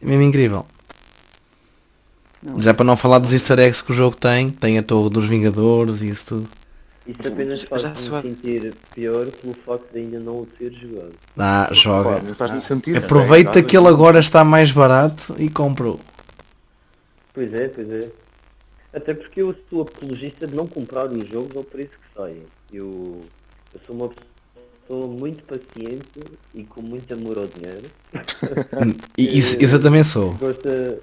é 0.00 0.06
mesmo 0.06 0.22
incrível. 0.22 0.66
Não. 2.42 2.60
Já 2.60 2.74
para 2.74 2.84
não 2.84 2.96
falar 2.96 3.18
dos 3.20 3.32
easter 3.32 3.58
eggs 3.60 3.82
que 3.82 3.92
o 3.92 3.94
jogo 3.94 4.16
tem, 4.16 4.50
tem 4.50 4.78
a 4.78 4.82
torre 4.82 5.10
dos 5.10 5.26
Vingadores 5.26 6.02
e 6.02 6.08
isso 6.08 6.26
tudo. 6.26 6.48
Isso 7.06 7.26
apenas 7.26 7.62
faz-me 7.62 8.08
vai- 8.08 8.22
sentir 8.22 8.74
pior 8.94 9.26
pelo 9.26 9.54
facto 9.54 9.92
de 9.92 9.98
ainda 9.98 10.20
não 10.20 10.34
o 10.40 10.46
ter 10.46 10.72
jogado. 10.72 11.12
Ah, 11.36 11.68
joga. 11.72 12.20
sentido. 12.60 12.98
Aproveita 12.98 13.54
bem, 13.54 13.64
que 13.64 13.76
ele 13.76 13.88
agora 13.88 14.20
está 14.20 14.44
mais 14.44 14.70
barato 14.70 15.34
e 15.38 15.48
compra-o. 15.48 15.98
Pois 17.34 17.52
é, 17.52 17.68
pois 17.68 17.90
é. 17.90 18.08
Até 18.92 19.14
porque 19.14 19.40
eu 19.40 19.54
sou 19.70 19.82
apologista 19.82 20.46
de 20.46 20.54
não 20.54 20.66
comprar 20.66 21.10
os 21.10 21.26
jogos 21.28 21.56
ao 21.56 21.64
preço 21.64 21.92
que 21.92 22.14
saem. 22.14 22.42
Eu, 22.72 23.22
eu 23.72 23.80
sou 23.86 23.96
uma 23.96 24.10
pessoa 24.82 25.06
muito 25.06 25.42
paciente 25.44 26.20
e 26.54 26.64
com 26.64 26.82
muito 26.82 27.12
amor 27.14 27.38
ao 27.38 27.46
dinheiro. 27.46 27.88
E 29.16 29.38
isso, 29.38 29.62
isso 29.62 29.76
eu 29.76 29.82
também 29.82 30.02
sou. 30.02 30.32
Gosta, 30.34 30.98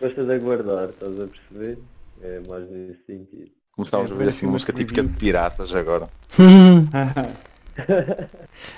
gosta 0.00 0.24
de 0.24 0.32
aguardar, 0.32 0.90
estás 0.90 1.20
a 1.20 1.26
perceber? 1.26 1.78
É 2.22 2.40
mais 2.48 2.68
nesse 2.70 2.98
sentido. 3.06 3.50
Começámos 3.72 4.10
É, 4.10 4.14
a 4.14 4.16
ver 4.16 4.28
assim 4.28 4.46
música 4.46 4.72
típica 4.72 5.02
de 5.02 5.08
piratas 5.16 5.74
agora. 5.74 6.08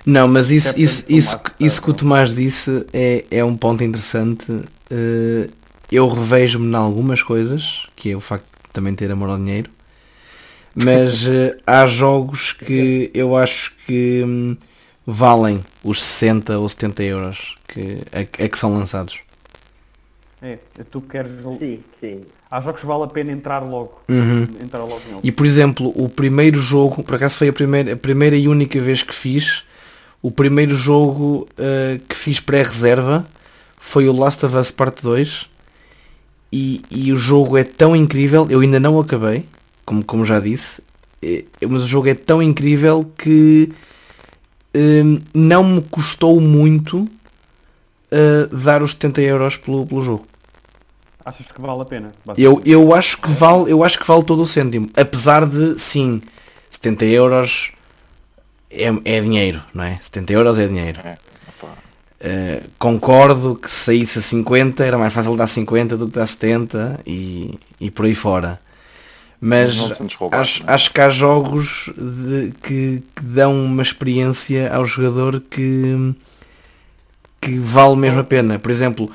Não, 0.04 0.26
mas 0.26 0.50
isso, 0.50 0.76
isso, 0.78 1.04
isso, 1.08 1.40
isso 1.60 1.80
que 1.80 1.90
o 1.90 1.92
tá, 1.92 2.00
Tomás 2.00 2.34
disse 2.34 2.84
é, 2.92 3.24
é 3.30 3.44
um 3.44 3.56
ponto 3.56 3.84
interessante. 3.84 4.44
Eh, 4.90 5.48
eu 5.90 6.08
revejo-me 6.08 6.70
em 6.70 6.74
algumas 6.74 7.22
coisas, 7.22 7.86
que 7.96 8.10
é 8.10 8.16
o 8.16 8.20
facto 8.20 8.44
de 8.44 8.72
também 8.72 8.94
ter 8.94 9.10
amor 9.10 9.30
ao 9.30 9.38
dinheiro, 9.38 9.70
mas 10.74 11.26
eh, 11.28 11.56
há 11.66 11.86
jogos 11.86 12.52
que 12.52 13.10
eu 13.14 13.36
acho 13.36 13.72
que 13.86 14.22
hum, 14.24 14.56
valem 15.06 15.64
os 15.82 16.02
60 16.02 16.58
ou 16.58 16.68
70 16.68 17.02
euros 17.04 17.56
que, 17.66 17.98
a, 18.12 18.44
a 18.44 18.48
que 18.48 18.58
são 18.58 18.74
lançados. 18.74 19.18
É, 20.40 20.58
tu 20.88 21.00
queres. 21.00 21.32
Sim, 21.58 21.80
sim. 21.98 22.20
Há 22.50 22.60
jogos 22.60 22.80
que 22.80 22.86
vale 22.86 23.04
a 23.04 23.08
pena 23.08 23.32
entrar 23.32 23.60
logo. 23.60 24.00
Uhum. 24.08 24.42
Entrar 24.62 24.84
logo. 24.84 25.00
E 25.24 25.32
por 25.32 25.44
exemplo, 25.44 25.92
o 25.96 26.08
primeiro 26.08 26.60
jogo, 26.60 27.02
por 27.02 27.16
acaso 27.16 27.36
foi 27.36 27.48
a 27.48 27.52
primeira, 27.52 27.94
a 27.94 27.96
primeira 27.96 28.36
e 28.36 28.46
única 28.46 28.80
vez 28.80 29.02
que 29.02 29.14
fiz, 29.14 29.64
o 30.22 30.30
primeiro 30.30 30.76
jogo 30.76 31.48
eh, 31.58 31.98
que 32.08 32.14
fiz 32.14 32.38
pré-reserva 32.38 33.26
foi 33.78 34.08
o 34.08 34.12
Last 34.12 34.44
of 34.46 34.56
Us 34.56 34.70
Part 34.70 35.02
2 35.02 35.47
e, 36.52 36.82
e 36.90 37.12
o 37.12 37.16
jogo 37.16 37.56
é 37.56 37.64
tão 37.64 37.94
incrível, 37.94 38.46
eu 38.50 38.60
ainda 38.60 38.80
não 38.80 38.98
acabei, 38.98 39.44
como, 39.84 40.04
como 40.04 40.24
já 40.24 40.40
disse, 40.40 40.82
mas 41.68 41.84
o 41.84 41.86
jogo 41.86 42.08
é 42.08 42.14
tão 42.14 42.42
incrível 42.42 43.10
que 43.16 43.70
hum, 44.74 45.20
não 45.34 45.64
me 45.64 45.82
custou 45.82 46.40
muito 46.40 47.08
eh, 48.10 48.48
dar 48.50 48.82
os 48.82 48.92
70 48.92 49.20
euros 49.20 49.56
pelo, 49.56 49.86
pelo 49.86 50.02
jogo. 50.02 50.26
Achas 51.24 51.50
que 51.50 51.60
vale 51.60 51.82
a 51.82 51.84
pena? 51.84 52.12
Eu, 52.38 52.62
eu 52.64 52.94
acho 52.94 53.18
que 53.18 53.30
vale, 53.30 53.70
eu 53.70 53.84
acho 53.84 53.98
que 53.98 54.06
vale 54.06 54.24
todo 54.24 54.42
o 54.42 54.46
cêntimo. 54.46 54.88
Apesar 54.96 55.44
de, 55.44 55.78
sim, 55.78 56.22
70 56.70 57.04
euros 57.04 57.72
é, 58.70 58.86
é 59.04 59.20
dinheiro, 59.20 59.62
não 59.74 59.84
é? 59.84 60.00
70 60.02 60.32
euros 60.32 60.58
é 60.58 60.66
dinheiro. 60.66 60.98
É, 61.04 61.18
Eh, 62.20 62.62
concordo 62.78 63.54
que 63.54 63.70
se 63.70 63.84
saísse 63.84 64.18
a 64.18 64.22
50 64.22 64.84
era 64.84 64.98
mais 64.98 65.12
fácil 65.12 65.36
dar 65.36 65.46
50 65.46 65.96
do 65.96 66.08
que 66.08 66.18
dar 66.18 66.26
70 66.26 67.00
e, 67.06 67.56
e 67.80 67.90
por 67.90 68.06
aí 68.06 68.14
fora. 68.14 68.58
Mas 69.40 69.78
acho, 69.78 70.64
não 70.64 70.68
é? 70.68 70.74
acho 70.74 70.92
que 70.92 71.00
há 71.00 71.08
jogos 71.10 71.90
de- 71.96 72.52
que, 72.60 73.02
que 73.14 73.22
dão 73.22 73.64
uma 73.64 73.82
experiência 73.82 74.74
ao 74.74 74.84
jogador 74.84 75.40
que, 75.48 76.12
que 77.40 77.56
vale 77.60 77.94
mesmo 77.94 78.18
a 78.18 78.24
pena. 78.24 78.58
Por 78.58 78.72
exemplo, 78.72 79.08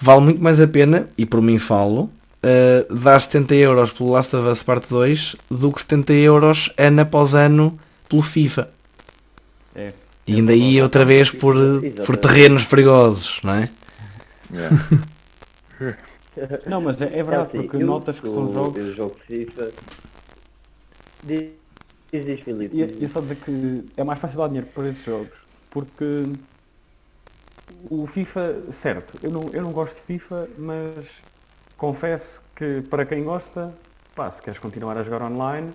vale 0.00 0.22
muito 0.22 0.42
mais 0.42 0.58
a 0.58 0.66
pena, 0.66 1.08
e 1.18 1.26
por 1.26 1.42
mim 1.42 1.58
falo, 1.58 2.04
uh, 2.42 2.94
dar 2.94 3.20
70 3.20 3.54
euros 3.54 3.92
pelo 3.92 4.12
Last 4.12 4.34
of 4.34 4.48
Us 4.48 4.62
Part 4.62 4.86
2 4.88 5.36
do 5.50 5.70
que 5.70 5.82
70 5.82 6.12
euros 6.14 6.72
ano 6.78 7.02
após 7.02 7.34
ano 7.34 7.78
pelo 8.08 8.22
FIFA. 8.22 8.70
É. 9.74 9.92
E 10.26 10.34
ainda 10.34 10.52
aí 10.52 10.82
outra 10.82 11.04
vez 11.04 11.30
por, 11.30 11.54
por 12.04 12.16
terrenos 12.16 12.64
perigosos, 12.64 13.40
não 13.44 13.54
é? 13.54 13.70
Yeah. 14.52 15.98
Não, 16.66 16.80
mas 16.80 17.00
é, 17.00 17.06
é 17.06 17.18
É 17.18 17.22
verdade, 17.22 17.48
assim, 17.48 17.62
porque 17.62 17.76
eu 17.82 17.86
notas 17.86 18.20
que 18.20 18.28
são 18.28 18.52
jogos. 18.52 18.76
Eu 18.76 18.94
jogo 18.94 19.16
FIFA. 19.26 19.70
Diz, 21.22 21.50
diz, 22.12 22.40
Filipe. 22.40 22.76
E 22.76 23.04
e 23.04 23.08
só 23.08 23.20
dizer 23.20 23.36
que 23.36 23.84
é 23.96 24.04
mais 24.04 24.20
fácil 24.20 24.38
dar 24.38 24.48
dinheiro 24.48 24.68
por 24.74 24.84
esses 24.84 25.04
jogos. 25.04 25.32
Porque 25.70 26.24
o 27.90 28.06
FIFA, 28.06 28.62
certo, 28.80 29.18
eu 29.22 29.30
não, 29.30 29.50
eu 29.52 29.62
não 29.62 29.72
gosto 29.72 29.94
de 29.94 30.02
FIFA, 30.02 30.48
mas 30.58 31.06
confesso 31.76 32.40
que 32.54 32.82
para 32.82 33.04
quem 33.04 33.24
gosta, 33.24 33.74
pá, 34.14 34.30
se 34.30 34.40
queres 34.40 34.58
continuar 34.58 34.96
a 34.98 35.02
jogar 35.02 35.22
online, 35.22 35.70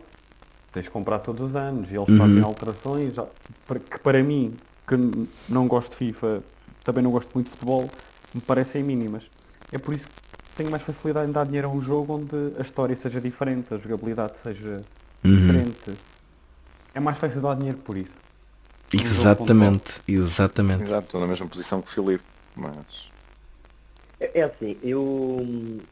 tens 0.74 0.84
de 0.84 0.90
comprar 0.90 1.20
todos 1.20 1.42
os 1.50 1.56
anos 1.56 1.90
e 1.92 1.96
eles 1.96 2.10
Uhum. 2.10 2.18
fazem 2.18 2.42
alterações 2.42 3.14
que 3.90 4.00
para 4.00 4.24
mim, 4.24 4.54
que 4.88 4.96
não 5.50 5.68
gosto 5.68 5.92
de 5.92 5.98
FIFA, 5.98 6.44
também 6.84 7.04
não 7.04 7.12
gosto 7.12 7.30
muito 7.34 7.46
de 7.48 7.52
futebol, 7.52 7.90
me 8.34 8.42
parecem 8.42 8.84
mínimas. 8.84 9.24
É 9.72 9.78
por 9.78 9.94
isso 9.94 10.06
que 10.08 10.56
tenho 10.58 10.72
mais 10.72 10.84
facilidade 10.84 11.30
em 11.30 11.32
dar 11.32 11.46
dinheiro 11.46 11.68
a 11.68 11.72
um 11.72 11.82
jogo 11.82 12.16
onde 12.16 12.36
a 12.58 12.62
história 12.62 12.96
seja 12.96 13.20
diferente, 13.22 13.74
a 13.74 13.78
jogabilidade 13.78 14.34
seja 14.42 14.82
Uhum. 15.24 15.36
diferente. 15.36 15.92
É 16.94 17.00
mais 17.00 17.18
fácil 17.18 17.42
dar 17.42 17.56
dinheiro 17.56 17.78
por 17.80 17.96
isso. 17.98 18.16
Um 18.94 19.00
Exatamente, 19.00 20.02
exatamente. 20.08 20.84
Exato, 20.84 21.06
estou 21.06 21.22
na 21.22 21.28
mesma 21.28 21.48
posição 21.48 21.82
que 21.82 21.88
o 21.88 21.92
Filipe, 21.92 22.24
mas 22.56 23.10
É, 24.20 24.40
é 24.40 24.44
assim, 24.44 24.78
eu, 24.84 25.38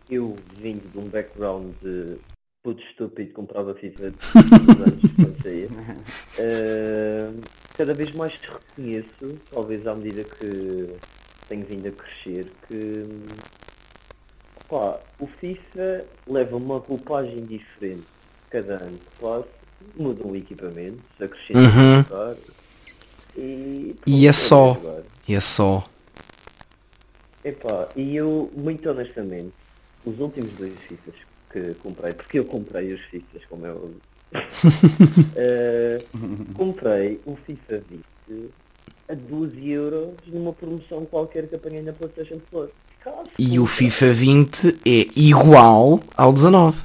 eu 0.09 0.35
vindo 0.57 0.85
de 0.91 0.97
um 0.99 1.07
background 1.09 1.71
de 1.81 2.17
puto 2.63 2.81
estúpido, 2.83 3.33
comprava 3.33 3.73
FIFA 3.75 4.11
todos 4.11 4.67
os 4.67 4.81
anos 4.81 5.01
quando 5.15 5.41
saía. 5.43 5.67
eh, 6.39 7.29
cada 7.77 7.93
vez 7.93 8.11
mais 8.13 8.33
te 8.33 8.47
reconheço, 8.49 9.39
talvez 9.49 9.87
à 9.87 9.95
medida 9.95 10.23
que 10.23 10.87
tenho 11.47 11.65
vindo 11.65 11.87
a 11.87 11.91
crescer, 11.91 12.47
que 12.67 13.05
pá, 14.67 14.99
o 15.19 15.25
FIFA 15.27 16.05
leva 16.27 16.57
uma 16.57 16.77
roupagem 16.79 17.45
diferente 17.45 18.03
cada 18.49 18.75
ano 18.83 18.97
que 18.97 19.21
passa, 19.21 19.47
mudam 19.97 20.35
equipamento, 20.35 20.97
acrescentam 21.19 21.61
Uhum. 21.63 22.03
jogar 22.03 22.35
e, 23.37 23.95
E 24.05 24.27
é 24.27 24.31
pronto, 24.31 24.35
só. 24.35 24.73
jogar. 24.73 25.03
E 25.27 25.35
é 25.35 25.39
só. 25.41 25.83
Epá, 27.45 27.87
e 27.95 28.17
eu, 28.17 28.51
muito 28.57 28.89
honestamente, 28.89 29.53
os 30.05 30.19
últimos 30.19 30.51
dois 30.55 30.73
FIFAs 30.81 31.15
que 31.51 31.73
comprei, 31.81 32.13
porque 32.13 32.39
eu 32.39 32.45
comprei 32.45 32.93
os 32.93 33.01
FIFAs, 33.01 33.43
como 33.49 33.65
é 33.65 33.71
óbvio, 33.71 33.95
eh, 35.35 36.03
comprei 36.53 37.19
o 37.25 37.35
FIFA 37.35 37.81
20 38.27 38.49
a 39.09 39.13
12 39.15 39.69
euros 39.71 40.09
numa 40.27 40.53
promoção 40.53 41.05
qualquer 41.05 41.47
que 41.47 41.55
apanhei 41.55 41.81
na 41.81 41.91
Playstation 41.93 42.37
Plus. 42.51 42.69
Caso 43.03 43.29
E 43.39 43.57
o 43.59 43.65
FIFA 43.65 44.13
20 44.13 44.67
é 44.85 45.07
igual 45.15 45.99
ao 46.15 46.31
19. 46.33 46.79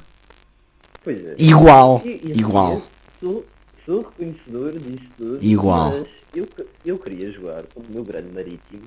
Pois 1.03 1.23
é. 1.27 1.35
Igual. 1.39 2.01
E- 2.05 2.21
e 2.25 2.39
Igual. 2.39 2.83
Sou, 3.21 3.45
sou 3.85 4.01
reconhecedor 4.03 4.73
disso 4.79 5.05
tudo. 5.19 5.39
Igual. 5.45 5.91
Mas 5.99 6.09
eu, 6.35 6.49
eu 6.87 6.99
queria 6.99 7.31
jogar 7.31 7.63
com 7.75 7.81
o 7.81 7.85
meu 7.93 8.03
grande 8.05 8.33
marítimo 8.33 8.81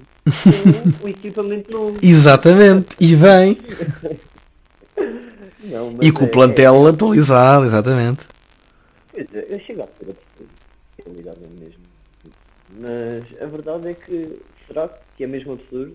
com 1.00 1.06
o 1.06 1.10
equipamento 1.10 1.72
novo. 1.72 1.98
Exatamente. 2.02 2.88
E 3.00 3.16
bem. 3.16 3.58
Não, 5.64 5.98
E 6.02 6.12
com 6.12 6.24
é- 6.26 6.28
o 6.28 6.32
plantel 6.32 6.88
atualizado, 6.88 7.66
exatamente. 7.66 8.26
Pois 9.12 9.28
é, 9.34 9.46
eu 9.50 9.60
chego 9.60 9.82
a 9.84 9.88
ser 9.88 10.12
absurdo. 10.12 10.54
Realidade 11.06 11.38
é 11.44 11.60
mesmo. 11.60 11.84
Mas 12.80 13.42
a 13.42 13.46
verdade 13.46 13.88
é 13.90 13.94
que 13.94 14.40
será 14.68 14.90
que 15.16 15.24
é 15.24 15.28
mesmo 15.28 15.54
absurdo? 15.54 15.94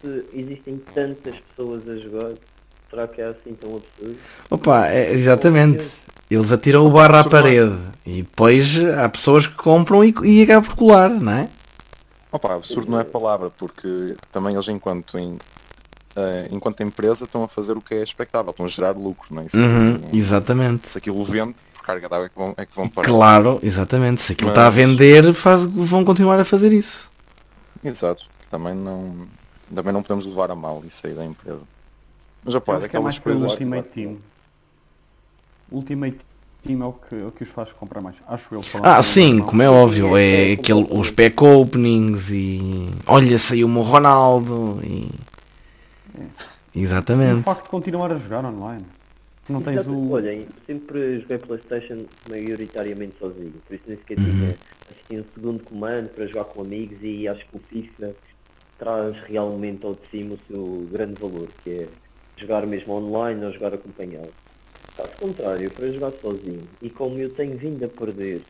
Se 0.00 0.24
existem 0.34 0.76
tantas 0.94 1.36
pessoas 1.40 1.88
a 1.88 1.96
jogar, 1.96 2.32
será 2.90 3.08
que 3.08 3.20
é 3.20 3.26
assim 3.26 3.54
tão 3.54 3.76
absurdo? 3.76 4.16
Opa, 4.50 4.88
é, 4.88 5.12
exatamente. 5.12 5.86
Eles 6.30 6.50
atiram 6.52 6.86
o 6.86 6.90
barra 6.90 7.20
à 7.20 7.24
parede. 7.24 7.76
E 8.06 8.22
depois 8.22 8.76
há 8.98 9.08
pessoas 9.08 9.46
que 9.46 9.54
compram 9.54 10.04
e, 10.04 10.14
e 10.24 10.42
acabam 10.42 10.64
por 10.68 10.76
colar, 10.76 11.10
não 11.10 11.32
é? 11.32 11.48
Opa, 12.32 12.54
absurdo 12.54 12.90
não 12.90 13.00
é 13.00 13.04
palavra, 13.04 13.50
porque 13.50 14.16
também 14.32 14.54
eles 14.54 14.68
enquanto 14.68 15.18
em, 15.18 15.38
eh, 16.16 16.48
enquanto 16.50 16.82
empresa 16.82 17.24
estão 17.24 17.44
a 17.44 17.48
fazer 17.48 17.76
o 17.76 17.80
que 17.80 17.94
é 17.94 18.02
expectável, 18.02 18.50
estão 18.50 18.66
a 18.66 18.68
gerar 18.68 18.92
lucro, 18.96 19.34
não 19.34 19.42
é? 19.42 19.46
Isso, 19.46 19.56
Uhum, 19.56 19.92
não- 19.98 20.08
exatamente. 20.18 20.88
se 20.92 20.98
aquilo 20.98 21.22
vende, 21.24 21.54
por 21.74 21.82
carga 21.82 22.08
d'água 22.08 22.26
é 22.26 22.28
que 22.28 22.36
vão, 22.36 22.54
é 22.56 22.66
que 22.66 22.74
vão 22.76 22.88
parar. 22.88 23.08
Claro, 23.08 23.58
exatamente. 23.62 24.20
Se 24.22 24.32
aquilo 24.32 24.48
Mas- 24.48 24.56
está 24.58 24.66
a 24.66 24.70
vender, 24.70 25.32
faz- 25.34 25.62
vão 25.64 26.04
continuar 26.04 26.38
a 26.40 26.44
fazer 26.44 26.72
isso. 26.72 27.10
Exato. 27.82 28.24
Também 28.50 28.74
não. 28.74 29.12
Também 29.74 29.92
não 29.92 30.02
podemos 30.02 30.26
levar 30.26 30.50
a 30.50 30.54
mal 30.54 30.82
isso 30.86 31.06
aí 31.06 31.14
da 31.14 31.24
empresa. 31.24 31.62
Mas 32.44 32.54
opá, 32.54 32.76
acho 32.76 32.88
que 32.88 32.96
é 32.96 33.00
mais 33.00 33.18
pelo. 33.18 33.44
Ultimate 33.48 33.88
Team. 33.88 34.16
Ultimate 35.72 36.18
Team 36.62 36.82
é 36.82 36.86
o 36.86 36.92
que, 36.92 37.14
é 37.14 37.26
o 37.26 37.30
que 37.30 37.42
os 37.42 37.50
faz 37.50 37.70
comprar 37.72 38.00
mais. 38.00 38.16
Acho 38.28 38.44
eu. 38.54 38.62
Ah, 38.82 39.02
sim, 39.02 39.40
como 39.40 39.60
é 39.62 39.68
óbvio, 39.68 40.16
é 40.16 40.52
aquele, 40.52 40.86
os 40.90 41.10
pack 41.10 41.42
openings 41.42 42.30
e 42.30 42.88
olha, 43.06 43.38
saiu-me 43.38 43.78
o 43.78 43.82
Ronaldo 43.82 44.80
e. 44.82 45.10
E 46.18 46.78
o 46.78 46.82
Exatamente. 46.82 47.42
facto 47.42 47.64
de 47.64 47.68
continuar 47.68 48.12
a 48.12 48.18
jogar 48.18 48.44
online. 48.44 48.84
Não 49.48 49.60
tens 49.60 49.80
Exato. 49.80 49.92
o. 49.94 50.12
Olhem, 50.12 50.46
sempre 50.66 51.20
joguei 51.20 51.38
Playstation 51.38 52.04
maioritariamente 52.28 53.16
sozinho, 53.18 53.52
por 53.66 53.74
isso 53.74 53.84
nem 53.86 53.96
sequer 53.98 54.18
Uhum. 54.18 54.24
tinha 54.24 54.56
assim, 54.90 55.18
um 55.20 55.24
segundo 55.34 55.64
comando 55.64 56.08
para 56.08 56.26
jogar 56.26 56.44
com 56.44 56.62
amigos 56.62 56.98
e 57.02 57.28
acho 57.28 57.46
que 57.46 57.56
o 57.56 57.60
FIFA 57.60 58.14
traz 58.78 59.16
realmente 59.28 59.84
ao 59.84 59.94
de 59.94 60.08
cima 60.10 60.34
o 60.34 60.38
seu 60.48 60.88
grande 60.90 61.20
valor, 61.20 61.48
que 61.62 61.70
é 61.70 61.88
jogar 62.36 62.66
mesmo 62.66 62.94
online 62.94 63.44
ou 63.44 63.52
jogar 63.52 63.74
acompanhado. 63.74 64.32
Caso 64.96 65.10
contrário, 65.20 65.70
para 65.70 65.90
jogar 65.90 66.12
sozinho, 66.12 66.62
e 66.80 66.88
como 66.88 67.18
eu 67.18 67.28
tenho 67.30 67.56
vindo 67.58 67.84
a 67.84 67.88
perder 67.88 68.40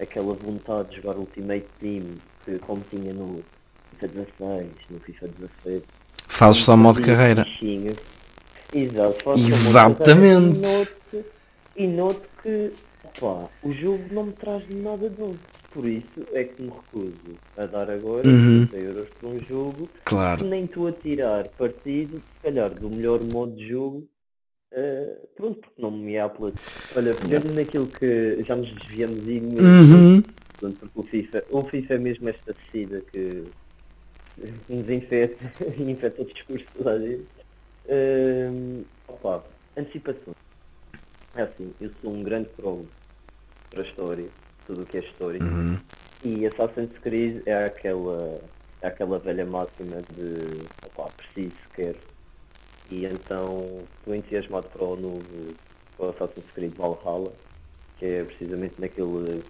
aquela 0.00 0.34
vontade 0.34 0.90
de 0.90 0.96
jogar 0.96 1.16
Ultimate 1.18 1.66
Team, 1.78 2.02
que 2.44 2.58
como 2.58 2.82
tinha 2.90 3.12
no 3.14 3.40
FIFA 3.92 4.08
16, 4.08 4.70
no 4.90 4.98
FIFA 5.00 5.28
17, 5.28 5.86
Fazes 6.30 6.64
só 6.64 6.76
modo 6.76 7.02
carreira. 7.02 7.44
Exato, 8.72 9.30
Exatamente. 9.36 9.98
carreira 9.98 10.38
E 10.38 10.58
noto, 10.60 11.24
e 11.76 11.86
noto 11.88 12.28
que 12.42 12.72
pá, 13.20 13.48
o 13.64 13.72
jogo 13.72 14.04
não 14.12 14.24
me 14.24 14.32
traz 14.32 14.62
nada 14.70 15.10
de 15.10 15.20
novo. 15.20 15.38
Por 15.72 15.86
isso 15.86 16.24
é 16.32 16.44
que 16.44 16.62
me 16.62 16.68
recuso 16.70 17.34
a 17.56 17.66
dar 17.66 17.90
agora 17.90 18.26
Uhum. 18.28 18.66
30 18.66 18.76
euros 18.78 19.08
por 19.20 19.30
um 19.30 19.40
jogo 19.40 19.86
que 19.88 20.00
Claro. 20.04 20.44
nem 20.46 20.64
estou 20.64 20.86
a 20.88 20.92
tirar 20.92 21.48
partido, 21.48 22.16
se 22.18 22.42
calhar, 22.42 22.70
do 22.70 22.88
melhor 22.90 23.20
modo 23.32 23.54
de 23.56 23.68
jogo. 23.68 24.06
eh, 24.72 25.16
pronto, 25.36 25.58
porque 25.60 25.82
não 25.82 25.90
me 25.90 26.16
apela. 26.16 26.52
Olha, 26.94 27.12
pegando 27.16 27.52
naquilo 27.54 27.88
que 27.88 28.40
já 28.46 28.54
nos 28.54 28.72
desviamos 28.72 29.18
imenso, 29.26 29.64
Uhum. 29.64 30.22
Portanto, 30.60 30.78
porque 30.94 31.00
o 31.00 31.02
FIFA, 31.02 31.42
o 31.50 31.64
FIFA 31.64 31.94
é 31.94 31.98
mesmo 31.98 32.28
esta 32.28 32.52
descida 32.52 33.00
que 33.10 33.42
nos 34.68 34.88
infeta, 34.88 35.36
infeta 35.78 36.22
o 36.22 36.24
discurso 36.24 36.66
toda 36.76 36.92
a 36.92 36.98
gente. 36.98 37.26
Hum, 37.88 38.84
opa, 39.08 39.44
antecipação. 39.76 40.34
É 41.34 41.42
assim, 41.42 41.72
eu 41.80 41.90
sou 42.00 42.12
um 42.12 42.22
grande 42.22 42.48
pro 42.50 42.84
para 43.70 43.82
a 43.82 43.86
história, 43.86 44.26
tudo 44.66 44.82
o 44.82 44.86
que 44.86 44.98
é 44.98 45.00
história. 45.00 45.40
Uhum. 45.42 45.78
E 46.24 46.46
Assassin's 46.46 46.98
Creed 46.98 47.42
é 47.46 47.64
aquela, 47.64 48.40
é 48.82 48.88
aquela 48.88 49.18
velha 49.18 49.46
máxima 49.46 50.02
de 50.12 50.60
opa, 50.86 51.10
preciso, 51.16 51.54
quero. 51.72 51.98
E 52.90 53.06
então 53.06 53.58
estou 53.98 54.14
entusiasmado 54.14 54.68
para 54.68 54.84
o 54.84 54.96
novo 54.96 55.22
para 55.96 56.06
o 56.06 56.10
Assassin's 56.10 56.50
Creed 56.52 56.74
Valhalla, 56.74 57.32
que 57.98 58.06
é 58.06 58.24
precisamente 58.24 58.80
naquele, 58.80 59.42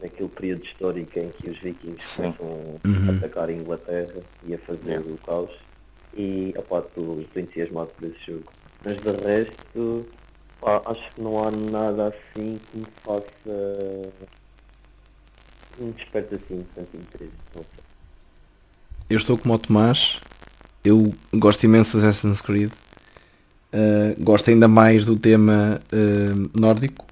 naquele 0.00 0.28
período 0.28 0.64
histórico 0.64 1.18
em 1.18 1.28
que 1.30 1.50
os 1.50 1.58
vikings 1.58 2.04
Sim. 2.04 2.32
começam 2.32 3.08
a 3.08 3.16
atacar 3.16 3.48
a 3.48 3.52
Inglaterra 3.52 4.20
e 4.46 4.54
a 4.54 4.58
fazer 4.58 5.00
o 5.00 5.18
caos. 5.18 5.56
E 6.16 6.54
opá, 6.56 6.78
estou 6.78 7.20
entusiasmado 7.36 7.88
por 7.88 8.08
esse 8.08 8.32
jogo. 8.32 8.52
Mas 8.84 8.96
de 8.96 9.10
resto, 9.10 10.06
pá, 10.60 10.82
acho 10.86 11.14
que 11.14 11.22
não 11.22 11.42
há 11.42 11.50
nada 11.50 12.08
assim 12.08 12.58
que 12.58 12.78
me 12.78 12.86
faça 13.02 14.12
um 15.78 15.90
desperto 15.90 16.34
assim 16.34 16.64
tanto 16.74 16.96
interesse. 16.96 17.32
Eu 19.08 19.18
estou 19.18 19.38
como 19.38 19.54
o 19.54 19.58
Tomás. 19.58 20.20
Eu 20.84 21.12
gosto 21.34 21.64
imenso 21.64 21.98
de 21.98 22.06
Assassin's 22.06 22.40
Creed. 22.40 22.70
Uh, 23.72 24.22
gosto 24.22 24.48
ainda 24.48 24.68
mais 24.68 25.04
do 25.04 25.16
tema 25.16 25.80
uh, 25.92 26.58
nórdico. 26.58 27.05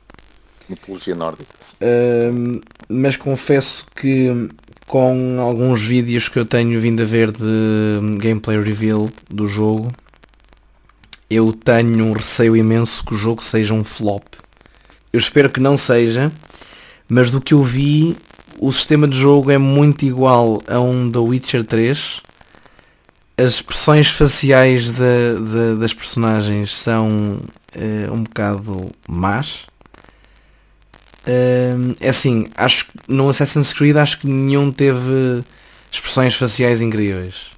Mitologia 0.69 1.15
nórdica. 1.15 1.51
Um, 1.83 2.61
mas 2.89 3.17
confesso 3.17 3.85
que 3.95 4.49
com 4.87 5.39
alguns 5.41 5.83
vídeos 5.83 6.29
que 6.29 6.39
eu 6.39 6.45
tenho 6.45 6.79
vindo 6.81 7.03
a 7.03 7.07
ver 7.07 7.31
de 7.31 8.19
gameplay 8.19 8.61
reveal 8.63 9.11
do 9.31 9.47
jogo, 9.47 9.91
eu 11.29 11.53
tenho 11.53 12.05
um 12.07 12.13
receio 12.13 12.57
imenso 12.57 13.05
que 13.05 13.15
o 13.15 13.17
jogo 13.17 13.43
seja 13.43 13.75
um 13.75 13.83
flop. 13.85 14.25
Eu 15.13 15.19
espero 15.19 15.51
que 15.51 15.61
não 15.61 15.77
seja, 15.77 16.31
mas 17.09 17.31
do 17.31 17.41
que 17.41 17.55
eu 17.55 17.63
vi, 17.63 18.17
o 18.59 18.73
sistema 18.73 19.07
de 19.09 19.17
jogo 19.19 19.51
é 19.51 19.59
muito 19.59 20.05
igual 20.05 20.63
a 20.69 20.79
um 20.81 21.11
The 21.11 21.19
Witcher 21.19 21.65
3. 21.65 22.21
As 23.37 23.55
expressões 23.55 24.09
faciais 24.09 24.91
da- 24.93 25.35
da- 25.41 25.75
das 25.81 25.93
personagens 25.93 26.77
são 26.77 27.39
eh, 27.73 28.09
um 28.13 28.23
bocado 28.23 28.91
más. 29.09 29.67
Hum, 31.27 31.95
é 32.01 32.09
assim, 32.11 32.47
acho 32.57 32.87
que 32.87 32.93
no 33.09 33.29
Assassin's 33.29 33.73
Creed 33.73 33.97
acho 33.97 34.19
que 34.21 34.27
nenhum 34.27 34.71
teve 34.71 35.43
expressões 35.91 36.35
faciais 36.35 36.81
incríveis. 36.81 37.53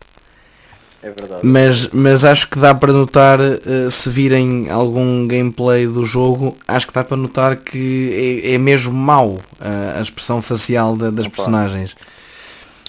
É 1.03 1.11
verdade. 1.11 1.41
Mas, 1.45 1.89
mas 1.89 2.25
acho 2.25 2.49
que 2.49 2.59
dá 2.59 2.75
para 2.75 2.93
notar, 2.93 3.39
eh, 3.41 3.91
se 3.91 4.09
virem 4.09 4.69
algum 4.71 5.27
gameplay 5.27 5.87
do 5.87 6.05
jogo, 6.05 6.57
acho 6.67 6.87
que 6.87 6.93
dá 6.95 7.05
para 7.05 7.17
notar 7.17 7.57
que 7.57 8.43
é, 8.45 8.55
é 8.55 8.59
mesmo 8.59 8.93
mau 8.93 9.41
a, 9.61 9.99
a 9.99 10.03
expressão 10.03 10.41
facial 10.43 10.97
da- 10.97 11.11
das 11.11 11.27
Opa. 11.27 11.37
personagens. 11.37 11.95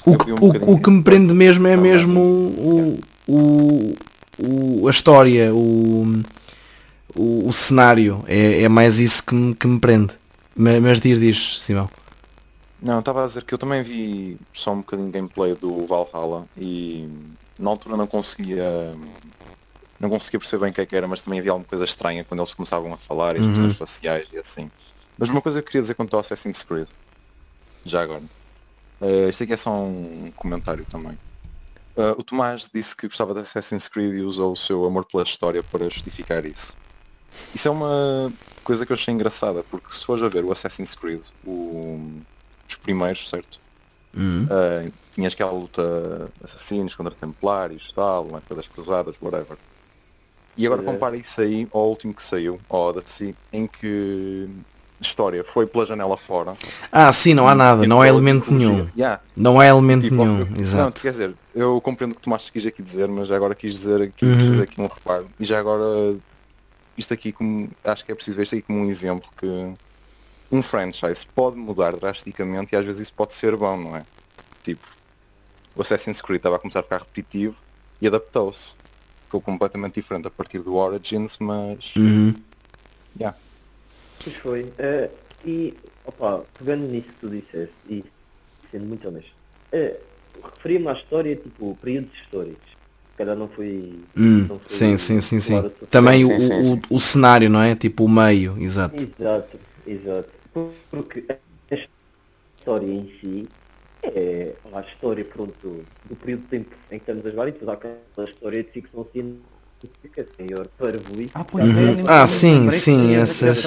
O 0.05 0.15
Eu 0.15 0.17
que, 0.17 0.31
um 0.31 0.37
o, 0.39 0.73
o 0.73 0.79
que 0.81 0.89
me 0.89 1.03
de 1.03 1.03
prende 1.03 1.33
mesmo 1.33 1.67
é 1.67 1.75
também. 1.75 1.91
mesmo 1.91 2.19
o, 2.19 2.99
o, 3.27 3.95
o- 4.37 4.87
a 4.87 4.91
história, 4.91 5.53
o, 5.53 6.23
o, 7.15 7.47
o 7.47 7.53
cenário. 7.53 8.23
É, 8.27 8.63
é 8.63 8.69
mais 8.69 8.99
isso 8.99 9.23
que 9.23 9.35
me, 9.35 9.53
que 9.55 9.67
me 9.67 9.79
prende. 9.79 10.13
Mas, 10.57 10.81
mas 10.81 10.99
diz, 10.99 11.19
diz, 11.19 11.61
Simão. 11.61 11.89
Não, 12.81 12.99
estava 12.99 13.23
a 13.23 13.27
dizer 13.27 13.43
que 13.43 13.53
eu 13.53 13.57
também 13.57 13.81
vi 13.83 14.37
só 14.53 14.71
um 14.73 14.77
bocadinho 14.77 15.07
de 15.07 15.13
gameplay 15.13 15.55
do 15.55 15.85
Valhalla 15.85 16.45
e 16.57 17.07
na 17.59 17.69
altura 17.71 17.97
não 17.97 18.05
conseguia 18.07 18.93
não 19.99 20.09
conseguia 20.09 20.39
perceber 20.39 20.61
bem 20.61 20.71
o 20.71 20.73
que 20.75 20.81
é 20.81 20.85
que 20.85 20.95
era, 20.95 21.07
mas 21.07 21.23
também 21.23 21.39
havia 21.39 21.51
alguma 21.51 21.67
coisa 21.67 21.83
estranha 21.85 22.23
quando 22.23 22.39
eles 22.39 22.53
começavam 22.53 22.93
a 22.93 22.97
falar 22.97 23.35
e 23.35 23.39
as 23.39 23.45
Uhum. 23.45 23.51
expressões 23.53 23.77
faciais 23.77 24.27
e 24.31 24.37
assim. 24.37 24.69
Mas 25.17 25.29
uma 25.29 25.41
coisa 25.41 25.59
que 25.59 25.63
eu 25.63 25.67
queria 25.67 25.81
dizer 25.81 25.95
quanto 25.95 26.13
ao 26.13 26.19
Assassin's 26.19 26.61
Creed, 26.61 26.87
já 27.83 28.03
agora. 28.03 28.21
Eh, 29.01 29.29
isto 29.29 29.41
aqui 29.43 29.53
é 29.53 29.57
só 29.57 29.71
um 29.71 30.31
comentário 30.35 30.85
também. 30.85 31.17
Eh, 31.95 32.11
o 32.15 32.21
Tomás 32.23 32.69
disse 32.71 32.95
que 32.95 33.07
gostava 33.07 33.33
de 33.33 33.39
Assassin's 33.39 33.87
Creed 33.87 34.13
e 34.13 34.21
usou 34.21 34.51
o 34.53 34.55
seu 34.55 34.85
amor 34.85 35.05
pela 35.05 35.23
história 35.23 35.63
para 35.63 35.85
justificar 35.85 36.45
isso. 36.45 36.75
Isso 37.55 37.67
é 37.67 37.71
uma 37.71 38.31
coisa 38.67 38.85
que 38.85 38.91
eu 38.91 38.95
achei 38.95 39.13
engraçada, 39.13 39.63
porque 39.71 39.87
se 39.95 40.05
fores 40.05 40.21
a 40.21 40.27
ver 40.27 40.43
o 40.43 40.51
Assassin's 40.51 40.93
Creed, 40.93 41.21
o- 41.45 42.05
os 42.67 42.75
primeiros, 42.75 43.29
certo? 43.29 43.61
Ah, 44.49 44.89
tinhas 45.13 45.31
aquela 45.33 45.51
luta 45.51 46.29
assassinos 46.43 46.93
contra 46.93 47.13
templários, 47.13 47.93
tal, 47.95 48.25
na 48.25 48.39
época 48.39 48.55
das 48.55 48.67
cruzadas, 48.67 49.15
whatever. 49.21 49.57
E 50.57 50.65
agora 50.65 50.81
é. 50.81 50.85
compara 50.85 51.15
isso 51.15 51.39
aí 51.39 51.65
ao 51.71 51.87
último 51.87 52.13
que 52.13 52.21
saiu, 52.21 52.59
ao 52.69 52.89
Odyssey, 52.89 53.33
em 53.53 53.67
que 53.67 54.49
história 54.99 55.43
foi 55.45 55.65
pela 55.65 55.85
janela 55.85 56.17
fora. 56.17 56.53
Ah, 56.91 57.13
sim, 57.13 57.33
não 57.33 57.47
há 57.47 57.55
nada, 57.55 57.85
não 57.85 58.01
há 58.01 58.07
elemento 58.07 58.51
nenhum. 58.51 58.89
Yeah, 58.97 59.21
Não 59.35 59.59
há 59.61 59.65
elemento 59.67 60.01
tipo, 60.01 60.15
nenhum, 60.15 60.39
eu- 60.39 60.45
Não, 60.47 60.59
exato. 60.59 60.99
quer 61.01 61.11
dizer, 61.11 61.33
eu 61.55 61.79
compreendo 61.79 62.11
o 62.11 62.15
que 62.15 62.21
Tomás 62.23 62.49
quis 62.49 62.65
aqui 62.65 62.81
dizer, 62.83 63.07
mas 63.07 63.31
agora 63.31 63.53
quis 63.55 63.73
dizer 63.75 64.01
aqui, 64.01 64.11
quis 64.17 64.27
Uhum. 64.27 64.49
dizer 64.49 64.63
aqui 64.63 64.81
um 64.81 64.87
reparo. 64.87 65.25
E 65.39 65.45
já 65.45 65.57
agora, 65.59 66.17
isto 66.97 67.13
aqui 67.13 67.31
como, 67.31 67.69
acho 67.83 68.03
que 68.03 68.11
é 68.11 68.15
preciso 68.15 68.37
ver 68.37 68.43
isto 68.43 68.55
aqui 68.55 68.63
como 68.63 68.79
um 68.79 68.89
exemplo 68.89 69.29
que 69.37 69.73
um 70.51 70.61
franchise 70.61 71.25
pode 71.27 71.57
mudar 71.57 71.95
drasticamente 71.95 72.73
e 72.73 72.77
às 72.77 72.85
vezes 72.85 73.01
isso 73.01 73.13
pode 73.13 73.33
ser 73.33 73.55
bom, 73.55 73.77
não 73.77 73.95
é? 73.95 74.05
Tipo, 74.63 74.87
o 75.75 75.81
Assassin's 75.81 76.21
Creed 76.21 76.39
estava 76.39 76.55
a 76.55 76.59
começar 76.59 76.79
a 76.79 76.83
ficar 76.83 76.99
repetitivo 76.99 77.55
e 78.01 78.07
adaptou-se. 78.07 78.75
Ficou 79.25 79.41
completamente 79.41 79.95
diferente 79.95 80.27
a 80.27 80.31
partir 80.31 80.59
do 80.59 80.75
Origins, 80.75 81.37
mas 81.39 81.95
Uhum. 81.95 82.33
yeah. 83.19 83.37
Pois 84.23 84.35
foi. 84.37 84.73
Eh, 84.77 85.11
e, 85.45 85.73
opa, 86.05 86.43
pegando 86.57 86.87
nisso 86.87 87.09
que 87.09 87.19
tu 87.19 87.29
disseste, 87.29 87.75
e 87.89 88.03
sendo 88.71 88.85
muito 88.85 89.07
honesto, 89.07 89.33
eh, 89.71 89.99
referia-me 90.43 90.87
à 90.87 90.93
história, 90.93 91.35
tipo, 91.35 91.75
períodos 91.75 92.13
históricos. 92.13 92.76
Se 93.17 93.23
calhar 93.23 93.35
não 93.35 93.47
foi. 93.47 93.95
Hum, 94.15 94.45
não 94.47 94.59
foi 94.59 94.77
sim, 94.77 94.95
sim, 94.95 95.19
sim, 95.21 95.39
sim. 95.39 95.63
Também 95.89 96.23
Sim, 96.23 96.35
o, 96.35 96.39
sim, 96.39 96.51
o- 96.61 96.63
sim. 96.75 96.81
o 96.91 96.99
cenário, 96.99 97.49
não 97.49 97.59
é? 97.59 97.73
Tipo 97.75 98.05
o 98.05 98.09
meio, 98.09 98.55
exato. 98.61 98.95
Exato, 98.95 99.57
exato. 99.87 100.29
Porque 100.91 101.25
a 101.27 101.75
história 102.59 102.85
em 102.93 103.11
si 103.19 103.43
é 104.03 104.53
a 104.71 104.81
história, 104.81 105.25
pronto, 105.25 105.51
do 106.07 106.15
período 106.15 106.41
de 106.43 106.47
tempo 106.47 106.69
em 106.91 106.99
que 106.99 107.03
estamos 107.09 107.25
a 107.25 107.31
jogar 107.31 107.47
e 107.47 107.51
depois 107.53 107.69
há 107.69 107.73
aquela 107.73 108.29
história 108.29 108.63
de 108.63 108.69
ficção 108.69 109.07
científica, 109.11 110.27
senhor 110.37 110.67
parvoíce. 110.77 111.31
Ah, 111.33 111.43
pois 111.43 111.65
Uhum. 111.65 112.03
Ah, 112.07 112.19
nem 112.19 112.27
sim, 112.27 112.71
sim, 112.71 113.15
essas-. 113.15 113.65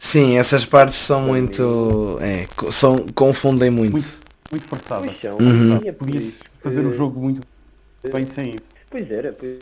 Sim, 0.00 0.38
essas 0.38 0.64
partes 0.64 0.96
são 0.96 1.20
muito. 1.20 2.18
É, 2.22 2.46
são, 2.72 3.04
confundem 3.14 3.68
muito. 3.68 3.92
Muito, 3.92 4.18
muito 4.50 4.66
forçada. 4.66 5.04
Pois 5.04 5.20
são, 5.20 5.36
Uhum. 5.36 5.76
é 5.76 6.16
isso 6.16 6.34
fazer 6.62 6.86
o 6.86 6.90
que- 6.90 6.96
jogo 6.96 7.20
muito 7.20 7.53
bem 8.12 8.26
sem 8.26 8.54
isso. 8.56 8.68
Pois 8.90 9.10
era, 9.10 9.32
pois 9.32 9.58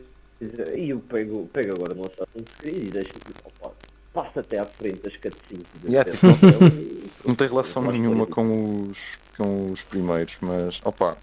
era. 0.59 0.77
E 0.77 0.89
eu 0.89 0.99
pego, 0.99 1.47
pego 1.51 1.73
agora 1.75 1.93
no 1.93 2.05
Assassin's 2.05 2.49
Creed 2.57 2.87
e 2.87 2.91
deixo 2.91 3.11
opa, 3.45 3.73
passa 4.13 4.39
até 4.41 4.59
à 4.59 4.65
frente 4.65 4.99
das 5.01 5.15
cutscenes. 5.17 5.65
Yeah, 5.85 6.11
tipo, 6.11 6.27
e- 6.75 7.03
Não 7.25 7.35
tem 7.35 7.47
relação 7.47 7.89
nenhuma 7.91 8.27
com 8.27 8.87
os, 8.87 9.17
com 9.37 9.71
os 9.71 9.83
primeiros, 9.83 10.37
mas 10.41 10.81
opa, 10.83 11.17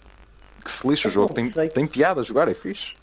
que 0.64 0.71
se 0.71 0.87
lixa 0.89 1.09
o 1.09 1.11
jogo, 1.11 1.35
tem, 1.35 1.53
sei. 1.53 1.68
tem 1.68 1.87
piada 1.87 2.21
a 2.21 2.25
jogar, 2.25 2.49
é 2.49 2.55
fixe. 2.55 2.95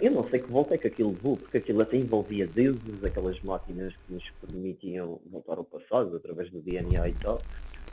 Eu 0.00 0.12
não 0.12 0.26
sei 0.26 0.38
que 0.40 0.50
volta 0.50 0.74
é 0.74 0.78
que 0.78 0.86
aquilo 0.86 1.10
levou, 1.10 1.36
porque 1.36 1.58
aquilo 1.58 1.82
até 1.82 1.96
envolvia 1.96 2.46
deuses, 2.46 3.02
aquelas 3.04 3.40
máquinas 3.42 3.92
que 3.92 4.14
nos 4.14 4.24
permitiam 4.40 5.20
voltar 5.30 5.58
ao 5.58 5.64
passado 5.64 6.16
através 6.16 6.48
do 6.50 6.60
DNA 6.60 7.08
e 7.08 7.12
tal. 7.14 7.42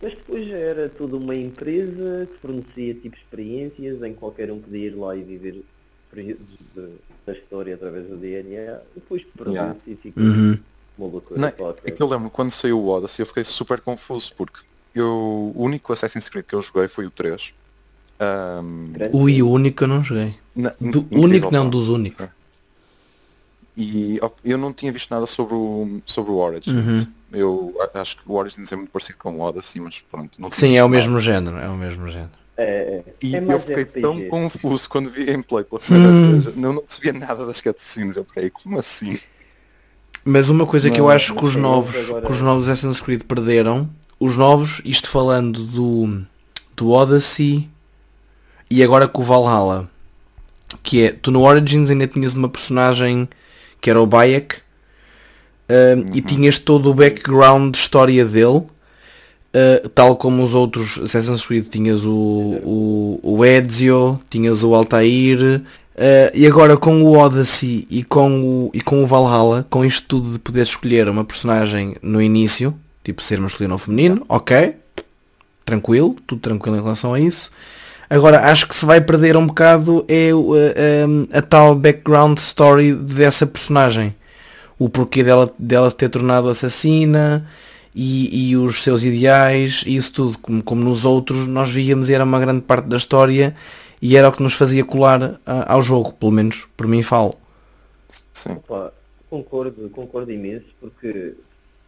Mas 0.02 0.14
depois 0.14 0.48
era 0.52 0.90
toda 0.90 1.16
uma 1.18 1.36
empresa 1.36 2.26
que 2.26 2.38
fornecia 2.40 2.94
tipo 2.96 3.16
experiências 3.16 4.02
em 4.02 4.14
que 4.14 4.20
qualquer 4.20 4.52
um 4.52 4.60
podia 4.60 4.88
ir 4.88 4.96
lá 4.96 5.16
e 5.16 5.22
viver 5.22 5.64
períodos 6.10 6.46
de- 6.76 6.90
da 7.26 7.34
história 7.34 7.76
através 7.76 8.06
do 8.08 8.18
DNA 8.18 8.82
e 8.96 9.00
depois 9.00 9.24
perdeu-se 9.24 9.58
Yeah. 9.60 9.80
e 9.88 9.96
ficou 9.96 10.24
Uhum. 10.24 10.58
uma 10.98 11.08
loucura 11.08 11.40
Não, 11.40 11.48
é 11.86 11.92
que 11.92 12.02
eu 12.02 12.08
lembro 12.08 12.30
quando 12.30 12.52
saiu 12.52 12.80
o 12.80 12.88
Odyssey 12.90 13.22
eu 13.24 13.28
fiquei 13.28 13.44
super 13.44 13.80
confuso 13.80 14.34
porque 14.36 14.60
eu, 14.96 15.54
o 15.56 15.62
único 15.64 15.94
Assassin's 15.94 16.28
Creed 16.28 16.46
que 16.46 16.56
eu 16.56 16.62
joguei 16.62 16.88
foi 16.88 17.06
o 17.06 17.12
3. 17.12 17.54
Ahm, 18.20 18.92
Grande 18.92 19.16
O 19.16 19.30
e 19.30 19.42
o 19.42 19.50
único 19.50 19.84
eu 19.84 19.88
não 19.88 20.04
joguei. 20.04 20.36
na- 20.56 20.76
Do 20.80 21.08
único 21.12 21.52
não, 21.52 21.70
dos 21.70 21.88
únicos. 21.90 22.28
E 23.78 24.20
eu 24.44 24.58
não 24.58 24.74
tinha 24.74 24.92
visto 24.92 25.10
nada 25.12 25.26
sobre 25.26 25.54
o, 25.56 26.02
sobre 26.06 26.32
o 26.32 26.36
Origins. 26.36 27.06
Uhum. 27.06 27.12
Eu 27.32 27.74
acho 27.94 28.18
que 28.18 28.24
o 28.28 28.34
Origins 28.34 28.72
é 28.72 28.76
muito 28.76 28.92
parecido 28.92 29.18
com 29.20 29.38
o 29.38 29.42
Odyssey, 29.42 29.82
mas 29.82 30.00
pronto. 30.12 30.40
Não 30.42 30.52
Sim, 30.52 30.76
é 30.76 30.84
o 30.84 30.90
visto 30.90 31.08
nada. 31.10 31.14
mesmo 31.14 31.20
género, 31.22 31.58
é 31.58 31.68
o 31.70 31.76
mesmo 31.78 32.08
género. 32.10 32.32
É. 32.58 33.02
E 33.24 33.36
é 33.36 33.40
eu 33.42 33.60
fiquei 33.60 33.84
RPG. 33.84 34.02
tão 34.02 34.22
confuso 34.28 34.90
quando 34.90 35.10
vi 35.10 35.24
gameplay 35.26 35.64
pela 35.64 35.80
primeira 35.80 36.10
Hum. 36.12 36.40
vez. 36.42 36.56
Eu 36.58 36.74
não 36.74 36.82
percebia 36.84 37.14
nada 37.14 37.46
das 37.46 37.62
cutscenes. 37.62 38.18
Eu 38.18 38.26
falei, 38.26 38.50
como 38.50 38.78
assim? 38.78 39.18
Mas 40.26 40.50
uma 40.50 40.66
coisa 40.66 40.92
que 40.92 41.00
eu 41.00 41.10
acho 41.10 41.34
que 41.34 41.46
os 41.46 41.56
novos, 41.56 41.96
agora- 42.10 42.26
que 42.26 42.32
os 42.32 42.40
novos 42.42 42.70
Assassin's 42.70 43.00
Creed 43.00 43.24
perderam, 43.24 43.90
os 44.20 44.36
novos, 44.38 44.82
isto 44.86 45.10
falando 45.10 45.64
do, 45.64 46.24
do 46.76 46.92
Odyssey 46.92 47.68
e 48.70 48.84
agora 48.84 49.08
com 49.08 49.22
o 49.22 49.26
Valhalla, 49.26 49.90
que 50.84 51.06
é, 51.06 51.12
tu 51.12 51.32
no 51.32 51.42
Origins 51.42 51.90
ainda 51.90 52.06
tinhas 52.06 52.36
uma 52.36 52.48
personagem 52.50 53.28
que 53.82 53.90
era 53.90 54.02
o 54.02 54.06
Bayek 54.06 54.56
um, 55.68 56.16
e 56.16 56.22
tinhas 56.22 56.58
todo 56.58 56.90
o 56.90 56.94
background 56.94 57.74
de 57.74 57.80
história 57.80 58.24
dele, 58.24 58.58
uh, 58.58 59.90
tal 59.96 60.16
como 60.16 60.44
os 60.44 60.54
outros 60.54 61.00
Assassin's 61.00 61.46
Creed, 61.46 61.68
tinhas 61.68 62.06
o, 62.06 62.60
o, 62.64 63.20
o 63.24 63.46
Ezio, 63.46 64.20
tinhas 64.30 64.64
o 64.64 64.74
Altair, 64.76 65.62
Uh, 65.94 66.32
e 66.34 66.48
agora 66.48 66.78
com 66.78 67.04
o 67.04 67.18
Odyssey 67.18 67.86
e 67.90 68.02
com 68.02 68.42
o, 68.42 68.72
e 68.74 68.80
com 68.80 69.04
o 69.04 69.06
Valhalla, 69.06 69.68
com 69.70 69.84
isto 69.84 70.08
tudo 70.08 70.32
de 70.32 70.40
poder 70.40 70.62
escolher 70.62 71.10
uma 71.10 71.26
personagem 71.26 71.96
no 72.02 72.22
início, 72.22 72.74
tipo 73.04 73.22
ser 73.22 73.40
masculino 73.42 73.74
ou 73.74 73.78
feminino, 73.78 74.26
ok, 74.28 74.74
tranquilo, 75.66 76.16
tudo 76.26 76.42
tranquilo 76.42 76.78
em 76.78 76.82
relação 76.82 77.14
a 77.14 77.20
isso. 77.20 77.52
Agora 78.12 78.42
acho 78.52 78.68
que 78.68 78.76
se 78.76 78.86
vai 78.86 79.02
perder 79.02 79.38
um 79.38 79.48
bocado 79.48 80.06
é 80.10 80.32
a, 80.32 81.36
a- 81.36 81.40
a 81.40 81.42
tal 81.42 81.76
background 81.76 82.38
story 82.40 82.94
dessa 82.94 83.48
personagem. 83.48 84.16
O 84.80 84.90
porquê 84.90 85.24
dela, 85.24 85.54
dela 85.60 85.90
se 85.90 85.96
ter 85.98 86.10
tornado 86.10 86.50
assassina 86.50 87.48
e, 87.96 88.52
e 88.52 88.58
os 88.58 88.84
seus 88.84 89.04
ideais 89.04 89.84
e 89.88 89.96
isso 89.96 90.14
tudo, 90.14 90.40
como, 90.40 90.64
como 90.64 90.84
nos 90.84 91.06
outros 91.06 91.48
nós 91.48 91.70
víamos 91.70 92.10
e 92.10 92.14
era 92.16 92.24
uma 92.26 92.40
grande 92.40 92.62
parte 92.62 92.88
da 92.88 92.98
história 92.98 93.56
e 94.02 94.18
era 94.18 94.30
o 94.30 94.34
que 94.34 94.44
nos 94.44 94.54
fazia 94.56 94.86
colar 94.86 95.40
ao 95.46 95.84
jogo, 95.84 96.14
pelo 96.14 96.32
menos 96.34 96.68
por 96.78 96.88
mim 96.88 97.04
falo. 97.04 97.36
Sim. 98.34 98.64
Opa, 98.66 98.94
concordo, 99.30 99.90
concordo 99.90 100.32
imenso 100.32 100.68
porque 100.80 101.38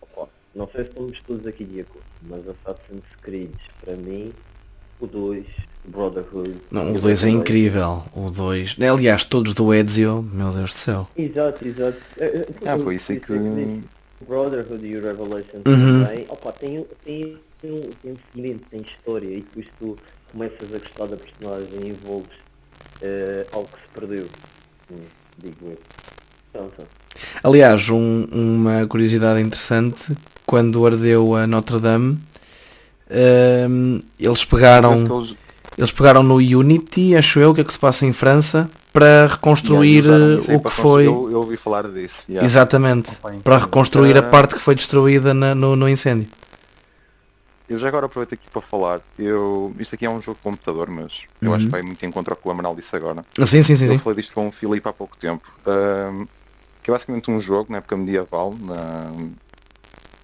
opa, 0.01 0.29
não 0.55 0.67
sei 0.67 0.83
se 0.85 0.89
estamos 0.91 1.21
todos 1.21 1.45
aqui 1.47 1.65
de 1.65 1.81
acordo, 1.81 2.07
mas 2.21 2.47
Assassin's 2.47 3.05
Creed 3.21 3.55
para 3.81 3.97
mim, 3.97 4.37
o 4.99 5.07
2, 5.07 5.47
Brotherhood. 5.85 6.55
Não, 6.71 6.93
o 6.93 6.99
2 6.99 7.23
é 7.23 7.29
incrível, 7.29 8.03
o 8.15 8.29
2. 8.29 8.75
Aliás, 8.79 9.25
todos 9.25 9.53
do 9.53 9.73
Ezio, 9.73 10.21
meu 10.31 10.49
Deus 10.51 10.71
do 10.71 10.75
céu. 10.77 11.07
Exato, 11.17 11.67
exato. 11.67 11.97
É, 12.17 12.25
é, 12.25 12.47
Ah, 12.65 12.77
foi 12.79 12.95
isso 12.95 13.11
é 13.11 13.15
que. 13.17 13.81
Brotherhood 14.27 14.85
e 14.87 14.95
o 14.95 15.01
Revelation 15.03 15.57
Uhum. 15.65 16.03
também, 16.05 16.25
opa, 16.29 16.53
tem, 16.53 16.85
tem, 17.03 17.37
tem, 17.61 17.71
um, 17.71 17.81
tem 18.01 18.11
um 18.13 18.15
seguimento, 18.31 18.63
tem 18.69 18.81
história 18.81 19.27
e 19.27 19.41
depois 19.41 19.65
tu 19.77 19.95
começas 20.31 20.73
a 20.73 20.77
gostar 20.77 21.05
da 21.07 21.17
personagem 21.17 21.79
e 21.83 21.89
envolves 21.89 22.31
eh, 23.01 23.45
algo 23.51 23.67
que 23.67 23.81
se 23.81 23.87
perdeu. 23.99 24.25
Hum, 24.89 24.95
digo 25.37 25.55
eu. 25.65 25.77
Então, 26.51 26.69
então. 26.71 26.85
Aliás, 27.43 27.89
um- 27.89 28.25
uma 28.31 28.87
curiosidade 28.87 29.41
interessante, 29.41 30.15
quando 30.45 30.85
ardeu 30.85 31.35
a 31.35 31.45
Notre 31.45 31.79
Dame, 31.79 32.17
ahm, 33.11 33.99
eles 34.17 34.45
pegaram 34.45 34.93
eles- 34.95 35.35
eles 35.77 35.91
pegaram 35.91 36.23
no 36.23 36.35
Unity, 36.35 37.15
acho 37.15 37.39
eu, 37.39 37.53
que 37.53 37.61
é 37.61 37.63
que 37.63 37.73
se 37.73 37.79
passa 37.79 38.05
em 38.05 38.13
França, 38.13 38.69
para 38.91 39.27
reconstruir 39.27 40.05
Yeah, 40.05 40.53
eh, 40.53 40.55
o 40.55 40.61
que 40.61 40.69
foi. 40.69 41.07
Eu, 41.07 41.31
eu 41.31 41.39
ouvi 41.39 41.57
falar 41.57 41.87
disso. 41.89 42.25
yeah. 42.29 42.45
Exatamente. 42.45 43.11
Opa, 43.11 43.31
Para 43.43 43.57
reconstruir 43.57 44.15
a 44.17 44.23
parte 44.23 44.53
que 44.55 44.59
foi 44.61 44.75
destruída 44.75 45.33
na- 45.33 45.55
no, 45.55 45.75
no 45.75 45.89
incêndio. 45.89 46.27
Eu 47.67 47.79
já 47.79 47.87
agora 47.87 48.05
aproveito 48.05 48.33
aqui 48.33 48.47
para 48.51 48.61
falar. 48.61 48.99
Eu, 49.17 49.73
isto 49.79 49.95
aqui 49.95 50.05
é 50.05 50.09
um 50.09 50.21
jogo 50.21 50.37
de 50.37 50.43
computador, 50.43 50.89
mas 50.91 51.23
eu 51.41 51.49
Uhum. 51.49 51.55
acho 51.55 51.65
que 51.65 51.71
vai 51.71 51.81
muito 51.81 52.05
em 52.05 52.11
contra 52.11 52.33
o 52.33 52.37
que 52.37 52.47
o 52.47 52.51
Amaral 52.51 52.75
disse 52.75 52.95
agora. 52.95 53.23
Ah, 53.39 53.45
Sim, 53.45 53.61
sim, 53.63 53.75
sim, 53.75 53.85
eu 53.85 53.87
sim. 53.89 53.97
falei 53.97 54.17
disto 54.17 54.33
com 54.33 54.47
o 54.47 54.51
Filipe 54.51 54.87
há 54.87 54.93
pouco 54.93 55.17
tempo. 55.17 55.43
Ahm, 55.65 56.25
que 56.83 56.91
é 56.91 56.93
basicamente 56.93 57.31
um 57.31 57.39
jogo 57.39 57.71
na 57.71 57.77
época 57.77 57.95
medieval, 57.97 58.53
na, 58.59 59.11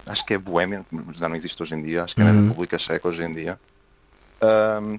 acho 0.05 0.25
que 0.25 0.33
é 0.33 0.37
Boêmia, 0.37 0.85
mas 0.91 1.15
já 1.15 1.29
não 1.29 1.35
existe 1.35 1.63
hoje 1.63 1.73
em 1.73 1.81
dia, 1.81 2.03
acho 2.03 2.13
que 2.13 2.21
é 2.21 2.25
Uhum. 2.25 2.33
na 2.33 2.41
República 2.49 2.77
Checa 2.77 3.07
hoje 3.07 3.23
em 3.23 3.33
dia. 3.33 3.57
Ahm, 4.41 4.97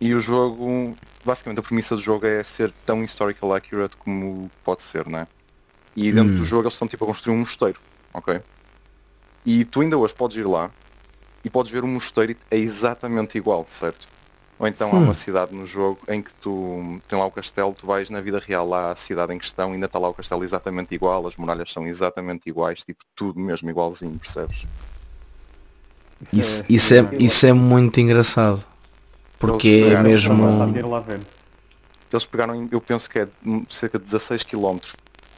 e 0.00 0.14
o 0.14 0.20
jogo, 0.20 0.96
basicamente 1.24 1.60
a 1.60 1.62
premissa 1.62 1.94
do 1.96 2.02
jogo 2.02 2.26
é 2.26 2.42
ser 2.42 2.72
tão 2.84 3.02
historical 3.04 3.54
accurate 3.54 3.96
como 3.96 4.50
pode 4.64 4.82
ser, 4.82 5.06
né? 5.08 5.26
E 5.96 6.12
dentro 6.12 6.32
Hum. 6.34 6.38
do 6.38 6.44
jogo 6.44 6.62
eles 6.64 6.74
estão 6.74 6.88
tipo 6.88 7.04
a 7.04 7.06
construir 7.06 7.34
um 7.34 7.38
mosteiro, 7.40 7.78
ok? 8.12 8.40
E 9.46 9.64
tu 9.64 9.80
ainda 9.80 9.96
hoje 9.96 10.14
podes 10.14 10.36
ir 10.36 10.46
lá 10.46 10.70
e 11.44 11.50
podes 11.50 11.70
ver 11.70 11.84
um 11.84 11.88
mosteiro 11.88 12.32
e 12.32 12.36
é 12.50 12.56
exatamente 12.58 13.38
igual, 13.38 13.64
certo? 13.68 14.08
Ou 14.58 14.66
então 14.66 14.90
há 14.94 14.98
Hum. 14.98 15.04
uma 15.04 15.14
cidade 15.14 15.54
no 15.54 15.66
jogo 15.66 15.98
em 16.08 16.22
que 16.22 16.32
tu 16.34 17.00
tem 17.08 17.18
lá 17.18 17.26
o 17.26 17.30
castelo, 17.30 17.74
tu 17.74 17.86
vais 17.86 18.08
na 18.10 18.20
vida 18.20 18.38
real 18.38 18.66
lá 18.66 18.92
à 18.92 18.96
cidade 18.96 19.32
em 19.34 19.38
questão, 19.38 19.72
ainda 19.72 19.86
está 19.86 19.98
lá 19.98 20.08
o 20.08 20.14
castelo 20.14 20.42
exatamente 20.44 20.94
igual, 20.94 21.26
as 21.26 21.36
muralhas 21.36 21.70
são 21.72 21.86
exatamente 21.86 22.48
iguais, 22.48 22.84
tipo 22.84 23.04
tudo 23.14 23.38
mesmo 23.40 23.68
igualzinho, 23.70 24.18
percebes? 24.18 24.62
Isso, 26.32 26.64
isso, 26.68 26.94
é, 26.94 26.98
extraordinário. 26.98 27.26
isso 27.26 27.46
é 27.46 27.52
muito 27.52 28.00
engraçado. 28.00 28.64
Porque 29.38 29.84
é 29.90 30.02
mesmo. 30.02 30.34
Eles 32.12 32.26
pegaram, 32.26 32.68
eu 32.70 32.80
penso 32.80 33.10
que 33.10 33.18
é 33.18 33.28
cerca 33.68 33.98
de 33.98 34.04
16 34.04 34.44
km 34.44 34.78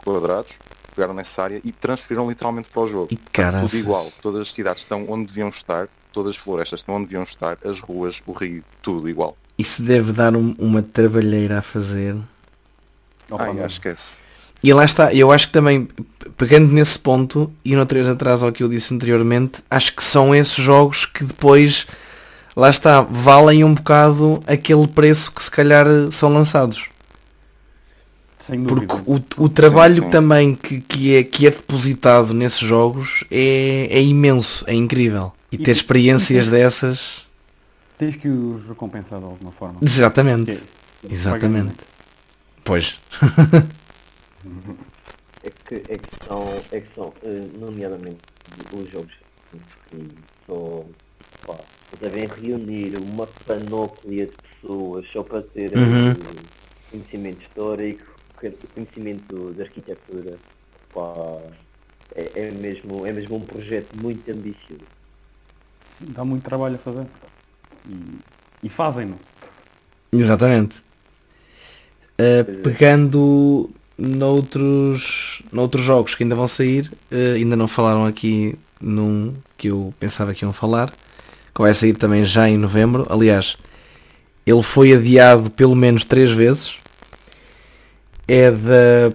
quadrados, 0.04 0.52
pegaram 0.94 1.14
nessa 1.14 1.42
área 1.42 1.60
e 1.64 1.72
transferiram 1.72 2.28
literalmente 2.28 2.68
para 2.70 2.82
o 2.82 2.86
jogo. 2.86 3.08
E 3.10 3.16
caraças. 3.16 3.70
tudo 3.70 3.80
igual, 3.80 4.12
todas 4.20 4.42
as 4.42 4.52
cidades 4.52 4.82
estão 4.82 5.06
onde 5.08 5.26
deviam 5.26 5.48
estar, 5.48 5.88
todas 6.12 6.30
as 6.30 6.36
florestas 6.36 6.80
estão 6.80 6.96
onde 6.96 7.04
deviam 7.06 7.22
estar, 7.22 7.56
as 7.64 7.80
ruas, 7.80 8.20
o 8.26 8.32
rio, 8.32 8.62
tudo 8.82 9.08
igual. 9.08 9.36
Isso 9.58 9.82
deve 9.82 10.12
dar 10.12 10.36
um- 10.36 10.54
uma 10.58 10.82
trabalheira 10.82 11.58
a 11.60 11.62
fazer. 11.62 12.14
Ai, 13.38 13.58
é 13.58 13.64
esse. 13.66 14.18
E 14.62 14.72
lá 14.72 14.84
está, 14.84 15.14
eu 15.14 15.32
acho 15.32 15.46
que 15.48 15.52
também, 15.52 15.88
pegando 16.36 16.70
nesse 16.72 16.98
ponto, 16.98 17.50
e 17.64 17.74
no 17.74 17.86
3 17.86 18.08
atrás 18.08 18.42
ao 18.42 18.52
que 18.52 18.62
eu 18.62 18.68
disse 18.68 18.92
anteriormente, 18.92 19.62
acho 19.70 19.94
que 19.94 20.02
são 20.04 20.34
esses 20.34 20.54
jogos 20.56 21.06
que 21.06 21.24
depois, 21.24 21.86
lá 22.56 22.70
está, 22.70 23.02
valem 23.02 23.62
um 23.62 23.74
bocado 23.74 24.42
aquele 24.46 24.88
preço 24.88 25.30
que 25.30 25.44
se 25.44 25.50
calhar 25.50 25.86
são 26.10 26.32
lançados. 26.32 26.88
Porque 28.68 28.94
o, 29.04 29.44
o 29.44 29.48
trabalho 29.48 30.04
sim. 30.04 30.10
também 30.10 30.54
que, 30.54 30.80
que, 30.80 31.16
é, 31.16 31.24
que 31.24 31.46
é 31.46 31.50
depositado 31.50 32.32
nesses 32.32 32.60
jogos 32.60 33.24
é, 33.30 33.88
é 33.90 34.00
imenso, 34.02 34.64
é 34.68 34.72
incrível. 34.74 35.32
E 35.50 35.56
E 35.56 35.58
ter 35.58 35.72
experiências 35.72 36.48
dessas. 36.48 37.26
Tens 37.98 38.14
que 38.16 38.28
os 38.28 38.66
recompensar 38.68 39.18
de 39.18 39.24
alguma 39.24 39.50
forma. 39.50 39.78
Exatamente. 39.82 40.52
É- 40.52 40.60
Exatamente. 41.12 41.74
Pois. 42.64 42.98
É 45.42 45.50
que, 45.50 45.74
é 45.92 45.96
que 45.96 46.26
são, 46.26 46.62
é 46.72 46.80
que 46.80 46.94
são 46.94 47.12
eh, 47.22 47.46
nomeadamente 47.58 48.18
os 48.72 48.90
jogos 48.90 49.12
que 49.90 50.08
só 50.46 50.80
pá, 51.46 51.56
devem 52.00 52.26
reunir 52.26 52.96
uma 52.96 53.26
panóplia 53.46 54.26
de 54.26 54.32
pessoas 54.60 55.06
só 55.12 55.22
para 55.22 55.42
ter 55.42 55.76
Uhum. 55.76 56.10
eh, 56.10 56.14
conhecimento 56.90 57.42
histórico, 57.42 58.04
conhecimento 58.74 59.52
de 59.54 59.62
arquitetura. 59.62 60.36
Pá, 60.92 61.12
é, 62.14 62.30
é, 62.46 62.50
mesmo, 62.52 63.06
é 63.06 63.12
mesmo 63.12 63.36
um 63.36 63.40
projeto 63.40 63.94
muito 64.00 64.30
ambicioso. 64.30 64.84
Sim, 65.98 66.06
dá 66.10 66.24
muito 66.24 66.42
trabalho 66.42 66.76
a 66.76 66.78
fazer. 66.78 67.06
E, 67.88 68.66
e 68.66 68.68
fazem-no. 68.68 69.16
Exatamente. 70.12 70.76
Uh, 72.18 72.62
pegando 72.62 73.70
noutros, 73.98 75.42
noutros 75.52 75.84
jogos 75.84 76.14
que 76.14 76.22
ainda 76.22 76.34
vão 76.34 76.48
sair, 76.48 76.90
uh, 77.12 77.34
ainda 77.34 77.56
não 77.56 77.68
falaram 77.68 78.06
aqui 78.06 78.54
num 78.80 79.34
que 79.58 79.68
eu 79.68 79.92
pensava 80.00 80.32
que 80.34 80.44
iam 80.44 80.52
falar, 80.52 80.92
que 81.56 81.62
vai 81.62 81.72
sair 81.72 81.94
também 81.94 82.22
já 82.26 82.46
em 82.50 82.58
novembro. 82.58 83.06
Aliás, 83.08 83.56
ele 84.46 84.62
foi 84.62 84.92
adiado 84.92 85.50
pelo 85.50 85.74
menos 85.74 86.04
três 86.04 86.30
vezes. 86.30 86.74
É 88.28 88.50
da 88.50 89.10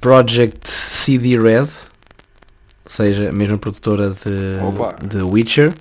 Project 0.00 0.68
CD 0.68 1.40
Red, 1.40 1.60
ou 1.60 1.68
seja, 2.88 3.28
a 3.28 3.32
mesma 3.32 3.56
produtora 3.56 4.10
de, 4.10 5.06
de 5.08 5.22
Witcher. 5.22 5.72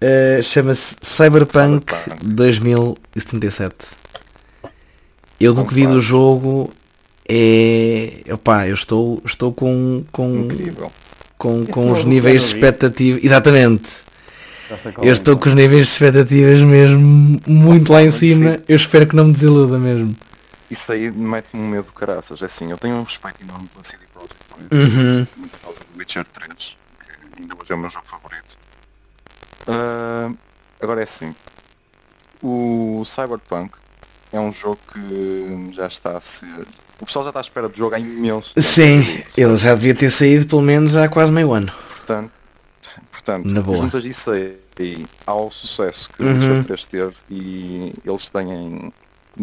Uh, 0.00 0.42
Chama-se 0.42 0.96
Cyberpunk, 1.00 1.92
Cyberpunk 1.92 2.34
2077. 2.34 3.74
Eu 5.40 5.54
do 5.54 5.64
que 5.64 5.74
vi 5.74 5.86
do 5.86 6.00
jogo 6.00 6.72
é. 7.28 8.24
Opá, 8.32 8.66
eu 8.66 8.74
estou, 8.74 9.22
estou 9.24 9.52
com. 9.52 10.04
com 10.10 10.48
com, 11.36 11.64
com 11.66 11.92
os 11.92 12.02
níveis 12.02 12.42
de 12.42 12.48
expectativa. 12.48 13.20
Exatamente. 13.22 14.07
Eu 15.02 15.12
estou 15.12 15.36
com 15.36 15.48
os 15.48 15.54
níveis 15.54 15.86
de 15.86 15.92
expectativas 15.92 16.60
mesmo 16.60 17.40
muito 17.46 17.92
lá 17.92 18.02
em 18.02 18.10
cima. 18.10 18.58
Eu 18.68 18.76
espero 18.76 19.06
que 19.06 19.16
não 19.16 19.26
me 19.26 19.32
desiluda 19.32 19.78
mesmo. 19.78 20.16
Isso 20.70 20.92
aí 20.92 21.10
mete-me 21.10 21.62
um 21.62 21.68
medo 21.68 21.86
do 21.86 21.92
caraças. 21.92 22.42
É 22.42 22.44
assim, 22.44 22.70
eu 22.70 22.78
tenho 22.78 22.96
um 22.96 23.02
respeito 23.02 23.42
enorme 23.42 23.68
pela 23.68 23.84
CD 23.84 24.04
Projekt 24.12 24.48
uhum. 24.72 25.26
por 25.48 25.60
causa 25.60 25.80
do 25.80 25.98
Witcher 25.98 26.24
3, 26.24 26.54
que 26.54 27.40
ainda 27.40 27.54
hoje 27.54 27.72
é 27.72 27.74
o 27.74 27.78
meu 27.78 27.90
jogo 27.90 28.06
favorito. 28.06 28.56
Uh, 29.66 30.36
agora 30.80 31.00
é 31.00 31.04
assim. 31.04 31.34
O 32.42 33.02
Cyberpunk 33.04 33.72
é 34.32 34.38
um 34.38 34.52
jogo 34.52 34.78
que 34.92 35.74
já 35.74 35.86
está 35.86 36.16
a 36.16 36.20
ser. 36.20 36.66
O 37.00 37.06
pessoal 37.06 37.24
já 37.24 37.30
está 37.30 37.40
à 37.40 37.42
espera 37.42 37.68
do 37.68 37.76
jogo 37.76 37.94
há 37.94 37.98
imenso 37.98 38.54
tempo. 38.54 38.66
Sim, 38.66 39.22
ele 39.36 39.56
já 39.56 39.74
devia 39.74 39.94
ter 39.94 40.10
saído 40.10 40.46
pelo 40.46 40.62
menos 40.62 40.96
há 40.96 41.08
quase 41.08 41.32
meio 41.32 41.52
ano. 41.52 41.72
Portanto, 41.88 42.32
portanto 43.28 43.46
Na 43.46 43.60
boa. 43.60 43.76
juntas 43.76 44.04
isso 44.04 44.30
aí 44.30 45.06
ao 45.26 45.50
sucesso 45.50 46.08
que 46.16 46.22
uhum. 46.22 46.30
o 46.30 46.34
Witcher 46.34 46.64
3 46.64 46.86
teve 46.86 47.14
e 47.30 47.92
eles 48.04 48.30
têm 48.30 48.90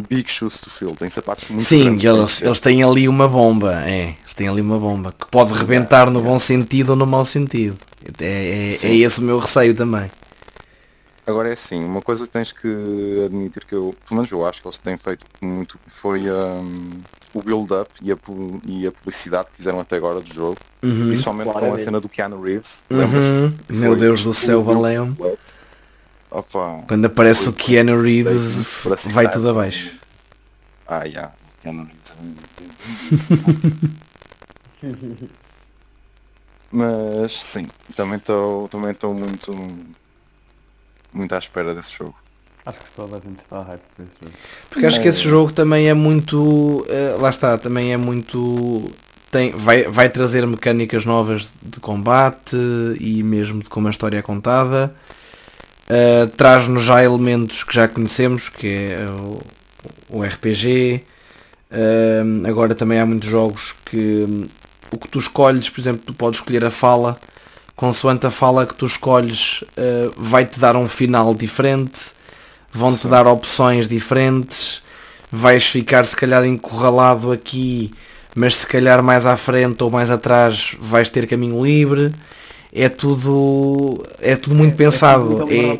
big 0.10 0.30
shoes 0.30 0.60
to 0.60 0.70
fill, 0.70 0.96
têm 0.96 1.10
sapatos 1.10 1.48
muito 1.50 1.64
Sim, 1.64 1.94
eles, 1.94 2.42
eles 2.42 2.60
têm 2.60 2.84
ali 2.84 3.08
uma 3.08 3.28
bomba, 3.28 3.84
é, 3.86 4.16
eles 4.22 4.34
têm 4.34 4.48
ali 4.48 4.62
uma 4.62 4.80
bomba 4.80 5.14
que 5.18 5.26
pode 5.28 5.54
rebentar 5.54 6.10
no 6.10 6.22
bom 6.22 6.40
sentido 6.40 6.92
ou 6.92 6.96
no 6.96 7.06
mau 7.06 7.26
sentido. 7.26 7.78
É, 8.20 8.26
é, 8.26 8.88
é 8.88 8.96
esse 8.96 9.20
o 9.20 9.24
meu 9.24 9.40
receio 9.40 9.76
também. 9.76 10.10
Agora 11.28 11.50
é 11.50 11.54
assim, 11.54 11.84
uma 11.84 12.02
coisa 12.02 12.26
que 12.26 12.32
tens 12.32 12.52
que 12.52 12.68
admitir 13.26 13.66
que 13.66 13.74
eu, 13.74 13.96
pelo 14.08 14.18
menos 14.18 14.32
eu 14.32 14.46
acho 14.46 14.62
que 14.62 14.68
eles 14.68 14.78
têm 14.78 14.98
feito 14.98 15.26
muito, 15.42 15.80
foi 15.88 16.30
um, 16.30 16.92
o 17.36 17.44
build-up 17.44 17.92
e 18.02 18.12
a, 18.14 18.16
e 18.66 18.88
a 18.88 18.92
publicidade 18.92 19.50
que 19.50 19.58
fizeram 19.58 19.82
até 19.82 19.98
agora 19.98 20.22
do 20.22 20.34
jogo. 20.34 20.58
Uhum. 20.82 21.08
Principalmente 21.08 21.52
com 21.52 21.74
a 21.74 21.78
cena 21.78 22.00
do 22.00 22.08
Keanu 22.08 22.42
Reeves. 22.42 22.86
Uhum. 22.90 23.54
Meu 23.68 23.96
Deus 23.96 24.24
do 24.24 24.34
céu, 24.34 24.64
Baleão. 24.64 25.16
Quando 26.88 27.06
aparece 27.06 27.50
o 27.50 27.54
Keanu 27.54 28.02
Reeves, 28.02 28.66
vai 29.12 29.30
tudo 29.30 29.50
abaixo. 29.50 29.92
Ah, 30.88 31.02
já. 31.02 31.06
Yeah. 31.06 31.34
Keanu 31.62 31.86
Reeves. 31.86 32.06
Mas 36.72 37.34
sim, 37.34 37.68
também 37.96 38.18
estou 38.18 38.68
também 38.70 38.96
muito 39.14 39.54
muito 41.14 41.36
à 41.36 41.38
espera 41.38 41.74
desse 41.74 41.94
jogo. 41.94 42.16
Acho 42.66 42.80
que 42.80 42.86
toda 42.96 43.18
a 43.18 43.20
gente 43.20 43.40
está 43.42 43.62
hype 43.62 43.82
desse 43.98 44.12
jogo. 44.22 44.34
Porque 44.70 44.86
acho 44.86 45.02
que 45.02 45.08
esse 45.08 45.22
jogo 45.22 45.52
também 45.52 45.88
é 45.88 45.94
muito. 45.94 46.40
Uh, 46.40 47.22
lá 47.22 47.30
está, 47.30 47.58
também 47.58 47.94
é 47.94 47.98
muito. 47.98 48.92
Tem, 49.32 49.52
vai, 49.52 49.84
vai 49.84 50.10
trazer 50.10 50.48
mecânicas 50.48 51.06
novas 51.06 51.50
de 51.62 51.80
combate 51.80 52.56
e 53.00 53.22
mesmo 53.22 53.62
de 53.62 53.70
como 53.70 53.88
a 53.88 53.92
história 53.92 54.18
é 54.18 54.22
contada. 54.22 54.94
Uh, 55.88 56.28
Traz-nos 56.36 56.84
já 56.84 57.04
elementos 57.04 57.64
que 57.64 57.76
já 57.76 57.88
conhecemos, 57.88 58.50
que 58.50 58.68
é 58.68 59.06
o, 59.10 59.42
o 60.10 60.24
RPG. 60.24 61.04
Uh, 61.70 62.48
agora 62.48 62.74
também 62.74 63.00
há 63.00 63.06
muitos 63.06 63.30
jogos 63.30 63.76
que 63.86 64.26
um, 64.28 64.48
o 64.92 64.98
que 64.98 65.08
tu 65.08 65.20
escolhes, 65.20 65.70
por 65.70 65.80
exemplo, 65.80 66.02
tu 66.06 66.14
podes 66.14 66.40
escolher 66.40 66.64
a 66.66 66.72
fala 66.72 67.20
consoante 67.76 68.26
a 68.26 68.32
fala 68.32 68.66
que 68.66 68.74
tu 68.74 68.86
escolhes, 68.86 69.62
uh, 69.62 70.14
vai-te 70.16 70.60
dar 70.60 70.76
um 70.76 70.88
final 70.88 71.36
diferente, 71.36 72.12
vão-te 72.76 73.08
dar 73.08 73.26
opções 73.26 73.88
diferentes, 73.88 74.82
vais 75.32 75.66
ficar 75.66 76.06
se 76.06 76.16
calhar 76.16 76.46
encurralado 76.46 77.32
aqui, 77.32 77.92
mas 78.36 78.58
se 78.58 78.68
calhar 78.68 79.02
mais 79.02 79.26
à 79.26 79.38
frente 79.38 79.84
ou 79.84 79.90
mais 79.90 80.12
atrás 80.12 80.76
vais 80.80 81.10
ter 81.10 81.26
caminho 81.26 81.64
livre. 81.64 82.12
É 82.78 82.90
tudo, 82.90 84.04
é 84.20 84.36
tudo 84.36 84.54
muito 84.54 84.74
é, 84.74 84.76
pensado. 84.76 85.48
É, 85.50 85.80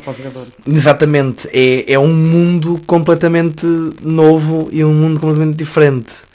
exatamente, 0.66 1.46
é, 1.52 1.92
é 1.92 1.98
um 1.98 2.08
mundo 2.08 2.80
completamente 2.86 3.66
novo 4.00 4.70
e 4.72 4.82
um 4.82 4.94
mundo 4.94 5.20
completamente 5.20 5.56
diferente. 5.56 6.26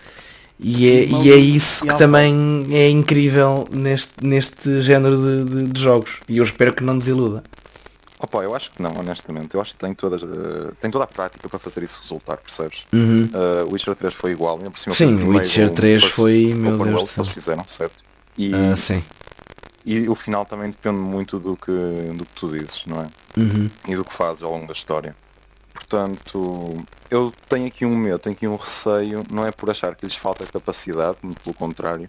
E 0.64 0.88
é, 0.88 1.06
e 1.06 1.32
é 1.32 1.36
isso 1.36 1.84
que 1.88 1.98
também 1.98 2.68
é 2.70 2.88
incrível 2.88 3.68
neste, 3.72 4.12
neste 4.22 4.80
género 4.82 5.18
de, 5.18 5.44
de, 5.44 5.68
de, 5.70 5.82
jogos. 5.82 6.12
E 6.30 6.38
eu 6.38 6.44
espero 6.44 6.72
que 6.72 6.84
não 6.84 6.96
desiluda. 6.96 7.42
Opa, 8.24 8.44
eu 8.44 8.56
acho 8.56 8.72
que 8.72 8.82
não, 8.82 8.96
honestamente. 9.00 9.56
Eu 9.56 9.62
acho 9.62 9.74
que 9.74 9.80
tem, 9.80 9.94
todas, 9.96 10.22
uh, 10.22 10.76
tem 10.80 10.92
toda 10.92 11.06
a 11.06 11.08
prática 11.08 11.50
para 11.50 11.58
fazer 11.58 11.82
isso 11.82 12.00
resultar, 12.02 12.38
percebes? 12.38 12.86
Uhum. 12.94 13.30
Uh, 13.34 13.74
Witcher 13.74 13.96
3 13.96 14.14
foi 14.14 14.32
igual. 14.32 14.60
Por 14.60 14.78
cima 14.78 14.96
sim, 14.96 15.24
o 15.24 15.30
Witcher 15.30 15.72
3 15.72 16.04
foi, 16.04 16.54
meu 16.54 16.78
Deus 16.78 16.90
World 16.90 17.14
que 17.14 17.20
eles 17.20 17.30
fizeram, 17.32 17.66
certo? 17.66 17.96
E, 18.38 18.54
uh, 18.54 18.78
sim. 18.78 19.04
e 19.84 20.08
o 20.08 20.14
final 20.14 20.46
também 20.46 20.70
depende 20.70 21.00
muito 21.00 21.40
do 21.40 21.58
que, 21.58 21.72
do 21.72 22.24
que 22.26 22.34
tu 22.36 22.50
dizes, 22.50 22.86
não 22.86 23.02
é? 23.02 23.08
Uhum. 23.36 23.70
E 23.88 23.96
do 23.96 24.06
que 24.06 24.14
fazes 24.14 24.44
ao 24.44 24.52
longo 24.52 24.68
da 24.68 24.74
história. 24.74 25.16
Portanto, 25.74 26.86
eu 27.10 27.34
tenho 27.50 27.66
aqui 27.66 27.86
um 27.86 27.96
medo, 27.96 28.20
tenho 28.20 28.36
aqui 28.36 28.48
um 28.48 28.56
receio, 28.56 29.24
não 29.32 29.46
é 29.46 29.52
por 29.52 29.70
achar 29.70 29.96
que 29.96 30.06
lhes 30.06 30.16
falta 30.16 30.46
capacidade, 30.46 31.18
muito 31.24 31.42
pelo 31.42 31.56
contrário, 31.56 32.08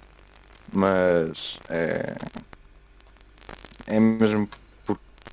mas 0.72 1.58
é, 1.70 2.14
é 3.86 3.98
mesmo 3.98 4.48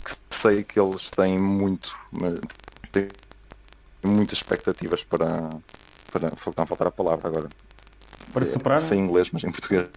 porque 0.02 0.16
sei 0.30 0.64
que 0.64 0.80
eles 0.80 1.12
têm 1.12 1.38
muito, 1.38 1.96
têm 2.92 3.10
muitas 4.04 4.40
expectativas 4.40 5.04
para, 5.04 5.50
para 6.12 6.30
não 6.30 6.66
faltar 6.66 6.88
a 6.88 6.92
palavra 6.92 7.28
agora. 7.28 7.50
Para 8.34 8.46
é, 8.46 8.52
superar? 8.52 8.80
Sem 8.80 9.00
inglês, 9.00 9.30
mas 9.32 9.44
em 9.44 9.52
português. 9.52 9.90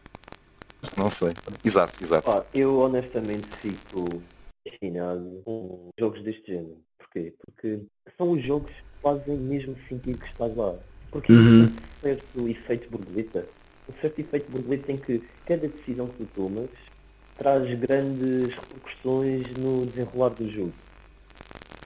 Não 0.97 1.09
sei. 1.09 1.33
Exato, 1.65 2.03
exato. 2.03 2.29
Ah, 2.31 2.45
eu 2.53 2.81
honestamente 2.81 3.47
fico 3.57 4.23
fascinado 4.69 5.43
com 5.45 5.91
jogos 5.99 6.23
deste 6.24 6.47
género. 6.47 6.77
Porquê? 6.99 7.33
Porque 7.39 7.81
são 8.19 8.33
os 8.33 8.45
jogos 8.45 8.70
que 8.70 9.03
fazem 9.03 9.37
mesmo 9.37 9.77
sentido 9.89 10.19
que 10.19 10.27
estás 10.27 10.55
lá. 10.57 10.74
Porque 11.11 11.33
uhum. 11.33 11.65
um 11.65 11.73
certo 12.01 12.49
efeito 12.49 12.91
borboleta. 12.91 13.47
Um 13.89 14.01
certo 14.01 14.19
efeito 14.19 14.51
borboleta 14.51 14.93
em 14.93 14.97
que 14.97 15.23
cada 15.47 15.69
decisão 15.69 16.07
que 16.07 16.24
tu 16.24 16.27
tomas 16.35 16.70
traz 17.37 17.79
grandes 17.79 18.55
repercussões 18.55 19.47
no 19.57 19.87
desenrolar 19.87 20.31
do 20.31 20.49
jogo. 20.51 20.73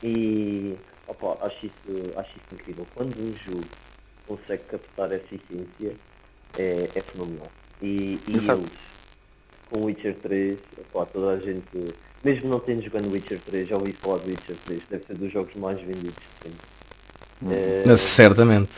E 0.03 0.75
opa, 1.09 1.47
acho, 1.47 1.67
isso, 1.67 2.19
acho 2.19 2.31
isso 2.31 2.55
incrível. 2.55 2.87
Quando 2.95 3.17
um 3.19 3.35
jogo 3.35 3.65
consegue 4.27 4.65
captar 4.65 5.13
essa 5.13 5.35
essência 5.35 5.97
é, 6.59 6.89
é 6.95 7.01
fenomenal. 7.01 7.49
E, 7.83 8.19
e 8.27 8.31
eles 8.31 8.47
com 9.69 9.85
Witcher 9.85 10.15
3, 10.15 10.59
opa, 10.79 11.07
toda 11.07 11.33
a 11.33 11.39
gente 11.39 11.95
mesmo 12.25 12.49
não 12.49 12.59
tendo 12.59 12.83
jogado 12.83 13.09
Witcher 13.09 13.39
3, 13.41 13.69
já 13.69 13.77
ouvi 13.77 13.93
falar 13.93 14.19
do 14.19 14.29
Witcher 14.29 14.57
3, 14.65 14.83
deve 14.91 15.07
ser 15.07 15.15
dos 15.17 15.33
jogos 15.33 15.55
mais 15.55 15.81
vendidos 15.81 16.15
sempre. 16.43 16.59
Hum. 17.43 17.93
É... 17.93 17.97
Certamente. 17.97 18.73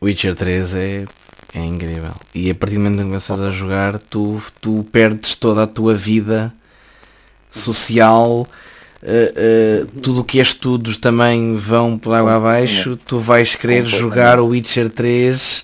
Witcher 0.00 0.34
3 0.36 0.74
é, 0.74 1.04
é 1.54 1.64
incrível. 1.64 2.12
E 2.34 2.50
a 2.50 2.54
partir 2.54 2.76
do 2.76 2.80
momento 2.80 3.00
em 3.00 3.04
que 3.04 3.08
começas 3.08 3.40
a 3.40 3.50
jogar, 3.50 3.98
tu, 3.98 4.42
tu 4.60 4.84
perdes 4.90 5.34
toda 5.36 5.62
a 5.62 5.66
tua 5.66 5.94
vida 5.94 6.52
social. 7.50 8.46
Uh, 9.02 9.84
uh, 9.84 10.00
tudo 10.00 10.20
o 10.20 10.24
que 10.24 10.38
é 10.38 10.42
estudos 10.42 10.96
também 10.96 11.56
vão 11.56 11.98
por 11.98 12.14
água 12.14 12.36
abaixo, 12.36 12.96
tu 12.96 13.18
vais 13.18 13.54
querer 13.54 13.84
jogar 13.84 14.40
o 14.40 14.46
Witcher 14.46 14.88
3 14.88 15.62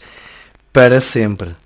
para 0.72 1.00
sempre 1.00 1.56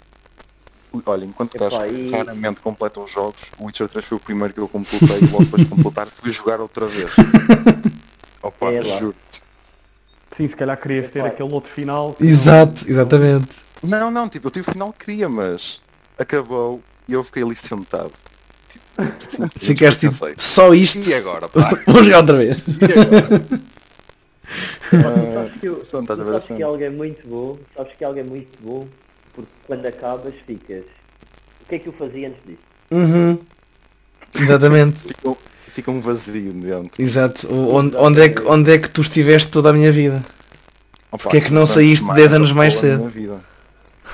olha, 1.07 1.25
enquanto 1.25 1.55
estás 1.55 1.75
e... 1.93 2.11
raramente 2.11 2.61
completa 2.61 3.01
os 3.01 3.11
jogos, 3.11 3.41
o 3.59 3.67
Witcher 3.67 3.89
3 3.89 4.05
foi 4.05 4.19
o 4.19 4.21
primeiro 4.21 4.55
que 4.55 4.61
eu 4.61 4.69
completei 4.69 5.19
e 5.19 5.27
logo 5.27 5.45
depois 5.45 5.63
de 5.65 5.69
completar 5.69 6.07
fui 6.07 6.31
jogar 6.31 6.61
outra 6.61 6.87
vez. 6.87 7.11
Opa, 8.43 8.73
é 8.73 8.83
juro-te. 8.83 9.43
Sim, 10.37 10.49
se 10.49 10.57
calhar 10.57 10.79
querias 10.79 11.11
ter 11.11 11.25
aquele 11.25 11.53
outro 11.53 11.73
final. 11.73 12.17
Exato, 12.21 12.85
não... 12.85 12.93
exatamente. 12.93 13.64
Não, 13.85 14.11
não, 14.11 14.29
tipo, 14.29 14.47
eu 14.49 14.51
tive 14.51 14.69
o 14.69 14.73
final 14.73 14.93
que 14.93 15.05
queria, 15.07 15.29
mas 15.29 15.81
acabou 16.19 16.81
e 17.09 17.13
eu 17.13 17.23
fiquei 17.25 17.43
ali 17.43 17.57
sentado. 17.57 18.13
Tipo, 18.69 19.49
Ficaste 19.59 20.01
tipo, 20.09 20.15
só 20.39 20.75
isto. 20.75 20.99
E 21.09 21.15
agora, 21.15 21.49
pá? 21.51 21.71
Vou 21.87 22.03
jogar 22.05 22.19
outra 22.19 22.37
vez. 22.39 22.59
E 22.59 22.85
agora? 23.01 23.45
Sabes 25.35 25.53
que, 25.61 25.67
eu- 25.69 25.77
Portanto, 25.77 26.03
estás 26.03 26.21
a 26.21 26.25
ver 26.25 26.31
sabes 26.33 26.45
assim. 26.45 26.57
que 26.57 26.63
algo 26.63 26.83
é 26.83 26.91
muito 26.91 27.27
bom, 27.29 27.59
sabes 27.77 27.93
que 27.97 28.05
algo 28.05 28.19
é 28.19 28.23
muito 28.25 28.59
bom, 28.63 28.87
porque 29.35 29.51
quando 29.67 29.87
acabas 29.87 30.35
ficas. 30.47 30.85
O 31.63 31.67
que 31.69 31.75
é 31.77 31.79
que 31.79 31.89
eu 31.89 31.93
fazia 31.93 32.29
antes 32.29 32.45
disso? 32.47 32.63
Uhum. 32.91 33.39
Exatamente. 34.35 34.99
Fica, 35.09 35.29
um- 35.31 35.37
fica 35.75 35.91
um 35.91 36.01
vazio 36.01 36.53
dentro. 36.53 36.91
Exato. 37.03 37.47
O- 37.49 37.75
Onde, 37.75 37.97
onde, 37.97 38.21
é 38.21 38.29
que, 38.29 38.43
onde 38.43 38.71
é 38.73 38.79
que 38.79 38.89
tu 38.89 39.01
estiveste 39.01 39.49
toda 39.49 39.71
a 39.71 39.73
minha 39.73 39.91
vida? 39.91 40.23
Opa, 41.11 41.25
Porquê 41.25 41.39
é 41.39 41.41
que 41.41 41.53
não 41.53 41.67
saíste 41.67 41.99
semanas 41.99 42.17
10 42.23 42.33
anos 42.35 42.53
mais 42.53 42.75
cedo? 42.77 43.11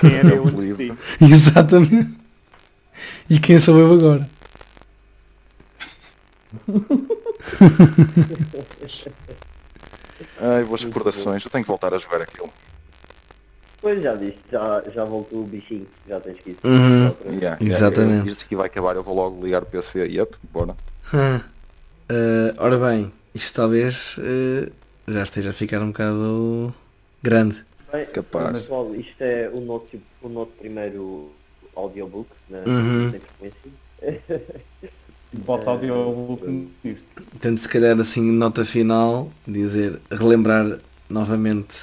Quem 0.01 0.15
era 0.15 0.35
eu 0.35 0.43
antes 0.45 0.55
de 0.55 0.61
livre. 0.67 0.91
ti? 0.91 0.99
Exatamente. 1.25 2.21
E 3.29 3.39
quem 3.39 3.59
sou 3.59 3.79
eu 3.79 3.93
agora? 3.93 4.29
Ai, 10.41 10.65
boas 10.65 10.83
recordações. 10.85 11.45
Eu 11.45 11.51
tenho 11.51 11.65
que 11.65 11.69
voltar 11.69 11.93
a 11.95 11.99
jogar 11.99 12.23
aquilo. 12.23 12.51
Pois 13.81 14.03
já 14.03 14.15
viste, 14.15 14.41
já, 14.51 14.83
já 14.93 15.05
voltou 15.05 15.41
o 15.41 15.45
bichinho, 15.47 15.87
já 16.07 16.21
tens 16.21 16.39
que 16.41 16.51
ir. 16.51 16.59
Uhum. 16.65 17.15
Yeah, 17.41 17.57
Exatamente. 17.61 18.29
Isto 18.29 18.45
aqui 18.45 18.55
vai 18.55 18.67
acabar, 18.67 18.95
eu 18.95 19.03
vou 19.03 19.15
logo 19.15 19.43
ligar 19.43 19.63
o 19.63 19.67
PC. 19.67 20.01
Yep, 20.07 20.37
bora. 20.53 20.77
Hum. 21.15 21.41
Eh, 22.11 22.55
ora 22.59 22.77
bem, 22.77 23.11
isto 23.35 23.55
talvez 23.55 24.17
eh, 24.19 24.69
já 25.09 25.23
esteja 25.23 25.51
a 25.51 25.53
ficar 25.55 25.81
um 25.81 25.89
bocado 25.89 26.75
grande. 27.23 27.65
Bem, 27.93 28.07
Capaz. 28.07 28.53
Pessoal, 28.63 28.95
isto 28.95 29.21
é 29.21 29.51
o 29.53 29.61
nosso, 29.61 29.87
o 30.23 30.29
nosso 30.29 30.53
primeiro 30.59 31.31
audiobook 31.75 32.29
na 32.49 32.59
Uhum. 32.59 33.05
na 33.13 33.19
frequência. 33.21 34.41
Bota 35.33 35.71
audiobook 35.71 36.47
nisto. 36.85 37.03
Portanto, 37.15 37.59
se 37.59 37.69
calhar 37.69 37.99
assim, 38.01 38.23
nota 38.33 38.65
final, 38.65 39.31
dizer, 39.47 40.01
relembrar 40.11 40.79
novamente 41.09 41.75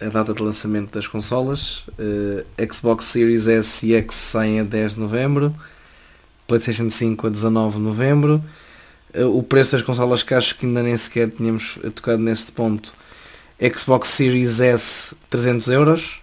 a 0.00 0.06
data 0.08 0.32
de 0.34 0.42
lançamento 0.42 0.92
das 0.92 1.06
consolas. 1.06 1.84
Eh, 1.98 2.66
Xbox 2.72 3.04
Series 3.06 3.46
S 3.46 3.86
e 3.86 3.94
X 3.94 4.14
saem 4.14 4.60
a 4.60 4.64
10 4.64 4.94
de 4.94 5.00
novembro, 5.00 5.54
PlayStation 6.46 6.88
5 6.90 7.26
a 7.26 7.30
19 7.30 7.76
de 7.78 7.82
novembro. 7.82 8.42
Eh, 9.12 9.24
o 9.24 9.42
preço 9.42 9.72
das 9.72 9.82
consolas 9.82 10.22
que 10.22 10.34
acho 10.34 10.56
que 10.56 10.66
ainda 10.66 10.82
nem 10.82 10.96
sequer 10.96 11.30
tínhamos 11.30 11.78
tocado 11.94 12.22
neste 12.22 12.52
ponto. 12.52 12.94
Xbox 13.60 14.08
Series 14.08 14.60
S 14.60 15.14
300 15.30 15.68
euros. 15.68 16.20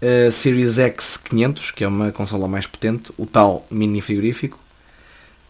eh, 0.00 0.30
Series 0.30 0.78
X 0.78 1.16
500, 1.18 1.70
que 1.72 1.84
é 1.84 1.88
uma 1.88 2.10
consola 2.12 2.48
mais 2.48 2.66
potente, 2.66 3.12
o 3.18 3.26
tal 3.26 3.66
mini 3.70 4.00
frigorífico. 4.00 4.58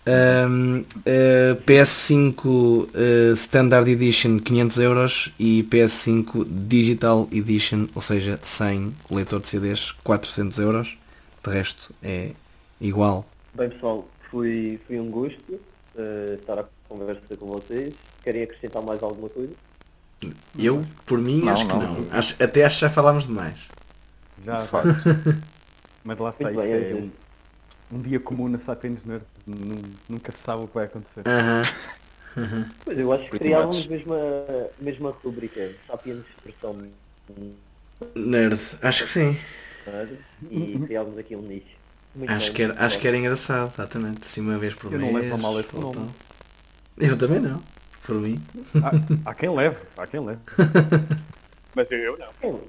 Eh, 0.06 1.54
PS5 1.66 2.88
eh, 2.94 3.32
Standard 3.36 3.88
Edition 3.88 4.38
500 4.40 4.78
euros 4.78 5.32
e 5.38 5.62
PS5 5.70 6.44
Digital 6.48 7.28
Edition, 7.30 7.86
ou 7.94 8.02
seja, 8.02 8.38
sem 8.42 8.94
leitor 9.10 9.40
de 9.40 9.48
CDs 9.48 9.92
400 10.04 10.58
euros. 10.58 10.98
De 11.44 11.50
resto 11.50 11.94
é 12.02 12.32
igual. 12.80 13.26
Bem 13.54 13.68
pessoal, 13.70 14.06
foi, 14.30 14.78
foi 14.86 15.00
um 15.00 15.10
gosto 15.10 15.60
eh, 15.96 16.36
estar 16.40 16.58
a 16.58 16.64
conversa 16.88 17.36
com 17.36 17.46
vocês. 17.46 17.94
Querem 18.22 18.42
acrescentar 18.42 18.82
mais 18.82 19.02
alguma 19.02 19.28
coisa? 19.28 19.54
Eu, 20.58 20.84
por 21.06 21.18
mim, 21.18 21.40
Não, 21.42 21.52
acho 21.52 21.62
que 21.66 21.72
não. 21.72 21.80
não. 22.02 22.06
Acho- 22.18 22.42
até 22.42 22.64
acho 22.64 22.76
que 22.76 22.80
já 22.82 22.90
falámos 22.90 23.26
demais. 23.26 23.60
Já, 24.44 24.56
De 24.62 24.68
facto. 24.68 25.04
mas 26.04 26.18
lá 26.18 26.30
está, 26.30 26.50
isto 26.50 26.60
é 26.62 26.94
um, 26.94 27.96
um 27.98 28.02
dia 28.02 28.20
comum 28.20 28.48
na 28.48 28.58
Sapiens 28.58 29.04
Nerd. 29.04 29.24
Nu- 29.46 29.82
Nunca 30.08 30.32
se 30.32 30.38
sabe 30.44 30.62
o 30.64 30.68
que 30.68 30.74
vai 30.74 30.84
acontecer. 30.84 31.22
Aham. 31.26 31.62
Pois 32.84 32.98
eu 32.98 33.12
acho 33.12 33.28
que 33.30 33.38
criávamos 33.38 33.86
mesmo 33.86 34.14
a 34.14 34.82
mesma 34.82 35.10
rubrica, 35.10 35.72
Sapiens 35.86 36.24
Expressão 36.36 36.76
Nerd, 38.14 38.60
acho 38.82 39.04
que 39.04 39.10
sim. 39.10 39.36
e 40.50 40.78
criávamos 40.86 41.18
aqui 41.18 41.34
um 41.36 41.42
nicho. 41.42 41.66
Muito 42.14 42.30
Acho 42.30 42.46
bem, 42.46 42.54
que, 42.54 42.62
era, 42.62 42.84
acho 42.86 42.98
que 42.98 43.08
era 43.08 43.16
engraçado, 43.16 43.72
exatamente. 43.74 44.20
Assim 44.26 44.40
uma 44.40 44.58
vez 44.58 44.74
por 44.74 44.92
Eu 44.92 44.98
mês. 44.98 45.12
não 45.12 45.20
levo 45.20 45.34
a 45.34 45.38
mal 45.38 45.52
nome. 45.54 45.94
tal. 45.94 46.08
Eu 46.98 47.16
também 47.16 47.40
não. 47.40 47.62
Por 48.06 48.16
mim. 48.16 48.40
Há, 49.24 49.30
há 49.30 49.34
quem 49.34 49.50
leve, 49.54 49.76
há 49.96 50.06
quem 50.06 50.20
leve. 50.20 50.40
Mas 51.74 51.90
eu, 51.90 51.98
eu 51.98 52.18
não. 52.18 52.28
Eu, 52.42 52.68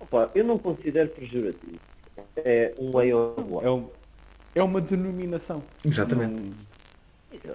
opa, 0.00 0.30
eu 0.34 0.44
não 0.44 0.58
considero 0.58 1.08
pejorativo. 1.10 1.78
É 2.36 2.74
um 2.78 2.90
way 2.92 3.12
of 3.14 3.40
life. 3.40 3.64
É, 3.64 3.70
um, 3.70 3.88
é 4.54 4.62
uma 4.62 4.80
denominação. 4.80 5.62
Exatamente. 5.84 6.34
Não, 7.44 7.54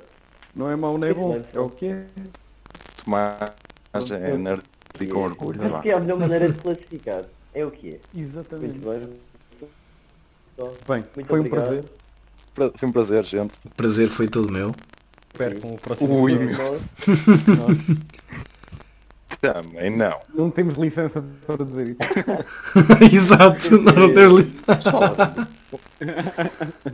não 0.56 0.72
é 0.72 0.76
mau 0.76 0.98
nem 0.98 1.14
bom. 1.14 1.36
É 1.54 1.60
o 1.60 1.70
que 1.70 1.88
é. 1.88 2.06
Tomás 3.04 4.12
é 4.12 4.38
nerd 4.38 4.64
e 5.00 5.08
com 5.08 5.20
orgulho. 5.20 5.62
Acho 5.62 5.82
que 5.82 5.90
é 5.90 5.94
a 5.94 6.00
melhor 6.00 6.20
maneira 6.20 6.52
de 6.52 6.60
classificar. 6.60 7.26
É 7.54 7.66
o 7.66 7.72
que 7.72 7.96
é. 7.96 8.20
Exatamente. 8.20 8.80
Muito 8.80 8.90
bem. 8.90 9.20
Bem, 10.88 11.06
Muito 11.16 11.28
foi 11.28 11.40
um 11.40 11.42
obrigado. 11.42 11.66
prazer. 11.66 11.86
Pra- 12.54 12.72
Foi 12.76 12.90
um 12.90 12.92
prazer, 12.92 13.24
gente. 13.26 13.68
O 13.68 13.70
prazer 13.72 14.10
foi 14.10 14.28
todo 14.28 14.52
meu. 14.52 14.74
Espero 15.36 15.60
que 15.60 15.68
no 15.68 15.76
próximo 15.78 16.22
Ui, 16.22 16.34
meu. 16.38 16.82
Também 19.42 19.96
não. 19.96 20.18
não 20.34 20.50
temos 20.50 20.76
licença 20.76 21.22
para 21.46 21.66
dizer 21.66 21.90
isso. 21.90 22.00
Exato, 23.14 23.78
nós 23.82 23.96
não 23.96 24.14
temos 24.14 24.40
li- 24.40 24.54
Fala. 24.82 25.48